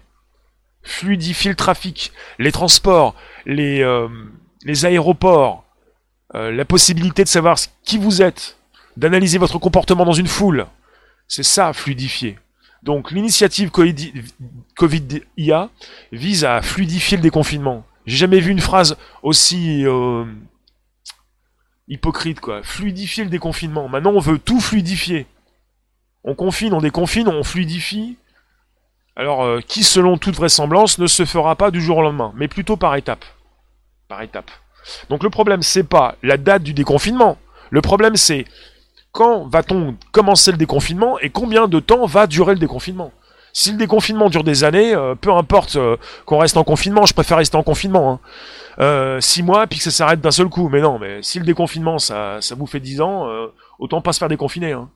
Fluidifier 0.81 1.51
le 1.51 1.55
trafic, 1.55 2.11
les 2.39 2.51
transports, 2.51 3.13
les, 3.45 3.83
euh, 3.83 4.07
aéroports, 4.81 5.63
euh, 6.33 6.51
la 6.51 6.65
possibilité 6.65 7.23
de 7.23 7.29
savoir 7.29 7.59
qui 7.83 7.99
vous 7.99 8.23
êtes, 8.23 8.57
d'analyser 8.97 9.37
votre 9.37 9.59
comportement 9.59 10.05
dans 10.05 10.11
une 10.13 10.27
foule. 10.27 10.65
C'est 11.27 11.43
ça, 11.43 11.71
fluidifier. 11.71 12.39
Donc 12.81 13.11
l'initiative 13.11 13.69
Covidia 14.75 15.69
vise 16.11 16.45
à 16.45 16.63
fluidifier 16.63 17.17
le 17.17 17.23
déconfinement. 17.23 17.85
J'ai 18.07 18.15
jamais 18.15 18.39
vu 18.39 18.51
une 18.51 18.61
phrase 18.61 18.97
aussi 19.21 19.85
euh, 19.85 20.23
hypocrite, 21.89 22.39
quoi. 22.39 22.63
Fluidifier 22.63 23.25
le 23.25 23.29
déconfinement. 23.29 23.89
Maintenant, 23.89 24.13
on 24.13 24.19
veut 24.19 24.39
tout 24.39 24.61
fluidifier. 24.61 25.27
On 26.23 26.33
confine, 26.33 26.73
on 26.73 26.79
déconfine, 26.79 27.27
on 27.27 27.43
fluidifie. 27.43 28.17
Alors, 29.17 29.43
euh, 29.43 29.59
qui, 29.59 29.83
selon 29.83 30.17
toute 30.17 30.35
vraisemblance, 30.35 30.99
ne 30.99 31.07
se 31.07 31.25
fera 31.25 31.55
pas 31.57 31.69
du 31.69 31.81
jour 31.81 31.97
au 31.97 32.01
lendemain, 32.01 32.31
mais 32.35 32.47
plutôt 32.47 32.77
par 32.77 32.95
étapes. 32.95 33.25
Par 34.07 34.21
étapes. 34.21 34.51
Donc 35.09 35.21
le 35.21 35.29
problème, 35.29 35.61
c'est 35.61 35.83
pas 35.83 36.15
la 36.23 36.37
date 36.37 36.63
du 36.63 36.73
déconfinement. 36.73 37.37
Le 37.71 37.81
problème, 37.81 38.15
c'est 38.15 38.45
quand 39.11 39.47
va-t-on 39.47 39.97
commencer 40.11 40.51
le 40.51 40.57
déconfinement 40.57 41.19
et 41.19 41.29
combien 41.29 41.67
de 41.67 41.79
temps 41.81 42.05
va 42.05 42.25
durer 42.25 42.53
le 42.53 42.59
déconfinement. 42.59 43.11
Si 43.59 43.71
le 43.71 43.77
déconfinement 43.77 44.29
dure 44.29 44.43
des 44.43 44.63
années, 44.63 44.93
euh, 44.93 45.15
peu 45.15 45.33
importe 45.33 45.77
euh, 45.77 45.97
qu'on 46.27 46.37
reste 46.37 46.57
en 46.57 46.63
confinement, 46.63 47.07
je 47.07 47.15
préfère 47.15 47.37
rester 47.37 47.57
en 47.57 47.63
confinement. 47.63 48.11
Hein. 48.11 48.19
Euh, 48.77 49.19
six 49.19 49.41
mois, 49.41 49.65
puis 49.65 49.79
que 49.79 49.83
ça 49.83 49.89
s'arrête 49.89 50.21
d'un 50.21 50.29
seul 50.29 50.47
coup. 50.47 50.69
Mais 50.69 50.79
non, 50.79 50.99
mais 50.99 51.23
si 51.23 51.39
le 51.39 51.45
déconfinement, 51.45 51.97
ça, 51.97 52.37
ça 52.39 52.53
vous 52.53 52.67
fait 52.67 52.79
dix 52.79 53.01
ans, 53.01 53.27
autant 53.79 53.99
pas 53.99 54.13
se 54.13 54.19
faire 54.19 54.27
déconfiner. 54.27 54.73
Hein. 54.73 54.91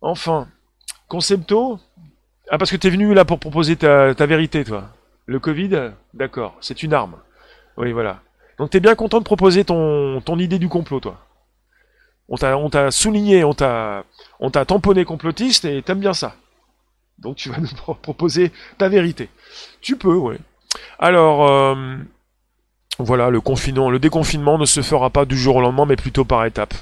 Enfin, 0.00 0.46
concepto. 1.08 1.80
Ah, 2.50 2.56
parce 2.56 2.70
que 2.70 2.76
t'es 2.76 2.88
venu 2.88 3.12
là 3.14 3.24
pour 3.24 3.40
proposer 3.40 3.74
ta, 3.74 4.12
vérité, 4.14 4.62
toi. 4.62 4.84
Le 5.26 5.40
Covid, 5.40 5.90
d'accord, 6.14 6.54
c'est 6.60 6.84
une 6.84 6.94
arme. 6.94 7.16
Oui, 7.78 7.90
voilà. 7.90 8.20
Donc 8.58 8.70
t'es 8.70 8.78
bien 8.78 8.94
content 8.94 9.18
de 9.18 9.24
proposer 9.24 9.64
ton, 9.64 10.20
ton 10.20 10.38
idée 10.38 10.60
du 10.60 10.68
complot, 10.68 11.00
toi. 11.00 11.16
On 12.28 12.36
t'a, 12.36 12.92
souligné, 12.92 13.42
on 13.42 13.54
t'a 13.54 14.04
tamponné 14.68 15.04
complotiste 15.04 15.64
et 15.64 15.82
t'aimes 15.82 15.98
bien 15.98 16.14
ça. 16.14 16.36
Donc 17.18 17.36
tu 17.36 17.50
vas 17.50 17.58
nous 17.60 17.94
proposer 17.94 18.52
ta 18.78 18.88
vérité. 18.88 19.28
Tu 19.80 19.96
peux, 19.96 20.14
oui. 20.14 20.36
Alors, 20.98 21.48
euh, 21.48 21.96
voilà, 22.98 23.30
le 23.30 23.40
confinement, 23.40 23.90
le 23.90 23.98
déconfinement 23.98 24.58
ne 24.58 24.64
se 24.64 24.82
fera 24.82 25.10
pas 25.10 25.24
du 25.24 25.36
jour 25.36 25.56
au 25.56 25.60
lendemain, 25.60 25.86
mais 25.86 25.96
plutôt 25.96 26.24
par 26.24 26.44
étapes. 26.44 26.74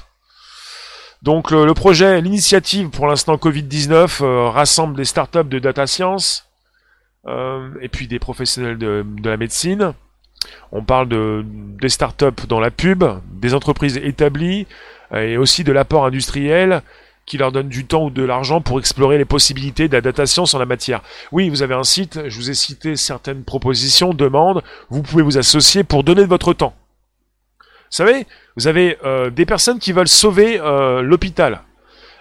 Donc 1.23 1.49
le, 1.49 1.73
projet, 1.73 2.21
l'initiative 2.21 2.89
pour 2.89 3.07
l'instant 3.07 3.35
Covid-19 3.35 4.23
euh, 4.23 4.49
rassemble 4.49 4.95
des 4.95 5.05
startups 5.05 5.45
de 5.45 5.57
data 5.57 5.87
science 5.87 6.47
euh, 7.25 7.69
et 7.81 7.89
puis 7.89 8.07
des 8.07 8.19
professionnels 8.19 8.77
de, 8.77 9.03
la 9.23 9.35
médecine. 9.35 9.93
On 10.71 10.83
parle 10.83 11.09
de, 11.09 11.43
des 11.43 11.89
startups 11.89 12.45
dans 12.47 12.59
la 12.59 12.69
pub, 12.69 13.03
des 13.31 13.55
entreprises 13.55 13.97
établies 13.97 14.67
et 15.11 15.37
aussi 15.37 15.63
de 15.63 15.71
l'apport 15.71 16.05
industriel 16.05 16.83
qui 17.27 17.37
leur 17.37 17.51
donne 17.51 17.67
du 17.67 17.85
temps 17.85 18.05
ou 18.05 18.09
de 18.09 18.23
l'argent 18.23 18.61
pour 18.61 18.79
explorer 18.79 19.19
les 19.19 19.25
possibilités 19.25 19.87
de 19.87 19.97
la 19.97 20.01
en 20.37 20.57
la 20.57 20.65
matière. 20.65 21.01
Oui, 21.31 21.49
vous 21.49 21.61
avez 21.61 21.75
un 21.75 21.83
site, 21.83 22.27
je 22.27 22.35
vous 22.35 22.49
ai 22.49 22.53
cité 22.53 22.95
certaines 22.95 23.43
propositions, 23.43 24.13
demandes, 24.13 24.63
vous 24.89 25.03
pouvez 25.03 25.21
vous 25.21 25.37
associer 25.37 25.83
pour 25.83 26.03
donner 26.03 26.21
de 26.21 26.29
votre 26.29 26.53
temps. 26.53 26.73
Vous 27.59 27.95
savez, 27.95 28.25
vous 28.55 28.67
avez 28.67 28.97
euh, 29.03 29.29
des 29.29 29.45
personnes 29.45 29.79
qui 29.79 29.91
veulent 29.91 30.07
sauver 30.07 30.59
euh, 30.59 31.01
l'hôpital. 31.01 31.61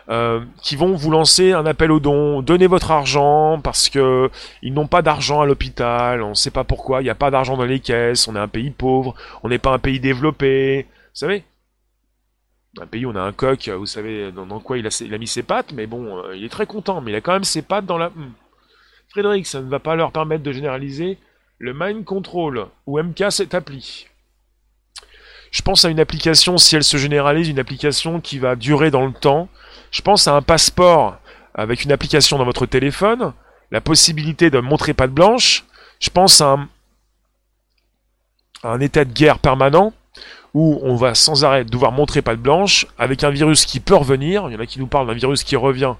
Euh, 0.08 0.40
qui 0.62 0.76
vont 0.76 0.94
vous 0.94 1.10
lancer 1.10 1.50
un 1.50 1.66
appel 1.66 1.90
aux 1.90 1.98
dons, 1.98 2.40
donnez 2.40 2.68
votre 2.68 2.92
argent 2.92 3.58
parce 3.60 3.88
que 3.88 4.30
ils 4.62 4.72
n'ont 4.72 4.86
pas 4.86 5.02
d'argent 5.02 5.40
à 5.40 5.46
l'hôpital, 5.46 6.22
on 6.22 6.28
ne 6.28 6.34
sait 6.34 6.52
pas 6.52 6.62
pourquoi, 6.62 7.00
il 7.00 7.04
n'y 7.04 7.10
a 7.10 7.16
pas 7.16 7.32
d'argent 7.32 7.56
dans 7.56 7.64
les 7.64 7.80
caisses, 7.80 8.28
on 8.28 8.36
est 8.36 8.38
un 8.38 8.46
pays 8.46 8.70
pauvre, 8.70 9.16
on 9.42 9.48
n'est 9.48 9.58
pas 9.58 9.72
un 9.72 9.80
pays 9.80 9.98
développé, 9.98 10.86
vous 10.88 11.10
savez 11.12 11.42
un 12.80 12.86
pays, 12.86 13.06
on 13.06 13.14
a 13.14 13.20
un 13.20 13.32
coq, 13.32 13.68
vous 13.68 13.86
savez 13.86 14.32
dans, 14.32 14.60
quoi 14.60 14.78
il 14.78 14.86
a, 14.86 15.18
mis 15.18 15.26
ses 15.26 15.42
pattes, 15.42 15.72
mais 15.72 15.86
bon, 15.86 16.18
euh, 16.18 16.36
il 16.36 16.44
est 16.44 16.50
très 16.50 16.66
content, 16.66 17.00
mais 17.00 17.12
il 17.12 17.14
a 17.14 17.20
quand 17.20 17.32
même 17.32 17.44
ses 17.44 17.62
pattes 17.62 17.86
dans 17.86 17.98
la... 17.98 18.10
Hmm. 18.10 18.32
Frédéric, 19.08 19.46
ça 19.46 19.60
ne 19.60 19.68
va 19.68 19.78
pas 19.78 19.96
leur 19.96 20.12
permettre 20.12 20.42
de 20.42 20.52
généraliser 20.52 21.18
le 21.58 21.72
Mind 21.74 22.04
Control, 22.04 22.66
ou 22.86 23.00
MK 23.00 23.24
cette 23.30 23.54
appli. 23.54 24.06
Je 25.50 25.62
pense 25.62 25.84
à 25.84 25.88
une 25.88 26.00
application, 26.00 26.58
si 26.58 26.76
elle 26.76 26.84
se 26.84 26.98
généralise, 26.98 27.48
une 27.48 27.58
application 27.58 28.20
qui 28.20 28.38
va 28.38 28.56
durer 28.56 28.90
dans 28.90 29.06
le 29.06 29.12
temps. 29.12 29.48
Je 29.90 30.02
pense 30.02 30.28
à 30.28 30.34
un 30.34 30.42
passeport 30.42 31.18
avec 31.54 31.84
une 31.84 31.92
application 31.92 32.36
dans 32.36 32.44
votre 32.44 32.66
téléphone, 32.66 33.32
la 33.70 33.80
possibilité 33.80 34.50
de 34.50 34.58
montrer 34.58 34.92
patte 34.92 35.12
blanche. 35.12 35.64
Je 35.98 36.10
pense 36.10 36.42
à 36.42 36.58
un 38.64 38.80
état 38.80 39.06
de 39.06 39.12
guerre 39.12 39.38
permanent 39.38 39.94
où 40.56 40.80
on 40.82 40.96
va 40.96 41.14
sans 41.14 41.44
arrêt 41.44 41.66
devoir 41.66 41.92
montrer 41.92 42.22
patte 42.22 42.40
blanche, 42.40 42.86
avec 42.98 43.22
un 43.24 43.28
virus 43.28 43.66
qui 43.66 43.78
peut 43.78 43.94
revenir, 43.94 44.46
il 44.48 44.54
y 44.54 44.56
en 44.56 44.60
a 44.60 44.64
qui 44.64 44.78
nous 44.78 44.86
parlent 44.86 45.06
d'un 45.06 45.12
virus 45.12 45.44
qui 45.44 45.54
revient 45.54 45.92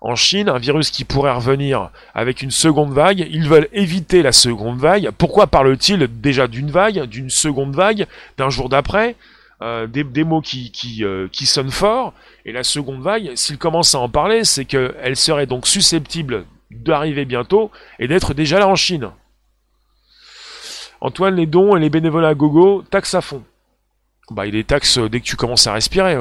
en 0.00 0.16
Chine, 0.16 0.48
un 0.48 0.56
virus 0.58 0.90
qui 0.90 1.04
pourrait 1.04 1.34
revenir 1.34 1.90
avec 2.14 2.40
une 2.40 2.50
seconde 2.50 2.94
vague, 2.94 3.18
ils 3.30 3.46
veulent 3.46 3.68
éviter 3.74 4.22
la 4.22 4.32
seconde 4.32 4.78
vague, 4.78 5.10
pourquoi 5.18 5.48
parle-t-il 5.48 6.08
déjà 6.18 6.46
d'une 6.46 6.70
vague, 6.70 7.02
d'une 7.02 7.28
seconde 7.28 7.76
vague, 7.76 8.06
d'un 8.38 8.48
jour 8.48 8.70
d'après? 8.70 9.16
Euh, 9.60 9.86
des, 9.86 10.24
mots 10.24 10.40
euh, 11.02 11.28
qui 11.30 11.44
sonnent 11.44 11.70
fort, 11.70 12.14
et 12.46 12.52
la 12.52 12.64
seconde 12.64 13.02
vague, 13.02 13.32
s'il 13.34 13.58
commence 13.58 13.94
à 13.94 13.98
en 13.98 14.08
parler, 14.08 14.44
c'est 14.44 14.64
qu'elle 14.64 15.16
serait 15.16 15.44
donc 15.44 15.66
susceptible 15.66 16.46
d'arriver 16.70 17.26
bientôt 17.26 17.70
et 17.98 18.08
d'être 18.08 18.32
déjà 18.32 18.58
là 18.58 18.66
en 18.66 18.76
Chine. 18.76 19.10
Antoine, 21.02 21.36
les 21.36 21.44
dons 21.44 21.76
et 21.76 21.80
les 21.80 21.90
bénévolats 21.90 22.28
à 22.28 22.34
gogo, 22.34 22.82
taxe 22.90 23.12
à 23.14 23.20
fond. 23.20 23.42
Bah, 24.30 24.46
il 24.46 24.54
est 24.54 24.68
taxe 24.68 24.98
dès 24.98 25.20
que 25.20 25.24
tu 25.24 25.36
commences 25.36 25.66
à 25.66 25.72
respirer. 25.72 26.16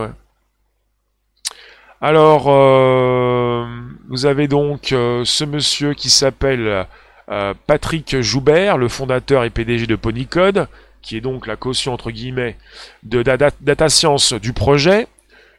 Alors, 2.02 2.46
euh, 2.48 3.66
vous 4.08 4.26
avez 4.26 4.48
donc 4.48 4.94
euh, 4.94 5.24
ce 5.26 5.44
monsieur 5.44 5.94
qui 5.94 6.10
s'appelle 6.10 6.88
euh, 7.30 7.54
Patrick 7.68 8.20
Joubert, 8.22 8.78
le 8.78 8.88
fondateur 8.88 9.44
et 9.44 9.50
PDG 9.50 9.86
de 9.86 9.96
Ponycode, 9.96 10.68
qui 11.02 11.18
est 11.18 11.22
donc 11.22 11.46
la 11.46 11.56
caution 11.56 11.94
entre 11.94 12.10
guillemets 12.10 12.58
de 13.04 13.22
data 13.22 13.90
science 13.90 14.34
du 14.34 14.54
projet. 14.54 15.08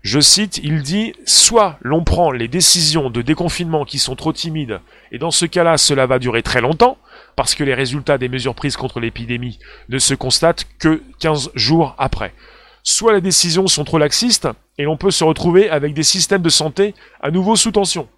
Je 0.03 0.19
cite, 0.19 0.59
il 0.63 0.83
dit 0.83 1.13
soit 1.27 1.77
l'on 1.83 2.05
prend 2.05 2.33
les 2.33 2.49
décisions 2.49 3.11
de 3.11 3.21
déconfinement 3.21 3.85
qui 3.85 3.99
sont 3.99 4.17
trop 4.17 4.33
timides, 4.33 4.81
et 5.13 5.19
dans 5.19 5.31
ce 5.31 5.45
cas-là, 5.45 5.77
cela 5.77 6.07
va 6.07 6.19
durer 6.19 6.43
très 6.43 6.63
longtemps, 6.63 6.97
parce 7.37 7.55
que 7.55 7.65
les 7.65 7.75
résultats 7.75 8.19
des 8.19 8.29
mesures 8.29 8.55
prises 8.55 8.77
contre 8.77 9.01
l'épidémie 9.01 9.59
ne 9.89 9.99
se 9.99 10.15
constatent 10.15 10.67
que 10.79 11.03
15 11.21 11.51
jours 11.55 11.95
après. 11.99 12.35
Soit 12.83 13.13
les 13.13 13.21
décisions 13.21 13.67
sont 13.67 13.85
trop 13.85 13.99
laxistes 13.99 14.49
et 14.79 14.85
l'on 14.85 14.97
peut 14.97 15.11
se 15.11 15.25
retrouver 15.25 15.69
avec 15.69 15.95
des 15.95 16.03
systèmes 16.03 16.43
de 16.43 16.49
santé 16.49 16.95
à 17.21 17.31
nouveau 17.31 17.57
sous 17.57 17.73
tension. 17.73 18.09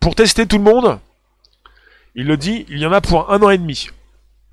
Pour 0.00 0.14
tester 0.14 0.46
tout 0.46 0.58
le 0.58 0.64
monde, 0.64 0.98
il 2.14 2.26
le 2.26 2.36
dit, 2.36 2.66
il 2.68 2.78
y 2.78 2.86
en 2.86 2.92
a 2.92 3.00
pour 3.00 3.32
un 3.32 3.42
an 3.42 3.50
et 3.50 3.58
demi. 3.58 3.88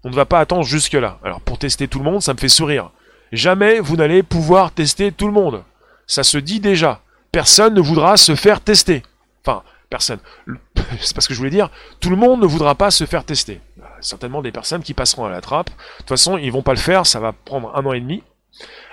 On 0.03 0.09
ne 0.09 0.15
va 0.15 0.25
pas 0.25 0.39
attendre 0.39 0.63
jusque-là. 0.63 1.19
Alors 1.23 1.41
pour 1.41 1.57
tester 1.57 1.87
tout 1.87 1.99
le 1.99 2.05
monde, 2.05 2.21
ça 2.21 2.33
me 2.33 2.39
fait 2.39 2.49
sourire. 2.49 2.91
Jamais 3.31 3.79
vous 3.79 3.95
n'allez 3.97 4.23
pouvoir 4.23 4.71
tester 4.71 5.11
tout 5.11 5.27
le 5.27 5.33
monde. 5.33 5.63
Ça 6.07 6.23
se 6.23 6.37
dit 6.37 6.59
déjà. 6.59 7.01
Personne 7.31 7.75
ne 7.75 7.81
voudra 7.81 8.17
se 8.17 8.35
faire 8.35 8.61
tester. 8.61 9.03
Enfin, 9.45 9.63
personne. 9.89 10.19
C'est 10.99 11.15
pas 11.15 11.21
ce 11.21 11.27
que 11.27 11.33
je 11.33 11.39
voulais 11.39 11.49
dire. 11.49 11.69
Tout 11.99 12.09
le 12.09 12.15
monde 12.15 12.41
ne 12.41 12.45
voudra 12.45 12.75
pas 12.75 12.91
se 12.91 13.05
faire 13.05 13.23
tester. 13.23 13.59
Certainement 14.01 14.41
des 14.41 14.51
personnes 14.51 14.83
qui 14.83 14.93
passeront 14.93 15.25
à 15.25 15.29
la 15.29 15.41
trappe. 15.41 15.69
De 15.69 15.97
toute 15.99 16.09
façon, 16.09 16.37
ils 16.37 16.51
vont 16.51 16.61
pas 16.61 16.73
le 16.73 16.79
faire. 16.79 17.05
Ça 17.05 17.19
va 17.19 17.33
prendre 17.33 17.75
un 17.75 17.85
an 17.85 17.93
et 17.93 17.99
demi. 17.99 18.23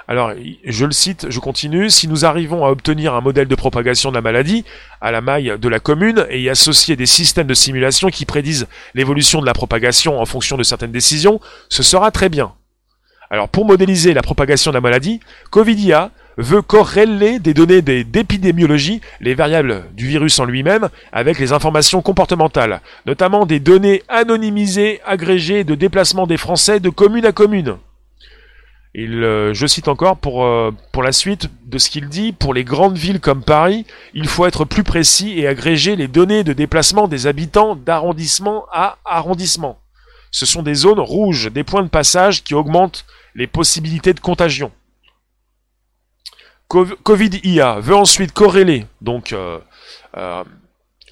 Alors, 0.09 0.33
je 0.65 0.85
le 0.85 0.93
cite, 0.93 1.27
je 1.31 1.41
continue. 1.41 1.91
Si 1.91 2.07
nous 2.07 2.25
arrivons 2.25 2.65
à 2.65 2.71
obtenir 2.71 3.15
un 3.15 3.21
modèle 3.21 3.49
de 3.49 3.55
propagation 3.55 4.11
de 4.11 4.15
la 4.15 4.21
maladie 4.21 4.65
à 5.01 5.11
la 5.11 5.21
maille 5.21 5.55
de 5.59 5.69
la 5.69 5.81
commune 5.81 6.27
et 6.31 6.41
y 6.41 6.49
associer 6.49 6.95
des 6.95 7.07
systèmes 7.07 7.49
de 7.49 7.55
simulation 7.55 8.09
qui 8.09 8.25
prédisent 8.25 8.69
l'évolution 8.95 9.41
de 9.41 9.47
la 9.47 9.53
propagation 9.53 10.21
en 10.21 10.27
fonction 10.27 10.57
de 10.57 10.63
certaines 10.63 10.93
décisions, 10.93 11.41
ce 11.69 11.83
sera 11.83 12.11
très 12.13 12.29
bien. 12.29 12.55
Alors, 13.31 13.49
pour 13.49 13.65
modéliser 13.65 14.15
la 14.15 14.23
propagation 14.23 14.71
de 14.71 14.77
la 14.77 14.81
maladie, 14.81 15.21
Covidia 15.51 16.13
veut 16.37 16.63
corréler 16.63 17.39
des 17.39 17.55
données 17.55 17.83
d'épidémiologie, 17.83 19.01
les 19.21 19.35
variables 19.35 19.85
du 19.95 20.07
virus 20.07 20.39
en 20.39 20.45
lui-même, 20.45 20.89
avec 21.13 21.39
les 21.39 21.53
informations 21.53 22.03
comportementales, 22.03 22.81
notamment 23.07 23.47
des 23.47 23.61
données 23.61 24.03
anonymisées 24.09 25.01
agrégées 25.05 25.65
de 25.65 25.75
déplacement 25.75 26.27
des 26.27 26.37
Français 26.37 26.81
de 26.81 26.91
commune 26.91 27.27
à 27.27 27.33
commune. 27.33 27.77
Il, 28.99 29.23
euh, 29.25 29.53
je 29.53 29.67
cite 29.67 29.89
encore 29.89 30.17
pour, 30.17 30.47
euh, 30.47 30.73
pour 30.91 31.03
la 31.03 31.13
suite 31.13 31.51
de 31.67 31.77
ce 31.77 31.91
qu'il 31.91 32.09
dit, 32.09 32.33
pour 32.33 32.55
les 32.55 32.65
grandes 32.65 32.97
villes 32.97 33.21
comme 33.21 33.45
Paris, 33.45 33.85
il 34.15 34.27
faut 34.27 34.47
être 34.47 34.65
plus 34.65 34.85
précis 34.85 35.39
et 35.39 35.47
agréger 35.47 35.97
les 35.97 36.09
données 36.09 36.45
de 36.45 36.55
déplacement 36.55 37.07
des 37.07 37.27
habitants 37.27 37.77
d'arrondissement 37.77 38.65
à 38.73 38.97
arrondissement. 39.05 39.79
Ce 40.31 40.47
sont 40.47 40.63
des 40.63 40.75
zones 40.75 41.01
rouges, 41.01 41.53
des 41.53 41.63
points 41.63 41.83
de 41.83 41.89
passage 41.89 42.43
qui 42.43 42.55
augmentent 42.55 43.05
les 43.35 43.47
possibilités 43.47 44.15
de 44.15 44.21
contagion. 44.21 44.73
Covid-IA 46.69 47.81
veut 47.81 47.95
ensuite 47.95 48.33
corréler, 48.33 48.87
donc 49.01 49.33
euh, 49.33 49.59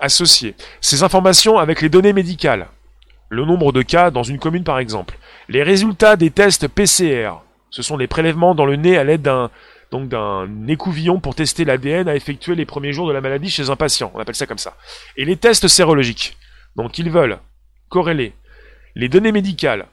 associer, 0.01 0.55
ces 0.81 1.03
informations 1.03 1.59
avec 1.59 1.81
les 1.81 1.89
données 1.89 2.13
médicales. 2.13 2.69
Le 3.29 3.45
nombre 3.45 3.73
de 3.73 3.83
cas 3.83 4.11
dans 4.11 4.23
une 4.23 4.39
commune 4.39 4.65
par 4.65 4.79
exemple. 4.79 5.19
Les 5.49 5.63
résultats 5.63 6.17
des 6.17 6.31
tests 6.31 6.69
PCR, 6.69 7.31
ce 7.71 7.83
sont 7.83 7.97
des 7.97 8.07
prélèvements 8.07 8.55
dans 8.55 8.67
le 8.67 8.77
nez 8.77 8.97
à 8.97 9.05
l'aide 9.05 9.23
d'un 9.23 10.49
écouvillon 10.69 11.21
pour 11.21 11.35
tester 11.35 11.65
l'ADN 11.65 12.09
à 12.09 12.17
effectuer 12.17 12.55
les 12.55 12.67
premiers 12.67 12.93
jours 12.93 13.09
de 13.09 13.13
la 13.13 13.21
maladie 13.21 13.51
chez 13.51 13.71
un 13.71 13.77
patient. 13.77 14.11
On 14.15 14.21
appelle 14.21 14.35
ça 14.35 14.47
comme 14.47 14.59
ça. 14.59 14.77
Et 15.17 15.25
les 15.25 15.37
tests 15.37 15.69
sérologiques. 15.69 16.37
Donc 16.77 16.99
ils 16.99 17.11
veulent 17.11 17.39
corréler 17.89 18.33
les 18.95 19.09
données 19.09 19.33
médicales, 19.33 19.87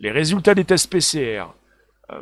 les 0.00 0.10
résultats 0.10 0.54
des 0.54 0.64
tests 0.64 0.90
PCR, 0.90 1.44
euh, 2.10 2.20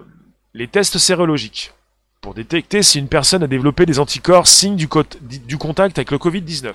les 0.55 0.69
tests 0.69 0.99
sérologiques, 0.99 1.73
pour 2.21 2.35
détecter 2.35 2.83
si 2.83 2.99
une 2.99 3.09
personne 3.09 3.43
a 3.43 3.47
développé 3.47 3.87
des 3.87 3.99
anticorps 3.99 4.47
signe 4.47 4.77
du, 4.77 4.89
contact 4.89 5.99
avec 5.99 6.11
le 6.11 6.19
Covid-19. 6.19 6.73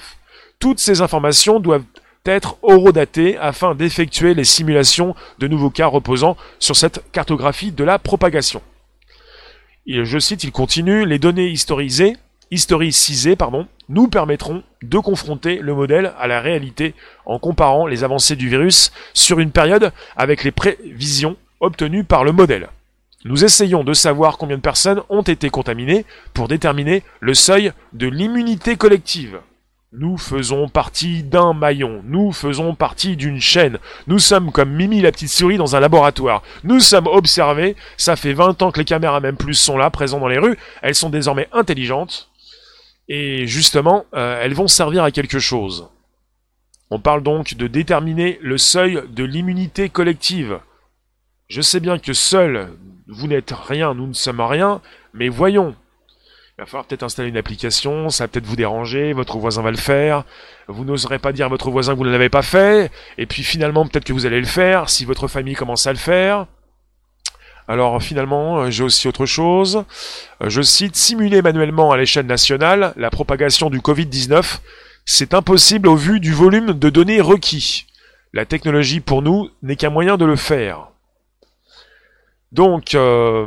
Toutes 0.59 0.79
ces 0.79 1.01
informations 1.01 1.59
doivent 1.59 1.83
être 2.25 2.57
horodaté 2.63 3.37
afin 3.37 3.75
d'effectuer 3.75 4.33
les 4.33 4.43
simulations 4.43 5.15
de 5.37 5.47
nouveaux 5.47 5.69
cas 5.69 5.85
reposant 5.85 6.35
sur 6.57 6.75
cette 6.75 7.03
cartographie 7.11 7.71
de 7.71 7.83
la 7.83 7.99
propagation. 7.99 8.63
Je 9.85 10.17
cite, 10.17 10.43
il 10.43 10.51
continue, 10.51 11.05
les 11.05 11.19
données 11.19 11.49
historisées, 11.49 12.17
historicisées 12.49 13.35
pardon, 13.35 13.67
nous 13.87 14.07
permettront 14.07 14.63
de 14.81 14.97
confronter 14.97 15.59
le 15.59 15.75
modèle 15.75 16.13
à 16.17 16.25
la 16.25 16.41
réalité 16.41 16.95
en 17.27 17.37
comparant 17.37 17.85
les 17.85 18.03
avancées 18.03 18.35
du 18.35 18.49
virus 18.49 18.91
sur 19.13 19.39
une 19.39 19.51
période 19.51 19.91
avec 20.17 20.43
les 20.43 20.51
prévisions 20.51 21.37
obtenues 21.59 22.03
par 22.03 22.23
le 22.23 22.31
modèle. 22.31 22.69
Nous 23.26 23.43
essayons 23.43 23.84
de 23.84 23.93
savoir 23.93 24.38
combien 24.38 24.57
de 24.57 24.61
personnes 24.61 25.01
ont 25.09 25.23
été 25.23 25.49
contaminées 25.49 26.05
pour 26.36 26.47
déterminer 26.47 27.01
le 27.21 27.34
seuil 27.34 27.73
de 27.91 28.05
l'immunité 28.07 28.76
collective. 28.76 29.39
Nous 29.91 30.17
faisons 30.17 30.69
partie 30.69 31.23
d'un 31.23 31.53
maillon, 31.53 32.03
nous 32.05 32.32
faisons 32.32 32.76
partie 32.76 33.15
d'une 33.15 33.41
chaîne, 33.41 33.80
nous 34.05 34.19
sommes 34.19 34.51
comme 34.51 34.69
Mimi 34.69 35.01
la 35.01 35.11
petite 35.11 35.30
souris 35.30 35.57
dans 35.57 35.76
un 35.76 35.80
laboratoire, 35.80 36.43
nous 36.63 36.80
sommes 36.80 37.07
observés, 37.07 37.76
ça 37.97 38.15
fait 38.15 38.34
20 38.34 38.61
ans 38.61 38.71
que 38.71 38.80
les 38.80 38.86
caméras 38.86 39.21
même 39.21 39.38
plus 39.38 39.55
sont 39.55 39.78
là, 39.78 39.89
présents 39.89 40.19
dans 40.19 40.28
les 40.28 40.38
rues, 40.38 40.57
elles 40.84 40.95
sont 40.95 41.09
désormais 41.09 41.47
intelligentes, 41.51 42.30
et 43.07 43.47
justement, 43.47 44.05
euh, 44.13 44.39
elles 44.43 44.53
vont 44.53 44.67
servir 44.67 45.03
à 45.03 45.11
quelque 45.11 45.39
chose. 45.39 45.89
On 46.91 46.99
parle 46.99 47.23
donc 47.23 47.55
de 47.55 47.65
déterminer 47.65 48.38
le 48.43 48.59
seuil 48.59 49.01
de 49.09 49.23
l'immunité 49.23 49.89
collective. 49.89 50.59
Je 51.47 51.61
sais 51.61 51.80
bien 51.80 51.99
que 51.99 52.13
seul, 52.13 52.69
vous 53.08 53.28
n'êtes 53.28 53.51
rien, 53.51 53.93
nous 53.93 54.08
ne 54.08 54.14
sommes 54.14 54.41
rien, 54.41 54.82
mais 55.14 55.30
voyons, 55.30 55.76
il 56.58 56.62
va 56.62 56.66
falloir 56.66 56.86
peut-être 56.86 57.03
installer 57.03 57.30
une 57.30 57.38
application, 57.38 58.10
ça 58.10 58.24
va 58.24 58.28
peut-être 58.30 58.45
vous 58.45 58.56
déranger, 58.56 59.14
votre 59.14 59.38
voisin 59.38 59.62
va 59.62 59.72
le 59.72 59.78
faire, 59.78 60.24
vous 60.68 60.86
n'oserez 60.86 61.20
pas 61.20 61.34
dire 61.34 61.47
à 61.47 61.49
votre 61.49 61.70
voisin 61.70 61.93
que 61.93 61.97
vous 61.97 62.06
ne 62.06 62.12
l'avez 62.12 62.30
pas 62.30 62.41
fait, 62.41 62.91
et 63.18 63.26
puis 63.26 63.43
finalement 63.43 63.86
peut-être 63.86 64.06
que 64.06 64.14
vous 64.14 64.26
allez 64.26 64.39
le 64.39 64.45
faire 64.45 64.89
si 64.89 65.06
votre 65.06 65.28
famille 65.28 65.56
commence 65.56 65.86
à 65.86 65.91
le 65.91 65.99
faire. 65.99 66.47
Alors 67.68 68.01
finalement, 68.01 68.60
euh, 68.60 68.70
j'ai 68.70 68.84
aussi 68.84 69.08
autre 69.08 69.26
chose. 69.26 69.84
Euh, 70.41 70.49
je 70.49 70.62
cite, 70.62 70.95
simuler 70.95 71.41
manuellement 71.41 71.91
à 71.91 71.97
l'échelle 71.97 72.28
nationale 72.28 72.93
la 72.95 73.10
propagation 73.10 73.70
du 73.70 73.80
Covid-19, 73.80 74.60
c'est 75.03 75.34
impossible 75.34 75.88
au 75.88 75.95
vu 75.95 76.20
du 76.20 76.32
volume 76.32 76.74
de 76.74 76.89
données 76.89 77.22
requis. 77.22 77.86
La 78.34 78.45
technologie 78.45 78.99
pour 78.99 79.22
nous 79.22 79.49
n'est 79.62 79.76
qu'un 79.76 79.89
moyen 79.89 80.18
de 80.18 80.26
le 80.26 80.36
faire. 80.36 80.89
Donc, 82.56 82.95
euh, 82.95 83.45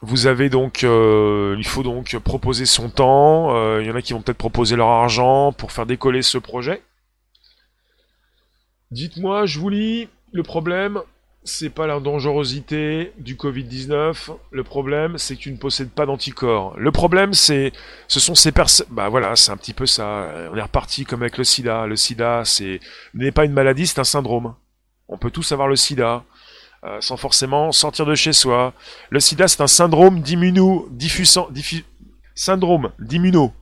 vous 0.00 0.28
avez 0.28 0.48
donc, 0.48 0.84
euh, 0.84 1.56
il 1.58 1.66
faut 1.66 1.82
donc 1.82 2.16
proposer 2.18 2.66
son 2.66 2.88
temps. 2.88 3.56
Euh, 3.56 3.82
il 3.82 3.88
y 3.88 3.90
en 3.90 3.96
a 3.96 4.00
qui 4.00 4.12
vont 4.12 4.22
peut-être 4.22 4.38
proposer 4.38 4.76
leur 4.76 4.86
argent 4.86 5.50
pour 5.50 5.72
faire 5.72 5.86
décoller 5.86 6.22
ce 6.22 6.38
projet. 6.38 6.84
Dites-moi, 8.92 9.44
je 9.46 9.58
vous 9.58 9.70
lis. 9.70 10.08
Le 10.32 10.44
problème, 10.44 11.00
c'est 11.42 11.70
pas 11.70 11.88
la 11.88 11.98
dangerosité 11.98 13.12
du 13.18 13.34
Covid-19. 13.34 14.30
Le 14.52 14.62
problème, 14.62 15.18
c'est 15.18 15.34
que 15.34 15.40
tu 15.40 15.50
ne 15.50 15.56
possèdes 15.56 15.90
pas 15.90 16.06
d'anticorps. 16.06 16.78
Le 16.78 16.92
problème, 16.92 17.34
c'est, 17.34 17.72
ce 18.06 18.20
sont 18.20 18.36
ces 18.36 18.52
personnes. 18.52 18.86
Bah 18.90 19.08
voilà, 19.08 19.34
c'est 19.34 19.50
un 19.50 19.56
petit 19.56 19.74
peu 19.74 19.86
ça. 19.86 20.32
On 20.52 20.56
est 20.56 20.62
reparti 20.62 21.04
comme 21.04 21.22
avec 21.22 21.38
le 21.38 21.44
SIDA. 21.44 21.88
Le 21.88 21.96
SIDA, 21.96 22.44
c'est 22.44 22.78
n'est 23.14 23.32
pas 23.32 23.46
une 23.46 23.52
maladie, 23.52 23.88
c'est 23.88 23.98
un 23.98 24.04
syndrome. 24.04 24.54
On 25.08 25.18
peut 25.18 25.32
tous 25.32 25.50
avoir 25.50 25.66
le 25.66 25.74
SIDA. 25.74 26.22
Euh, 26.82 26.98
sans 27.02 27.18
forcément 27.18 27.72
sortir 27.72 28.06
de 28.06 28.14
chez 28.14 28.32
soi. 28.32 28.72
Le 29.10 29.20
sida, 29.20 29.48
c'est 29.48 29.60
un 29.60 29.66
syndrome 29.66 30.22
d'immuno 30.22 30.88
syndrome 32.34 32.90
d'immuno 32.98 33.52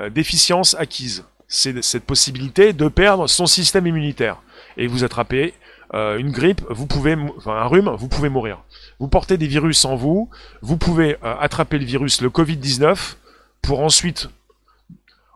euh, 0.00 0.10
déficience 0.10 0.74
acquise. 0.74 1.24
C'est 1.48 1.82
cette 1.82 2.04
possibilité 2.04 2.74
de 2.74 2.88
perdre 2.88 3.26
son 3.26 3.46
système 3.46 3.86
immunitaire. 3.86 4.42
Et 4.76 4.86
vous 4.86 5.02
attrapez 5.02 5.54
euh, 5.94 6.18
une 6.18 6.30
grippe, 6.30 6.60
vous 6.68 6.86
pouvez, 6.86 7.16
un 7.46 7.64
rhume, 7.64 7.88
vous 7.96 8.08
pouvez 8.08 8.28
mourir. 8.28 8.62
Vous 8.98 9.08
portez 9.08 9.38
des 9.38 9.46
virus 9.46 9.86
en 9.86 9.96
vous, 9.96 10.28
vous 10.60 10.76
pouvez 10.76 11.16
attraper 11.22 11.78
le 11.78 11.86
virus, 11.86 12.20
le 12.20 12.28
Covid-19, 12.28 13.14
pour 13.62 13.80
ensuite 13.80 14.28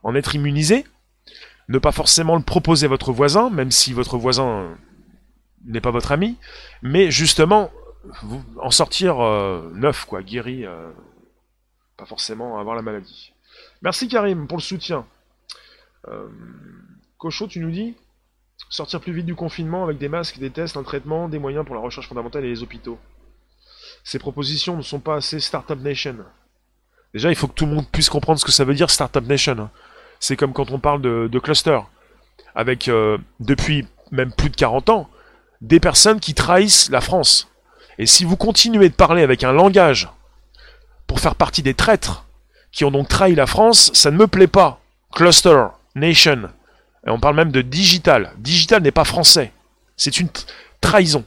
en 0.02 0.14
être 0.14 0.34
immunisé, 0.34 0.84
ne 1.68 1.78
pas 1.78 1.92
forcément 1.92 2.36
le 2.36 2.42
proposer 2.42 2.86
à 2.86 2.88
votre 2.90 3.12
voisin, 3.12 3.48
même 3.48 3.70
si 3.70 3.94
votre 3.94 4.18
voisin 4.18 4.76
n'est 5.66 5.80
pas 5.80 5.90
votre 5.90 6.12
ami, 6.12 6.36
mais 6.82 7.10
justement, 7.10 7.70
vous, 8.22 8.42
en 8.60 8.70
sortir 8.70 9.20
euh, 9.20 9.70
neuf, 9.74 10.04
quoi, 10.04 10.22
guéri, 10.22 10.64
euh, 10.64 10.90
pas 11.96 12.06
forcément 12.06 12.58
avoir 12.58 12.76
la 12.76 12.82
maladie. 12.82 13.32
Merci 13.82 14.08
Karim 14.08 14.46
pour 14.46 14.58
le 14.58 14.62
soutien. 14.62 15.06
Euh, 16.08 16.28
tu 17.50 17.58
nous 17.58 17.72
dis 17.72 17.96
sortir 18.68 19.00
plus 19.00 19.12
vite 19.12 19.26
du 19.26 19.34
confinement 19.34 19.82
avec 19.82 19.98
des 19.98 20.08
masques, 20.08 20.38
des 20.38 20.50
tests, 20.50 20.76
un 20.76 20.84
traitement, 20.84 21.28
des 21.28 21.40
moyens 21.40 21.66
pour 21.66 21.74
la 21.74 21.80
recherche 21.80 22.08
fondamentale 22.08 22.44
et 22.44 22.48
les 22.48 22.62
hôpitaux. 22.62 22.98
Ces 24.04 24.20
propositions 24.20 24.76
ne 24.76 24.82
sont 24.82 25.00
pas 25.00 25.16
assez 25.16 25.40
Startup 25.40 25.78
Nation. 25.80 26.18
Déjà, 27.12 27.30
il 27.30 27.36
faut 27.36 27.48
que 27.48 27.54
tout 27.54 27.66
le 27.66 27.74
monde 27.74 27.88
puisse 27.90 28.08
comprendre 28.08 28.38
ce 28.38 28.44
que 28.44 28.52
ça 28.52 28.64
veut 28.64 28.74
dire 28.74 28.90
Startup 28.90 29.24
Nation. 29.26 29.68
C'est 30.20 30.36
comme 30.36 30.52
quand 30.52 30.70
on 30.70 30.78
parle 30.78 31.02
de, 31.02 31.38
cluster. 31.38 31.80
Avec, 32.54 32.88
depuis 33.40 33.86
même 34.12 34.32
plus 34.32 34.50
de 34.50 34.56
40 34.56 34.88
ans, 34.90 35.10
des 35.60 35.80
personnes 35.80 36.20
qui 36.20 36.34
trahissent 36.34 36.90
la 36.90 37.00
France. 37.00 37.48
Et 37.98 38.06
si 38.06 38.24
vous 38.24 38.36
continuez 38.36 38.88
de 38.88 38.94
parler 38.94 39.22
avec 39.22 39.44
un 39.44 39.52
langage 39.52 40.08
pour 41.06 41.20
faire 41.20 41.34
partie 41.34 41.62
des 41.62 41.74
traîtres 41.74 42.24
qui 42.72 42.84
ont 42.84 42.90
donc 42.90 43.08
trahi 43.08 43.34
la 43.34 43.46
France, 43.46 43.90
ça 43.94 44.10
ne 44.10 44.16
me 44.16 44.26
plaît 44.26 44.46
pas. 44.46 44.80
Cluster, 45.14 45.66
nation, 45.94 46.50
Et 47.06 47.10
on 47.10 47.20
parle 47.20 47.36
même 47.36 47.52
de 47.52 47.62
digital. 47.62 48.32
Digital 48.38 48.82
n'est 48.82 48.90
pas 48.90 49.04
français. 49.04 49.52
C'est 49.96 50.20
une 50.20 50.28
trahison. 50.80 51.24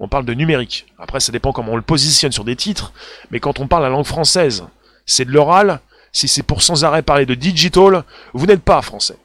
On 0.00 0.08
parle 0.08 0.26
de 0.26 0.34
numérique. 0.34 0.86
Après, 0.98 1.20
ça 1.20 1.32
dépend 1.32 1.52
comment 1.52 1.72
on 1.72 1.76
le 1.76 1.82
positionne 1.82 2.32
sur 2.32 2.44
des 2.44 2.56
titres. 2.56 2.92
Mais 3.30 3.40
quand 3.40 3.60
on 3.60 3.68
parle 3.68 3.84
la 3.84 3.88
langue 3.88 4.04
française, 4.04 4.64
c'est 5.06 5.24
de 5.24 5.30
l'oral. 5.30 5.80
Si 6.12 6.28
c'est 6.28 6.42
pour 6.42 6.62
sans 6.62 6.84
arrêt 6.84 7.02
parler 7.02 7.24
de 7.24 7.34
digital, 7.34 8.04
vous 8.34 8.46
n'êtes 8.46 8.62
pas 8.62 8.82
français. 8.82 9.16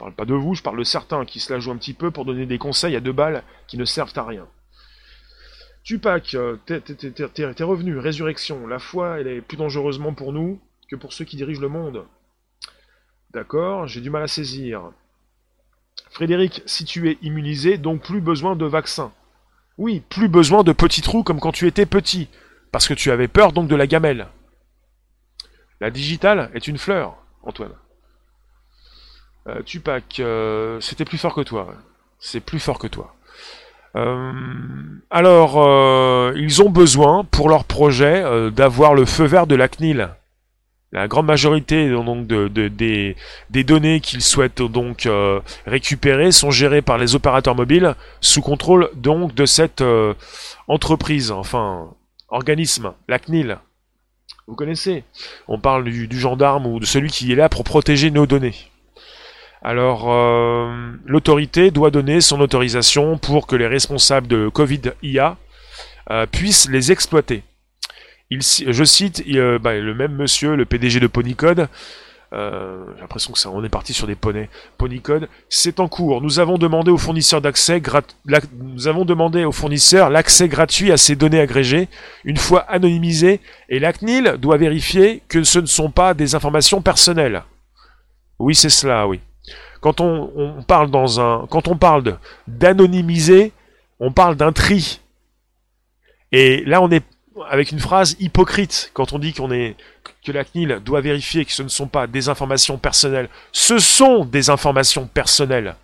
Je 0.00 0.04
parle 0.06 0.14
pas 0.14 0.24
de 0.24 0.32
vous, 0.32 0.54
je 0.54 0.62
parle 0.62 0.78
de 0.78 0.82
certains 0.82 1.26
qui 1.26 1.40
se 1.40 1.52
la 1.52 1.60
jouent 1.60 1.72
un 1.72 1.76
petit 1.76 1.92
peu 1.92 2.10
pour 2.10 2.24
donner 2.24 2.46
des 2.46 2.56
conseils 2.56 2.96
à 2.96 3.00
deux 3.00 3.12
balles 3.12 3.42
qui 3.66 3.76
ne 3.76 3.84
servent 3.84 4.16
à 4.16 4.24
rien. 4.24 4.46
Tupac, 5.84 6.34
euh, 6.34 6.56
tes 6.64 7.64
revenus, 7.64 7.98
résurrection, 7.98 8.66
la 8.66 8.78
foi, 8.78 9.20
elle 9.20 9.26
est 9.26 9.42
plus 9.42 9.58
dangereusement 9.58 10.14
pour 10.14 10.32
nous 10.32 10.58
que 10.88 10.96
pour 10.96 11.12
ceux 11.12 11.26
qui 11.26 11.36
dirigent 11.36 11.60
le 11.60 11.68
monde. 11.68 12.06
D'accord, 13.34 13.88
j'ai 13.88 14.00
du 14.00 14.08
mal 14.08 14.22
à 14.22 14.26
saisir. 14.26 14.90
Frédéric, 16.08 16.62
si 16.64 16.86
tu 16.86 17.10
es 17.10 17.18
immunisé, 17.20 17.76
donc 17.76 18.00
plus 18.00 18.22
besoin 18.22 18.56
de 18.56 18.64
vaccin. 18.64 19.12
Oui, 19.76 20.02
plus 20.08 20.28
besoin 20.28 20.62
de 20.62 20.72
petits 20.72 21.02
trous 21.02 21.24
comme 21.24 21.40
quand 21.40 21.52
tu 21.52 21.66
étais 21.66 21.84
petit, 21.84 22.30
parce 22.72 22.88
que 22.88 22.94
tu 22.94 23.10
avais 23.10 23.28
peur 23.28 23.52
donc 23.52 23.68
de 23.68 23.76
la 23.76 23.86
gamelle. 23.86 24.28
La 25.78 25.90
digitale 25.90 26.50
est 26.54 26.68
une 26.68 26.78
fleur, 26.78 27.18
Antoine. 27.42 27.74
Euh, 29.46 29.62
Tupac, 29.62 30.20
euh, 30.20 30.80
c'était 30.80 31.04
plus 31.04 31.18
fort 31.18 31.34
que 31.34 31.40
toi. 31.40 31.74
C'est 32.18 32.40
plus 32.40 32.60
fort 32.60 32.78
que 32.78 32.86
toi. 32.86 33.14
Euh, 33.96 34.32
alors, 35.10 35.56
ils 36.36 36.62
ont 36.62 36.70
besoin 36.70 37.24
pour 37.24 37.48
leur 37.48 37.64
projet 37.64 38.22
d'avoir 38.50 38.94
le 38.94 39.04
feu 39.04 39.24
vert 39.24 39.46
de 39.46 39.54
la 39.54 39.68
CNIL. 39.68 40.10
La 40.92 41.06
grande 41.06 41.26
majorité 41.26 41.88
des, 41.88 43.64
données 43.64 44.00
qu'ils 44.00 44.22
souhaitent 44.22 44.62
donc 44.62 45.08
récupérer 45.66 46.32
sont 46.32 46.50
gérées 46.50 46.82
par 46.82 46.98
les 46.98 47.14
opérateurs 47.14 47.54
mobiles 47.54 47.94
sous 48.20 48.42
contrôle 48.42 48.90
donc 48.94 49.34
de 49.34 49.46
cette 49.46 49.82
entreprise, 50.68 51.30
enfin 51.30 51.88
organisme, 52.28 52.92
la 53.08 53.18
CNIL. 53.18 53.58
Vous 54.46 54.56
connaissez? 54.56 55.04
On 55.48 55.58
parle 55.60 55.84
du, 55.84 56.18
gendarme 56.18 56.66
ou 56.66 56.80
de 56.80 56.84
celui 56.84 57.08
qui 57.08 57.32
est 57.32 57.36
là 57.36 57.48
pour 57.48 57.64
protéger 57.64 58.10
nos 58.10 58.26
données. 58.26 58.69
Alors, 59.62 60.10
euh, 60.10 60.92
l'autorité 61.04 61.70
doit 61.70 61.90
donner 61.90 62.20
son 62.20 62.40
autorisation 62.40 63.18
pour 63.18 63.46
que 63.46 63.56
les 63.56 63.66
responsables 63.66 64.26
de 64.26 64.48
Covid 64.48 64.80
IA 65.02 65.36
euh, 66.10 66.26
puissent 66.26 66.68
les 66.68 66.92
exploiter. 66.92 67.42
Je 68.30 68.84
cite 68.84 69.22
euh, 69.28 69.58
bah, 69.58 69.74
le 69.74 69.94
même 69.94 70.14
monsieur, 70.14 70.54
le 70.54 70.64
PDG 70.64 71.00
de 71.00 71.06
Ponycode, 71.08 71.68
euh, 72.32 72.84
j'ai 72.94 73.00
l'impression 73.00 73.32
que 73.32 73.38
ça, 73.38 73.50
on 73.50 73.64
est 73.64 73.68
parti 73.68 73.92
sur 73.92 74.06
des 74.06 74.14
poneys. 74.14 74.48
Ponycode, 74.78 75.28
c'est 75.48 75.80
en 75.80 75.88
cours. 75.88 76.22
Nous 76.22 76.38
avons 76.38 76.58
demandé 76.58 76.90
aux 76.90 76.98
fournisseurs 76.98 77.40
d'accès, 77.40 77.82
nous 78.60 78.88
avons 78.88 79.04
demandé 79.04 79.44
aux 79.44 79.52
fournisseurs 79.52 80.10
l'accès 80.10 80.48
gratuit 80.48 80.92
à 80.92 80.96
ces 80.96 81.16
données 81.16 81.40
agrégées, 81.40 81.88
une 82.24 82.36
fois 82.36 82.60
anonymisées, 82.60 83.40
et 83.68 83.80
la 83.80 83.92
CNIL 83.92 84.36
doit 84.38 84.58
vérifier 84.58 85.22
que 85.28 85.42
ce 85.42 85.58
ne 85.58 85.66
sont 85.66 85.90
pas 85.90 86.14
des 86.14 86.34
informations 86.34 86.82
personnelles. 86.82 87.42
Oui, 88.38 88.54
c'est 88.54 88.70
cela, 88.70 89.08
oui. 89.08 89.20
Quand 89.80 90.00
on, 90.00 90.62
parle 90.66 90.90
d'anonymiser, 92.46 93.52
on 93.98 94.12
parle 94.12 94.36
d'un 94.36 94.52
tri. 94.52 95.00
Et 96.32 96.62
là, 96.64 96.82
on 96.82 96.90
est 96.90 97.04
avec 97.48 97.72
une 97.72 97.80
phrase 97.80 98.16
hypocrite 98.20 98.90
quand 98.92 99.12
on 99.12 99.18
dit 99.18 99.32
qu'on 99.32 99.50
est 99.50 99.76
que 100.24 100.32
la 100.32 100.44
CNIL 100.44 100.80
doit 100.84 101.00
vérifier 101.00 101.44
que 101.44 101.52
ce 101.52 101.62
ne 101.62 101.68
sont 101.68 101.86
pas 101.86 102.06
des 102.06 102.28
informations 102.28 102.76
personnelles. 102.76 103.28
Ce 103.52 103.78
sont 103.78 104.24
des 104.24 104.50
informations 104.50 105.06
personnelles. 105.06 105.76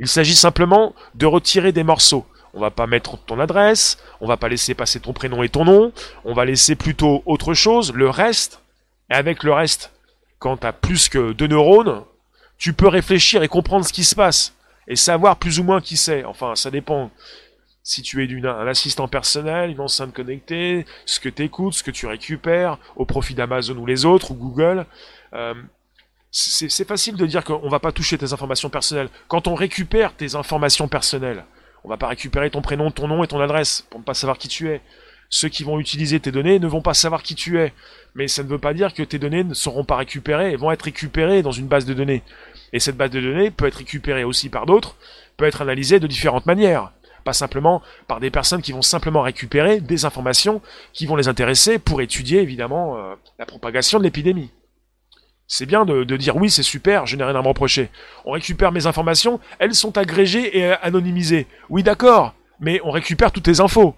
Il 0.00 0.08
s'agit 0.08 0.34
simplement 0.34 0.94
de 1.14 1.26
retirer 1.26 1.72
des 1.72 1.84
morceaux. 1.84 2.26
On 2.54 2.60
va 2.60 2.70
pas 2.70 2.86
mettre 2.86 3.18
ton 3.18 3.40
adresse, 3.40 3.98
on 4.20 4.26
va 4.26 4.36
pas 4.36 4.48
laisser 4.48 4.74
passer 4.74 5.00
ton 5.00 5.12
prénom 5.12 5.42
et 5.42 5.48
ton 5.48 5.64
nom, 5.64 5.92
on 6.24 6.34
va 6.34 6.44
laisser 6.44 6.76
plutôt 6.76 7.22
autre 7.26 7.52
chose, 7.52 7.92
le 7.92 8.08
reste. 8.08 8.60
Et 9.10 9.14
avec 9.14 9.42
le 9.42 9.52
reste, 9.52 9.90
quand 10.38 10.58
tu 10.58 10.66
as 10.66 10.72
plus 10.72 11.08
que 11.08 11.32
deux 11.32 11.48
neurones, 11.48 12.04
tu 12.64 12.72
peux 12.72 12.88
réfléchir 12.88 13.42
et 13.42 13.48
comprendre 13.48 13.84
ce 13.84 13.92
qui 13.92 14.04
se 14.04 14.14
passe 14.14 14.54
et 14.88 14.96
savoir 14.96 15.36
plus 15.36 15.60
ou 15.60 15.64
moins 15.64 15.82
qui 15.82 15.98
c'est. 15.98 16.24
Enfin, 16.24 16.54
ça 16.54 16.70
dépend 16.70 17.10
si 17.82 18.00
tu 18.00 18.24
es 18.24 18.46
un 18.46 18.66
assistant 18.66 19.06
personnel, 19.06 19.68
une 19.68 19.80
enceinte 19.80 20.14
connectée, 20.14 20.86
ce 21.04 21.20
que 21.20 21.28
tu 21.28 21.42
écoutes, 21.42 21.74
ce 21.74 21.82
que 21.82 21.90
tu 21.90 22.06
récupères, 22.06 22.78
au 22.96 23.04
profit 23.04 23.34
d'Amazon 23.34 23.76
ou 23.76 23.84
les 23.84 24.06
autres, 24.06 24.30
ou 24.30 24.34
Google. 24.34 24.86
Euh, 25.34 25.52
c'est 26.30 26.88
facile 26.88 27.16
de 27.16 27.26
dire 27.26 27.44
qu'on 27.44 27.68
va 27.68 27.80
pas 27.80 27.92
toucher 27.92 28.16
tes 28.16 28.32
informations 28.32 28.70
personnelles. 28.70 29.10
Quand 29.28 29.46
on 29.46 29.54
récupère 29.54 30.16
tes 30.16 30.34
informations 30.34 30.88
personnelles, 30.88 31.44
on 31.84 31.90
va 31.90 31.98
pas 31.98 32.08
récupérer 32.08 32.48
ton 32.48 32.62
prénom, 32.62 32.90
ton 32.90 33.08
nom 33.08 33.22
et 33.22 33.26
ton 33.26 33.40
adresse 33.40 33.86
pour 33.90 34.00
ne 34.00 34.06
pas 34.06 34.14
savoir 34.14 34.38
qui 34.38 34.48
tu 34.48 34.70
es. 34.70 34.80
Ceux 35.28 35.50
qui 35.50 35.64
vont 35.64 35.78
utiliser 35.78 36.18
tes 36.18 36.32
données 36.32 36.58
ne 36.58 36.66
vont 36.66 36.80
pas 36.80 36.94
savoir 36.94 37.22
qui 37.22 37.34
tu 37.34 37.58
es. 37.58 37.74
Mais 38.14 38.26
ça 38.26 38.42
ne 38.42 38.48
veut 38.48 38.58
pas 38.58 38.72
dire 38.72 38.94
que 38.94 39.02
tes 39.02 39.18
données 39.18 39.44
ne 39.44 39.52
seront 39.52 39.84
pas 39.84 39.96
récupérées 39.96 40.52
et 40.52 40.56
vont 40.56 40.70
être 40.70 40.82
récupérées 40.82 41.42
dans 41.42 41.52
une 41.52 41.66
base 41.66 41.84
de 41.84 41.92
données. 41.92 42.22
Et 42.74 42.80
cette 42.80 42.98
base 42.98 43.10
de 43.10 43.20
données 43.22 43.50
peut 43.50 43.66
être 43.66 43.76
récupérée 43.76 44.24
aussi 44.24 44.50
par 44.50 44.66
d'autres, 44.66 44.96
peut 45.38 45.46
être 45.46 45.62
analysée 45.62 45.98
de 45.98 46.06
différentes 46.06 46.44
manières 46.44 46.92
pas 47.24 47.32
simplement 47.32 47.82
par 48.06 48.20
des 48.20 48.30
personnes 48.30 48.62
qui 48.62 48.72
vont 48.72 48.82
simplement 48.82 49.22
récupérer 49.22 49.80
des 49.80 50.04
informations 50.04 50.60
qui 50.92 51.06
vont 51.06 51.16
les 51.16 51.26
intéresser 51.26 51.78
pour 51.78 52.02
étudier 52.02 52.40
évidemment 52.40 52.98
euh, 52.98 53.14
la 53.38 53.46
propagation 53.46 53.98
de 53.98 54.04
l'épidémie. 54.04 54.50
C'est 55.46 55.66
bien 55.66 55.84
de, 55.84 56.04
dire 56.16 56.36
oui, 56.36 56.50
c'est 56.50 56.62
super, 56.62 57.06
je 57.06 57.16
n'ai 57.16 57.24
rien 57.24 57.34
à 57.34 57.42
me 57.42 57.48
reprocher. 57.48 57.90
On 58.24 58.32
récupère 58.32 58.72
mes 58.72 58.86
informations, 58.86 59.40
elles 59.58 59.74
sont 59.74 59.98
agrégées 59.98 60.58
et 60.58 60.72
anonymisées. 60.72 61.46
Oui, 61.68 61.82
d'accord, 61.82 62.34
mais 62.60 62.80
on 62.84 62.90
récupère 62.90 63.30
toutes 63.30 63.44
tes 63.44 63.60
infos. 63.60 63.94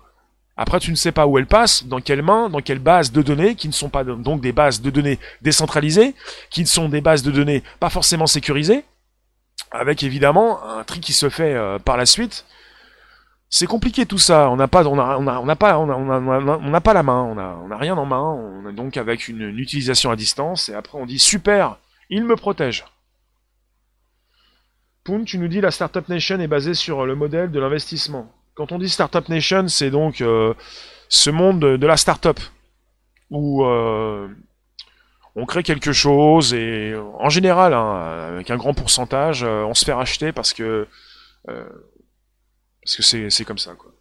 Après, 0.57 0.81
tu 0.81 0.91
ne 0.91 0.97
sais 0.97 1.13
pas 1.13 1.27
où 1.27 1.39
elles 1.39 1.47
passent, 1.47 1.85
dans 1.85 2.01
quelles 2.01 2.23
mains, 2.23 2.49
dans 2.49 2.61
quelles 2.61 2.79
bases 2.79 3.13
de 3.13 3.21
données, 3.23 3.55
qui 3.55 3.69
ne 3.69 3.73
sont 3.73 3.91
pas 3.91 4.05
donc 4.05 4.41
des 4.41 4.53
bases 4.53 4.81
de 4.81 4.91
données 4.91 5.19
décentralisées, 5.43 6.15
qui 6.51 6.63
ne 6.63 6.67
sont 6.67 6.89
des 6.89 7.01
bases 7.01 7.23
de 7.23 7.31
données 7.31 7.63
pas 7.79 7.91
forcément 7.91 8.27
sécurisées, 8.27 8.85
avec 9.71 10.03
évidemment 10.03 10.65
un 10.65 10.85
tri 10.85 11.01
qui 11.01 11.13
se 11.13 11.29
fait 11.29 11.55
euh, 11.55 11.79
par 11.79 11.97
la 11.97 12.07
suite 12.07 12.47
c'est 13.49 13.67
compliqué 13.67 14.07
tout 14.07 14.19
ça. 14.19 14.51
On 14.51 14.57
n'a 14.57 14.69
pas, 14.69 14.87
on 14.87 14.97
pas, 15.57 15.79
on 15.79 16.71
n'a 16.71 16.81
pas 16.81 16.93
la 16.93 17.03
main. 17.03 17.23
On 17.23 17.39
a, 17.39 17.59
on 17.65 17.71
a 17.71 17.77
rien 17.77 17.97
en 17.97 18.07
main. 18.07 18.23
On 18.23 18.69
est 18.69 18.73
donc 18.73 18.97
avec 18.97 19.29
une, 19.29 19.59
utilisation 19.59 20.11
à 20.11 20.17
distance. 20.17 20.69
Et 20.69 20.75
après, 20.75 20.99
on 20.99 21.07
dit 21.07 21.19
super, 21.19 21.79
il 22.11 22.25
me 22.25 22.37
protège. 22.37 22.85
Poon, 25.05 25.25
tu 25.25 25.39
nous 25.39 25.49
dis 25.49 25.61
la 25.61 25.71
Startup 25.71 26.09
Nation 26.09 26.41
est 26.41 26.49
basée 26.49 26.75
sur 26.75 27.07
le 27.07 27.15
modèle 27.15 27.51
de 27.51 27.61
l'investissement. 27.61 28.33
Quand 28.57 28.73
on 28.73 28.79
dit 28.79 28.89
Startup 28.89 29.29
Nation, 29.29 29.69
c'est 29.69 29.91
donc 29.91 30.23
euh, 30.23 30.55
ce 31.11 31.29
monde 31.29 31.61
de, 31.61 31.87
la 31.87 31.99
startup 31.99 32.41
où 33.31 33.63
euh, 33.67 34.29
on 35.35 35.45
crée 35.45 35.63
quelque 35.63 35.93
chose 35.93 36.55
et 36.55 36.95
en 37.19 37.29
général, 37.29 37.75
hein, 37.75 38.31
avec 38.33 38.51
un 38.51 38.57
grand 38.57 38.73
pourcentage, 38.73 39.45
euh, 39.45 39.63
on 39.65 39.75
se 39.75 39.85
fait 39.85 39.93
racheter 39.93 40.33
parce 40.33 40.55
que 40.55 40.89
parce 41.45 42.97
que 42.97 43.29
c'est 43.29 43.45
comme 43.45 43.59
ça, 43.59 43.75
quoi. 43.75 43.93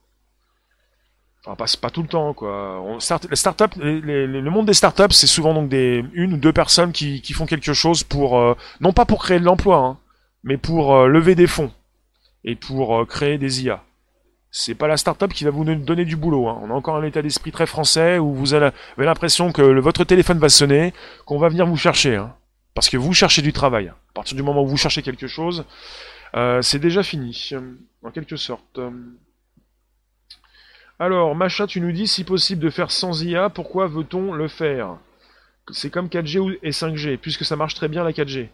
Enfin, 1.44 1.56
pas, 1.56 1.66
pas 1.80 1.90
tout 1.90 2.02
le 2.02 2.08
temps, 2.08 2.34
quoi. 2.34 2.82
Le 2.82 4.50
monde 4.50 4.68
des 4.68 4.74
startups, 4.74 5.12
c'est 5.12 5.28
souvent 5.28 5.54
donc 5.54 5.68
des 5.68 6.04
une 6.14 6.36
ou 6.36 6.38
deux 6.38 6.54
personnes 6.54 6.94
qui, 6.94 7.22
qui 7.22 7.34
font 7.34 7.46
quelque 7.46 7.74
chose 7.74 8.04
pour, 8.04 8.56
non 8.80 8.94
pas 8.94 9.06
pour 9.06 9.22
créer 9.22 9.40
de 9.40 9.46
l'emploi, 9.46 9.78
hein, 9.78 10.00
mais 10.44 10.58
pour 10.58 11.06
lever 11.08 11.36
des 11.36 11.46
fonds 11.46 11.74
et 12.46 12.56
pour 12.56 13.06
créer 13.06 13.38
des 13.38 13.64
IA. 13.66 13.84
C'est 14.58 14.74
pas 14.74 14.88
la 14.88 14.96
startup 14.96 15.34
qui 15.34 15.44
va 15.44 15.50
vous 15.50 15.66
donner 15.66 16.06
du 16.06 16.16
boulot. 16.16 16.48
Hein. 16.48 16.58
On 16.64 16.70
a 16.70 16.74
encore 16.74 16.96
un 16.96 17.04
état 17.04 17.22
d'esprit 17.22 17.52
très 17.52 17.66
français 17.66 18.20
où 18.20 18.34
vous 18.34 18.54
avez 18.54 18.72
l'impression 18.98 19.52
que 19.52 19.62
votre 19.62 20.06
téléphone 20.06 20.40
va 20.40 20.48
sonner, 20.48 20.94
qu'on 21.26 21.38
va 21.38 21.50
venir 21.50 21.66
vous 21.66 21.76
chercher, 21.76 22.16
hein, 22.16 22.34
parce 22.74 22.88
que 22.88 22.96
vous 22.96 23.14
cherchez 23.14 23.42
du 23.42 23.52
travail. 23.52 23.90
À 23.90 24.14
partir 24.14 24.38
du 24.38 24.44
moment 24.44 24.64
où 24.64 24.68
vous 24.68 24.78
cherchez 24.78 25.02
quelque 25.02 25.28
chose, 25.28 25.66
euh, 26.38 26.62
c'est 26.62 26.80
déjà 26.80 27.04
fini, 27.04 27.50
en 28.02 28.12
quelque 28.12 28.38
sorte. 28.38 28.80
Alors, 31.00 31.36
Macha, 31.36 31.68
tu 31.68 31.82
nous 31.82 31.92
dis, 31.92 32.08
si 32.08 32.24
possible 32.24 32.64
de 32.64 32.70
faire 32.70 32.92
sans 32.92 33.24
IA, 33.24 33.50
pourquoi 33.50 33.88
veut-on 33.88 34.32
le 34.32 34.48
faire? 34.48 34.96
C'est 35.74 35.90
comme 35.90 36.08
4G 36.08 36.60
et 36.64 36.72
5G, 36.72 37.18
puisque 37.18 37.44
ça 37.44 37.58
marche 37.58 37.76
très 37.76 37.90
bien 37.90 38.06
la 38.06 38.14
4G. 38.14 38.48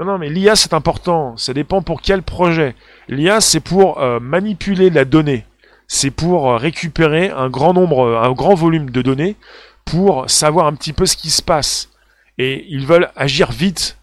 Non, 0.00 0.06
non, 0.06 0.18
mais 0.18 0.30
l'IA, 0.30 0.56
c'est 0.56 0.74
important. 0.74 1.36
Ça 1.36 1.54
dépend 1.54 1.82
pour 1.82 2.02
quel 2.02 2.22
projet. 2.22 2.74
L'IA, 3.08 3.40
c'est 3.40 3.60
pour 3.60 4.00
euh, 4.00 4.18
manipuler 4.18 4.90
la 4.90 5.04
donnée. 5.04 5.46
C'est 5.86 6.10
pour 6.10 6.50
euh, 6.50 6.56
récupérer 6.56 7.30
un 7.30 7.48
grand 7.48 7.72
nombre, 7.72 8.16
un 8.16 8.32
grand 8.32 8.54
volume 8.54 8.90
de 8.90 9.02
données 9.02 9.36
pour 9.84 10.28
savoir 10.28 10.66
un 10.66 10.74
petit 10.74 10.92
peu 10.92 11.06
ce 11.06 11.16
qui 11.16 11.30
se 11.30 11.42
passe. 11.42 11.90
Et 12.38 12.66
ils 12.68 12.86
veulent 12.86 13.10
agir 13.14 13.52
vite 13.52 13.96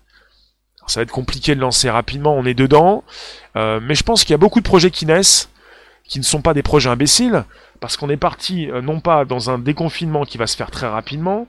ça 0.87 1.01
va 1.01 1.03
être 1.03 1.11
compliqué 1.11 1.53
de 1.53 1.59
lancer 1.59 1.89
rapidement, 1.89 2.33
on 2.33 2.45
est 2.45 2.53
dedans. 2.53 3.03
Euh, 3.55 3.79
mais 3.81 3.93
je 3.93 4.03
pense 4.03 4.23
qu'il 4.23 4.31
y 4.31 4.33
a 4.33 4.39
beaucoup 4.39 4.61
de 4.61 4.67
projets 4.67 4.91
qui 4.91 5.05
naissent, 5.05 5.49
qui 6.05 6.17
ne 6.19 6.23
sont 6.23 6.41
pas 6.41 6.53
des 6.53 6.63
projets 6.63 6.89
imbéciles, 6.89 7.43
parce 7.79 7.97
qu'on 7.97 8.09
est 8.09 8.17
parti 8.17 8.71
euh, 8.71 8.81
non 8.81 9.01
pas 9.01 9.25
dans 9.25 9.49
un 9.49 9.59
déconfinement 9.59 10.23
qui 10.23 10.37
va 10.37 10.47
se 10.47 10.55
faire 10.55 10.71
très 10.71 10.87
rapidement, 10.87 11.47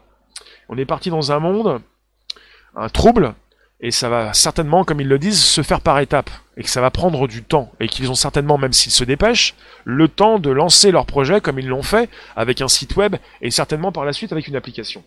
on 0.69 0.77
est 0.77 0.85
parti 0.85 1.11
dans 1.11 1.33
un 1.33 1.39
monde, 1.39 1.81
un 2.75 2.89
trouble, 2.89 3.35
et 3.81 3.91
ça 3.91 4.09
va 4.09 4.33
certainement, 4.33 4.85
comme 4.85 5.01
ils 5.01 5.09
le 5.09 5.19
disent, 5.19 5.43
se 5.43 5.63
faire 5.63 5.81
par 5.81 5.99
étapes, 6.01 6.31
et 6.57 6.63
que 6.63 6.71
ça 6.71 6.81
va 6.81 6.91
prendre 6.91 7.29
du 7.29 7.43
temps, 7.43 7.71
et 7.81 7.89
qu'ils 7.89 8.11
ont 8.11 8.15
certainement, 8.15 8.59
même 8.59 8.73
s'ils 8.73 8.93
se 8.93 9.05
dépêchent, 9.05 9.55
le 9.85 10.09
temps 10.09 10.39
de 10.39 10.51
lancer 10.51 10.91
leur 10.91 11.07
projet 11.07 11.41
comme 11.41 11.59
ils 11.59 11.69
l'ont 11.69 11.83
fait, 11.83 12.11
avec 12.37 12.61
un 12.61 12.69
site 12.69 12.97
web, 12.97 13.17
et 13.41 13.51
certainement 13.51 13.93
par 13.93 14.05
la 14.05 14.13
suite 14.13 14.33
avec 14.33 14.49
une 14.49 14.57
application. 14.57 15.05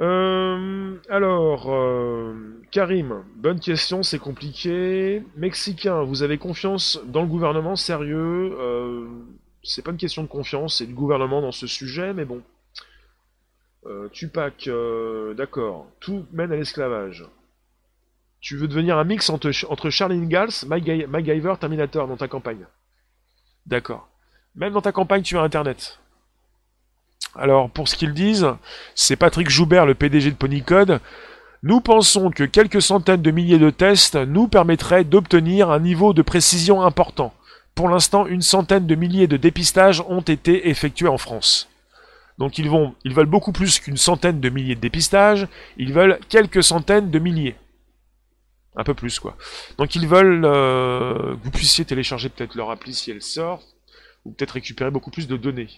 Euh, 0.00 0.96
alors, 1.08 1.72
euh, 1.72 2.34
Karim, 2.72 3.22
bonne 3.36 3.60
question, 3.60 4.02
c'est 4.02 4.18
compliqué. 4.18 5.22
Mexicain, 5.36 6.02
vous 6.02 6.22
avez 6.24 6.36
confiance 6.36 7.00
dans 7.06 7.22
le 7.22 7.28
gouvernement? 7.28 7.76
Sérieux? 7.76 8.56
Euh, 8.58 9.06
C'est 9.66 9.82
pas 9.82 9.92
une 9.92 9.96
question 9.96 10.22
de 10.22 10.28
confiance, 10.28 10.76
c'est 10.76 10.86
du 10.86 10.92
gouvernement 10.92 11.40
dans 11.40 11.52
ce 11.52 11.66
sujet, 11.66 12.12
mais 12.12 12.26
bon. 12.26 12.42
Euh, 13.86 14.08
Tupac, 14.08 14.66
euh, 14.66 15.34
d'accord. 15.34 15.86
Tout 16.00 16.26
mène 16.32 16.52
à 16.52 16.56
l'esclavage. 16.56 17.24
Tu 18.40 18.56
veux 18.56 18.68
devenir 18.68 18.98
un 18.98 19.04
mix 19.04 19.28
entre, 19.30 19.50
entre 19.68 19.90
Charlie 19.90 20.18
Ingalls, 20.18 20.66
MacGyver, 20.66 21.54
Terminator 21.58 22.08
dans 22.08 22.16
ta 22.16 22.28
campagne. 22.28 22.66
D'accord. 23.66 24.08
Même 24.54 24.72
dans 24.72 24.82
ta 24.82 24.92
campagne, 24.92 25.22
tu 25.22 25.36
as 25.36 25.42
Internet. 25.42 25.98
Alors, 27.34 27.70
pour 27.70 27.88
ce 27.88 27.96
qu'ils 27.96 28.14
disent, 28.14 28.48
c'est 28.94 29.16
Patrick 29.16 29.50
Joubert, 29.50 29.86
le 29.86 29.94
PDG 29.94 30.30
de 30.30 30.36
Ponycode. 30.36 31.00
Nous 31.62 31.80
pensons 31.80 32.30
que 32.30 32.44
quelques 32.44 32.82
centaines 32.82 33.22
de 33.22 33.30
milliers 33.30 33.58
de 33.58 33.70
tests 33.70 34.16
nous 34.16 34.48
permettraient 34.48 35.04
d'obtenir 35.04 35.70
un 35.70 35.80
niveau 35.80 36.12
de 36.12 36.22
précision 36.22 36.82
important. 36.82 37.34
Pour 37.74 37.88
l'instant, 37.88 38.26
une 38.26 38.42
centaine 38.42 38.86
de 38.86 38.94
milliers 38.94 39.26
de 39.26 39.36
dépistages 39.36 40.02
ont 40.08 40.20
été 40.20 40.68
effectués 40.68 41.08
en 41.08 41.18
France. 41.18 41.68
Donc 42.38 42.58
ils 42.58 42.68
vont, 42.68 42.94
ils 43.04 43.14
veulent 43.14 43.26
beaucoup 43.26 43.52
plus 43.52 43.78
qu'une 43.78 43.96
centaine 43.96 44.40
de 44.40 44.48
milliers 44.48 44.74
de 44.74 44.80
dépistages, 44.80 45.46
ils 45.76 45.92
veulent 45.92 46.18
quelques 46.28 46.64
centaines 46.64 47.10
de 47.10 47.18
milliers. 47.18 47.56
Un 48.76 48.82
peu 48.82 48.94
plus 48.94 49.20
quoi. 49.20 49.36
Donc 49.78 49.94
ils 49.94 50.08
veulent 50.08 50.44
euh, 50.44 51.36
que 51.36 51.44
vous 51.44 51.50
puissiez 51.50 51.84
télécharger 51.84 52.28
peut-être 52.28 52.56
leur 52.56 52.70
appli 52.70 52.92
si 52.92 53.12
elle 53.12 53.22
sort, 53.22 53.62
ou 54.24 54.32
peut-être 54.32 54.52
récupérer 54.52 54.90
beaucoup 54.90 55.12
plus 55.12 55.28
de 55.28 55.36
données. 55.36 55.68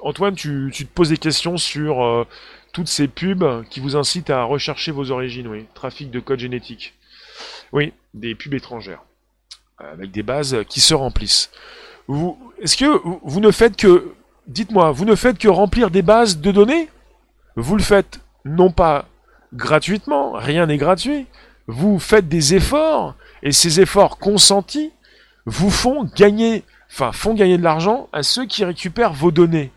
Antoine, 0.00 0.36
tu, 0.36 0.70
te 0.72 0.84
poses 0.84 1.08
des 1.08 1.16
questions 1.16 1.56
sur 1.56 2.04
euh, 2.04 2.26
toutes 2.72 2.88
ces 2.88 3.08
pubs 3.08 3.64
qui 3.70 3.80
vous 3.80 3.96
incitent 3.96 4.30
à 4.30 4.44
rechercher 4.44 4.92
vos 4.92 5.10
origines, 5.10 5.48
oui. 5.48 5.66
Trafic 5.74 6.10
de 6.10 6.20
code 6.20 6.40
génétique. 6.40 6.94
Oui, 7.72 7.92
des 8.12 8.34
pubs 8.34 8.54
étrangères. 8.54 9.02
Avec 9.78 10.10
des 10.12 10.22
bases 10.22 10.58
qui 10.68 10.80
se 10.80 10.94
remplissent 10.94 11.50
vous, 12.08 12.38
est-ce 12.60 12.76
que 12.76 13.00
vous 13.22 13.40
ne 13.40 13.50
faites 13.50 13.76
que, 13.76 14.14
dites-moi, 14.46 14.92
vous 14.92 15.04
ne 15.04 15.14
faites 15.14 15.38
que 15.38 15.48
remplir 15.48 15.90
des 15.90 16.02
bases 16.02 16.38
de 16.38 16.52
données? 16.52 16.88
Vous 17.56 17.76
le 17.76 17.82
faites 17.82 18.20
non 18.44 18.70
pas 18.70 19.06
gratuitement, 19.52 20.32
rien 20.32 20.66
n'est 20.66 20.76
gratuit. 20.76 21.26
Vous 21.66 21.98
faites 21.98 22.28
des 22.28 22.54
efforts 22.54 23.14
et 23.42 23.52
ces 23.52 23.80
efforts 23.80 24.18
consentis 24.18 24.92
vous 25.46 25.70
font 25.70 26.04
gagner, 26.16 26.64
enfin 26.90 27.12
font 27.12 27.34
gagner 27.34 27.58
de 27.58 27.62
l'argent 27.62 28.08
à 28.12 28.22
ceux 28.22 28.46
qui 28.46 28.64
récupèrent 28.64 29.12
vos 29.12 29.30
données. 29.30 29.70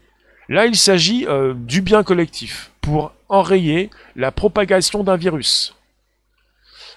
Là, 0.49 0.65
il 0.65 0.75
s'agit 0.77 1.25
euh, 1.27 1.53
du 1.53 1.81
bien 1.81 2.03
collectif 2.03 2.71
pour 2.81 3.11
enrayer 3.29 3.89
la 4.15 4.31
propagation 4.31 5.03
d'un 5.03 5.17
virus. 5.17 5.75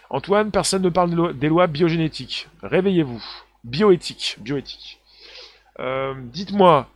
Antoine, 0.09 0.51
personne 0.51 0.83
ne 0.83 0.89
parle 0.89 1.37
des 1.37 1.49
lois 1.49 1.67
biogénétiques. 1.67 2.49
Réveillez-vous. 2.63 3.23
Bioéthique, 3.65 4.37
bioéthique. 4.41 5.00
Euh, 5.81 6.15
dites-moi, 6.17 6.89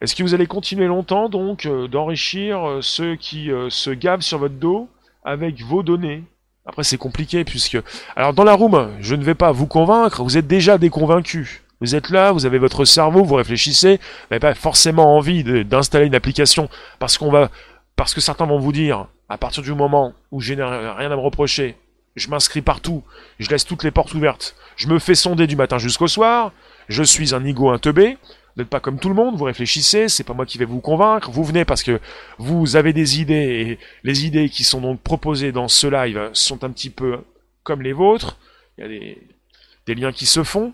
est-ce 0.00 0.14
que 0.14 0.22
vous 0.22 0.34
allez 0.34 0.46
continuer 0.46 0.86
longtemps 0.86 1.28
donc 1.28 1.64
euh, 1.64 1.88
d'enrichir 1.88 2.68
euh, 2.68 2.82
ceux 2.82 3.16
qui 3.16 3.50
se 3.70 3.90
gavent 3.90 4.20
sur 4.20 4.38
votre 4.38 4.54
dos 4.54 4.88
avec 5.24 5.62
vos 5.62 5.82
données? 5.82 6.22
Après 6.66 6.84
c'est 6.84 6.98
compliqué 6.98 7.44
puisque... 7.44 7.78
Alors 8.14 8.34
dans 8.34 8.44
la 8.44 8.54
room, 8.54 8.92
je 9.00 9.14
ne 9.14 9.24
vais 9.24 9.34
pas 9.34 9.52
vous 9.52 9.66
convaincre, 9.66 10.22
vous 10.22 10.36
êtes 10.36 10.46
déjà 10.46 10.78
déconvaincus. 10.78 11.62
Vous 11.80 11.94
êtes 11.94 12.10
là, 12.10 12.32
vous 12.32 12.46
avez 12.46 12.58
votre 12.58 12.84
cerveau, 12.84 13.22
vous 13.22 13.34
réfléchissez, 13.34 13.96
vous 13.96 14.26
n'avez 14.30 14.40
pas 14.40 14.54
forcément 14.54 15.16
envie 15.16 15.44
d'installer 15.64 16.06
une 16.06 16.14
application 16.14 16.68
parce 16.98 17.18
qu'on 17.18 17.30
va, 17.30 17.50
parce 17.96 18.14
que 18.14 18.20
certains 18.20 18.46
vont 18.46 18.58
vous 18.58 18.72
dire, 18.72 19.06
à 19.28 19.38
partir 19.38 19.62
du 19.62 19.74
moment 19.74 20.14
où 20.32 20.40
je 20.40 20.54
n'ai 20.54 20.64
rien 20.64 21.10
à 21.10 21.16
me 21.16 21.20
reprocher, 21.20 21.76
je 22.14 22.30
m'inscris 22.30 22.62
partout, 22.62 23.04
je 23.38 23.50
laisse 23.50 23.66
toutes 23.66 23.84
les 23.84 23.90
portes 23.90 24.14
ouvertes, 24.14 24.56
je 24.76 24.88
me 24.88 24.98
fais 24.98 25.14
sonder 25.14 25.46
du 25.46 25.54
matin 25.54 25.76
jusqu'au 25.76 26.08
soir, 26.08 26.52
je 26.88 27.02
suis 27.02 27.34
un 27.34 27.44
ego 27.44 27.70
inteubé, 27.70 28.18
vous 28.56 28.62
n'êtes 28.62 28.70
pas 28.70 28.80
comme 28.80 28.98
tout 28.98 29.10
le 29.10 29.14
monde, 29.14 29.36
vous 29.36 29.44
réfléchissez, 29.44 30.08
c'est 30.08 30.24
pas 30.24 30.32
moi 30.32 30.46
qui 30.46 30.56
vais 30.56 30.64
vous 30.64 30.80
convaincre, 30.80 31.30
vous 31.30 31.44
venez 31.44 31.66
parce 31.66 31.82
que 31.82 32.00
vous 32.38 32.76
avez 32.76 32.94
des 32.94 33.20
idées, 33.20 33.34
et 33.34 33.78
les 34.02 34.24
idées 34.24 34.48
qui 34.48 34.64
sont 34.64 34.80
donc 34.80 35.00
proposées 35.02 35.52
dans 35.52 35.68
ce 35.68 35.86
live 35.86 36.30
sont 36.32 36.64
un 36.64 36.70
petit 36.70 36.88
peu 36.88 37.18
comme 37.64 37.82
les 37.82 37.92
vôtres, 37.92 38.38
il 38.78 38.80
y 38.80 38.84
a 38.84 39.94
des, 39.94 39.94
liens 39.94 40.12
qui 40.12 40.24
se 40.24 40.42
font, 40.42 40.72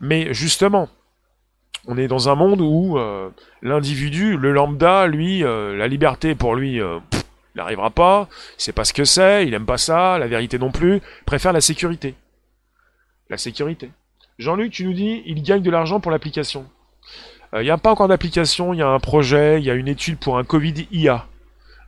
mais 0.00 0.34
justement, 0.34 0.88
on 1.86 1.96
est 1.96 2.08
dans 2.08 2.28
un 2.28 2.34
monde 2.34 2.60
où 2.60 2.98
euh, 2.98 3.30
l'individu, 3.62 4.36
le 4.36 4.52
lambda, 4.52 5.06
lui, 5.06 5.44
euh, 5.44 5.76
la 5.76 5.86
liberté 5.86 6.34
pour 6.34 6.56
lui, 6.56 6.80
euh, 6.80 6.98
il 7.54 7.58
n'arrivera 7.58 7.90
pas, 7.90 8.28
il 8.58 8.62
sait 8.62 8.72
pas 8.72 8.84
ce 8.84 8.92
que 8.92 9.04
c'est, 9.04 9.46
il 9.46 9.54
aime 9.54 9.66
pas 9.66 9.78
ça, 9.78 10.18
la 10.18 10.26
vérité 10.26 10.58
non 10.58 10.72
plus, 10.72 11.00
préfère 11.26 11.52
la 11.52 11.60
sécurité. 11.60 12.16
La 13.28 13.38
sécurité. 13.38 13.90
Jean-Luc, 14.40 14.72
tu 14.72 14.86
nous 14.86 14.94
dis, 14.94 15.22
il 15.26 15.42
gagne 15.42 15.60
de 15.60 15.70
l'argent 15.70 16.00
pour 16.00 16.10
l'application. 16.10 16.64
Euh, 17.52 17.60
il 17.60 17.66
n'y 17.66 17.70
a 17.70 17.76
pas 17.76 17.90
encore 17.90 18.08
d'application, 18.08 18.72
il 18.72 18.78
y 18.78 18.82
a 18.82 18.88
un 18.88 18.98
projet, 18.98 19.60
il 19.60 19.66
y 19.66 19.70
a 19.70 19.74
une 19.74 19.86
étude 19.86 20.16
pour 20.16 20.38
un 20.38 20.44
Covid 20.44 20.88
IA. 20.90 21.26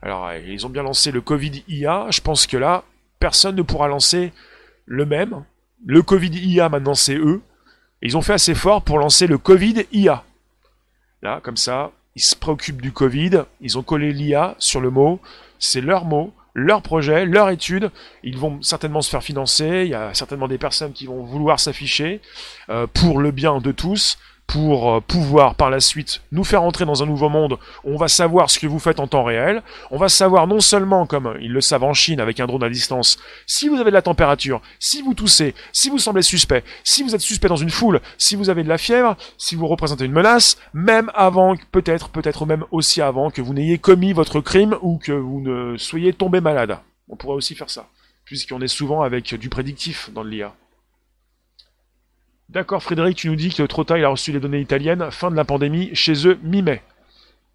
Alors, 0.03 0.27
euh, 0.27 0.37
ils 0.37 0.63
ont 0.63 0.69
bien 0.69 0.83
lancé 0.83 1.11
le 1.11 1.19
Covid 1.19 1.63
IA, 1.67 2.05
je 2.11 2.21
pense 2.21 2.45
que 2.45 2.55
là, 2.55 2.83
personne 3.17 3.55
ne 3.55 3.63
pourra 3.63 3.87
lancer 3.87 4.31
le 4.85 5.03
même. 5.07 5.43
Le 5.83 6.03
Covid 6.03 6.29
IA, 6.29 6.69
maintenant, 6.69 6.93
c'est 6.93 7.15
eux. 7.15 7.41
ils 8.03 8.17
ont 8.17 8.21
fait 8.21 8.33
assez 8.33 8.53
fort 8.53 8.83
pour 8.83 8.99
lancer 8.99 9.25
le 9.25 9.39
Covid 9.39 9.87
IA. 9.91 10.23
Là, 11.23 11.39
comme 11.41 11.57
ça, 11.57 11.89
ils 12.15 12.21
se 12.21 12.35
préoccupent 12.35 12.83
du 12.83 12.91
Covid, 12.91 13.45
ils 13.61 13.79
ont 13.79 13.83
collé 13.83 14.13
l'IA 14.13 14.53
sur 14.59 14.79
le 14.79 14.91
mot, 14.91 15.19
c'est 15.57 15.81
leur 15.81 16.05
mot, 16.05 16.31
leur 16.53 16.81
projet, 16.81 17.25
leur 17.25 17.49
étude. 17.49 17.91
Ils 18.23 18.37
vont 18.37 18.61
certainement 18.61 19.01
se 19.01 19.09
faire 19.09 19.23
financer. 19.23 19.83
Il 19.85 19.89
y 19.89 19.95
a 19.95 20.13
certainement 20.13 20.47
des 20.47 20.57
personnes 20.57 20.93
qui 20.93 21.05
vont 21.05 21.23
vouloir 21.23 21.59
s'afficher 21.59 22.21
euh, 22.69 22.87
pour 22.87 23.19
le 23.19 23.31
bien 23.31 23.59
de 23.59 23.71
tous 23.71 24.17
pour 24.47 24.91
euh, 24.91 24.99
pouvoir 25.01 25.55
par 25.55 25.69
la 25.69 25.79
suite 25.79 26.21
nous 26.31 26.43
faire 26.43 26.63
entrer 26.63 26.85
dans 26.85 27.01
un 27.01 27.05
nouveau 27.05 27.29
monde. 27.29 27.57
On 27.83 27.97
va 27.97 28.07
savoir 28.07 28.49
ce 28.49 28.59
que 28.59 28.67
vous 28.67 28.79
faites 28.79 28.99
en 28.99 29.07
temps 29.07 29.23
réel. 29.23 29.63
On 29.91 29.97
va 29.97 30.09
savoir 30.09 30.47
non 30.47 30.59
seulement, 30.59 31.05
comme 31.05 31.37
ils 31.41 31.51
le 31.51 31.61
savent 31.61 31.83
en 31.83 31.93
Chine 31.93 32.19
avec 32.19 32.39
un 32.39 32.45
drone 32.45 32.63
à 32.63 32.69
distance, 32.69 33.17
si 33.47 33.67
vous 33.67 33.75
avez 33.75 33.91
de 33.91 33.95
la 33.95 34.01
température, 34.01 34.61
si 34.79 35.01
vous 35.01 35.13
toussez, 35.13 35.55
si 35.71 35.89
vous 35.89 35.97
semblez 35.97 36.21
suspect, 36.21 36.63
si 36.83 37.03
vous 37.03 37.15
êtes 37.15 37.21
suspect 37.21 37.47
dans 37.47 37.55
une 37.55 37.69
foule, 37.69 38.01
si 38.17 38.35
vous 38.35 38.49
avez 38.49 38.63
de 38.63 38.69
la 38.69 38.77
fièvre, 38.77 39.15
si 39.37 39.55
vous 39.55 39.67
représentez 39.67 40.05
une 40.05 40.11
menace, 40.11 40.57
même 40.73 41.11
avant, 41.15 41.55
peut-être, 41.71 42.09
peut-être 42.09 42.45
même 42.45 42.65
aussi 42.71 43.01
avant 43.01 43.31
que 43.31 43.41
vous 43.41 43.53
n'ayez 43.53 43.77
commis 43.77 44.13
votre 44.13 44.41
crime 44.41 44.75
ou 44.81 44.97
que 44.97 45.11
vous 45.11 45.41
ne 45.41 45.77
soyez 45.77 46.13
tombé 46.13 46.41
malade. 46.41 46.77
On 47.09 47.15
pourrait 47.15 47.35
aussi 47.35 47.55
faire 47.55 47.69
ça, 47.69 47.89
puisqu'on 48.25 48.61
est 48.61 48.67
souvent 48.67 49.01
avec 49.01 49.35
du 49.35 49.49
prédictif 49.49 50.09
dans 50.13 50.23
l'IA. 50.23 50.53
D'accord, 52.53 52.83
Frédéric, 52.83 53.17
tu 53.17 53.29
nous 53.29 53.35
dis 53.35 53.49
que 53.49 53.63
Trotta 53.63 53.97
il 53.97 54.05
a 54.05 54.09
reçu 54.09 54.31
les 54.31 54.39
données 54.39 54.59
italiennes, 54.59 55.09
fin 55.09 55.31
de 55.31 55.35
la 55.35 55.43
pandémie, 55.43 55.89
chez 55.95 56.27
eux, 56.27 56.37
mi-mai. 56.43 56.83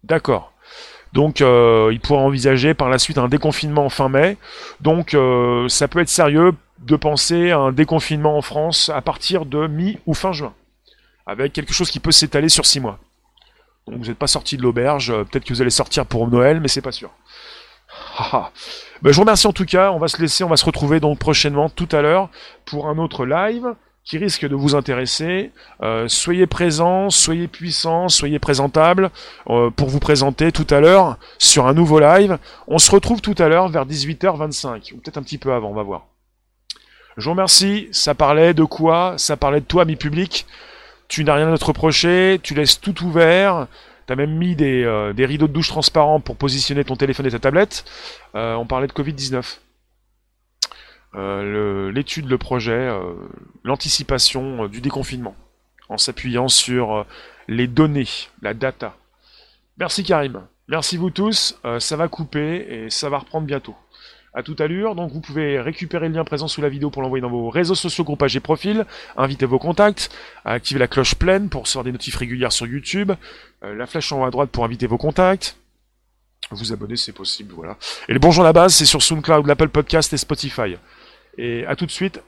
D'accord. 0.03 0.51
Donc, 1.13 1.39
euh, 1.39 1.89
il 1.93 2.01
pourra 2.01 2.19
envisager 2.19 2.73
par 2.73 2.89
la 2.89 2.99
suite 2.99 3.17
un 3.17 3.29
déconfinement 3.29 3.87
fin 3.87 4.09
mai. 4.09 4.35
Donc, 4.81 5.13
euh, 5.13 5.69
ça 5.69 5.87
peut 5.87 5.99
être 5.99 6.09
sérieux 6.09 6.51
de 6.79 6.97
penser 6.97 7.51
à 7.51 7.59
un 7.59 7.71
déconfinement 7.71 8.37
en 8.37 8.41
France 8.41 8.89
à 8.89 9.01
partir 9.01 9.45
de 9.45 9.67
mi 9.67 9.97
ou 10.05 10.13
fin 10.13 10.33
juin, 10.33 10.53
avec 11.25 11.53
quelque 11.53 11.73
chose 11.73 11.89
qui 11.89 12.01
peut 12.01 12.11
s'étaler 12.11 12.49
sur 12.49 12.65
six 12.65 12.81
mois. 12.81 12.99
Donc, 13.87 13.99
vous 13.99 14.07
n'êtes 14.07 14.17
pas 14.17 14.27
sorti 14.27 14.57
de 14.57 14.63
l'auberge. 14.63 15.11
Euh, 15.11 15.23
peut-être 15.23 15.45
que 15.45 15.53
vous 15.53 15.61
allez 15.61 15.69
sortir 15.69 16.05
pour 16.05 16.27
Noël, 16.27 16.59
mais 16.59 16.67
c'est 16.67 16.81
pas 16.81 16.91
sûr. 16.91 17.09
Ben, 19.01 19.11
je 19.11 19.15
vous 19.15 19.21
remercie 19.21 19.47
en 19.47 19.53
tout 19.53 19.65
cas. 19.65 19.91
On 19.91 19.97
va 19.97 20.09
se 20.09 20.21
laisser, 20.21 20.43
on 20.43 20.49
va 20.49 20.57
se 20.57 20.65
retrouver 20.65 20.99
donc 20.99 21.19
prochainement, 21.19 21.69
tout 21.69 21.87
à 21.93 22.01
l'heure, 22.01 22.29
pour 22.65 22.89
un 22.89 22.97
autre 22.97 23.25
live 23.25 23.73
qui 24.09 24.17
risque 24.17 24.47
de 24.47 24.55
vous 24.55 24.73
intéresser. 24.73 25.51
Euh, 25.83 26.07
soyez 26.07 26.47
présents, 26.47 27.11
soyez 27.11 27.47
puissants, 27.47 28.09
soyez 28.09 28.39
présentables 28.39 29.11
euh, 29.51 29.69
pour 29.69 29.87
vous 29.87 29.99
présenter 29.99 30.51
tout 30.51 30.65
à 30.71 30.79
l'heure 30.79 31.19
sur 31.37 31.67
un 31.67 31.75
nouveau 31.75 31.99
live. 31.99 32.39
On 32.67 32.79
se 32.79 32.89
retrouve 32.89 33.21
tout 33.21 33.35
à 33.37 33.47
l'heure 33.47 33.69
vers 33.69 33.85
18h25, 33.85 34.93
ou 34.93 34.97
peut-être 34.97 35.19
un 35.19 35.21
petit 35.21 35.37
peu 35.37 35.53
avant, 35.53 35.69
on 35.69 35.75
va 35.75 35.83
voir. 35.83 36.07
Je 37.17 37.25
vous 37.25 37.31
remercie, 37.31 37.87
ça 37.91 38.15
parlait 38.15 38.55
de 38.55 38.63
quoi? 38.63 39.13
Ça 39.17 39.37
parlait 39.37 39.59
de 39.59 39.65
toi, 39.65 39.85
mi 39.85 39.95
public. 39.95 40.47
Tu 41.07 41.23
n'as 41.23 41.35
rien 41.35 41.53
à 41.53 41.57
te 41.59 41.65
reprocher, 41.65 42.39
tu 42.41 42.55
laisses 42.55 42.81
tout 42.81 43.03
ouvert, 43.03 43.67
tu 44.07 44.13
as 44.13 44.15
même 44.15 44.35
mis 44.35 44.55
des, 44.55 44.83
euh, 44.85 45.13
des, 45.13 45.27
rideaux 45.27 45.47
de 45.47 45.53
douche 45.53 45.67
transparents 45.67 46.19
pour 46.19 46.35
positionner 46.35 46.83
ton 46.83 46.95
téléphone 46.95 47.27
et 47.27 47.31
ta 47.31 47.39
tablette. 47.39 47.85
on 48.33 48.65
parlait 48.65 48.87
de 48.87 48.93
Covid-19. 48.93 49.59
Euh, 51.15 51.91
l'étude, 51.91 52.29
le, 52.29 52.37
projet, 52.37 52.71
euh, 52.71 53.13
l'anticipation 53.63 54.65
euh, 54.65 54.67
du 54.67 54.79
déconfinement, 54.79 55.35
en 55.89 55.97
s'appuyant 55.97 56.49
sur 56.49 57.05
les 57.47 57.67
données, 57.67 58.07
la 58.41 58.53
data. 58.53 58.95
Merci 59.77 60.03
Karim. 60.03 60.41
Merci 60.67 60.97
vous 60.97 61.09
tous, 61.09 61.59
ça 61.79 61.95
va 61.95 62.07
couper 62.07 62.57
et 62.69 62.89
ça 62.91 63.09
va 63.09 63.17
reprendre 63.17 63.47
bientôt. 63.47 63.75
À 64.35 64.43
toute 64.43 64.61
allure, 64.61 64.93
donc 64.93 65.11
vous 65.11 65.19
pouvez 65.19 65.59
récupérer 65.59 66.09
le 66.09 66.13
lien 66.13 66.23
présent 66.23 66.47
sous 66.47 66.61
la 66.61 66.69
vidéo 66.69 66.91
pour 66.91 67.01
l'envoyer 67.01 67.23
dans 67.23 67.29
vos 67.29 67.49
réseaux 67.49 67.73
sociaux, 67.73 68.03
groupages 68.03 68.35
et 68.35 68.39
profils, 68.39 68.85
inviter 69.17 69.47
vos 69.47 69.57
contacts, 69.57 70.11
activer 70.45 70.79
la 70.79 70.87
cloche 70.87 71.15
pleine 71.15 71.49
pour 71.49 71.63
recevoir 71.63 71.85
des 71.85 71.91
notifs 71.91 72.15
régulières 72.17 72.51
sur 72.51 72.67
YouTube, 72.67 73.11
la 73.63 73.87
flèche 73.87 74.11
en 74.11 74.21
haut 74.21 74.25
à 74.25 74.29
droite 74.29 74.51
pour 74.51 74.63
inviter 74.63 74.85
vos 74.85 74.99
contacts, 74.99 75.57
vous 76.51 76.71
abonner 76.71 76.97
c'est 76.97 77.13
possible, 77.13 77.53
voilà. 77.55 77.75
Et 78.07 78.13
le 78.13 78.19
bonjour 78.19 78.43
à 78.43 78.47
la 78.47 78.53
base, 78.53 78.75
c'est 78.75 78.85
sur 78.85 79.01
SoundCloud, 79.01 79.47
l'Apple 79.47 79.69
Podcast 79.69 80.13
et 80.13 80.17
Spotify. 80.17 80.77
Et 81.41 81.65
à 81.65 81.77
tout 81.77 81.85
de 81.85 81.91
suite, 81.91 82.21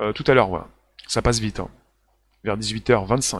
euh, 0.00 0.14
tout 0.14 0.24
à 0.26 0.32
l'heure, 0.32 0.48
voilà. 0.48 0.66
Ça 1.06 1.20
passe 1.20 1.40
vite, 1.40 1.60
hein. 1.60 1.68
vers 2.42 2.56
18h25. 2.56 3.34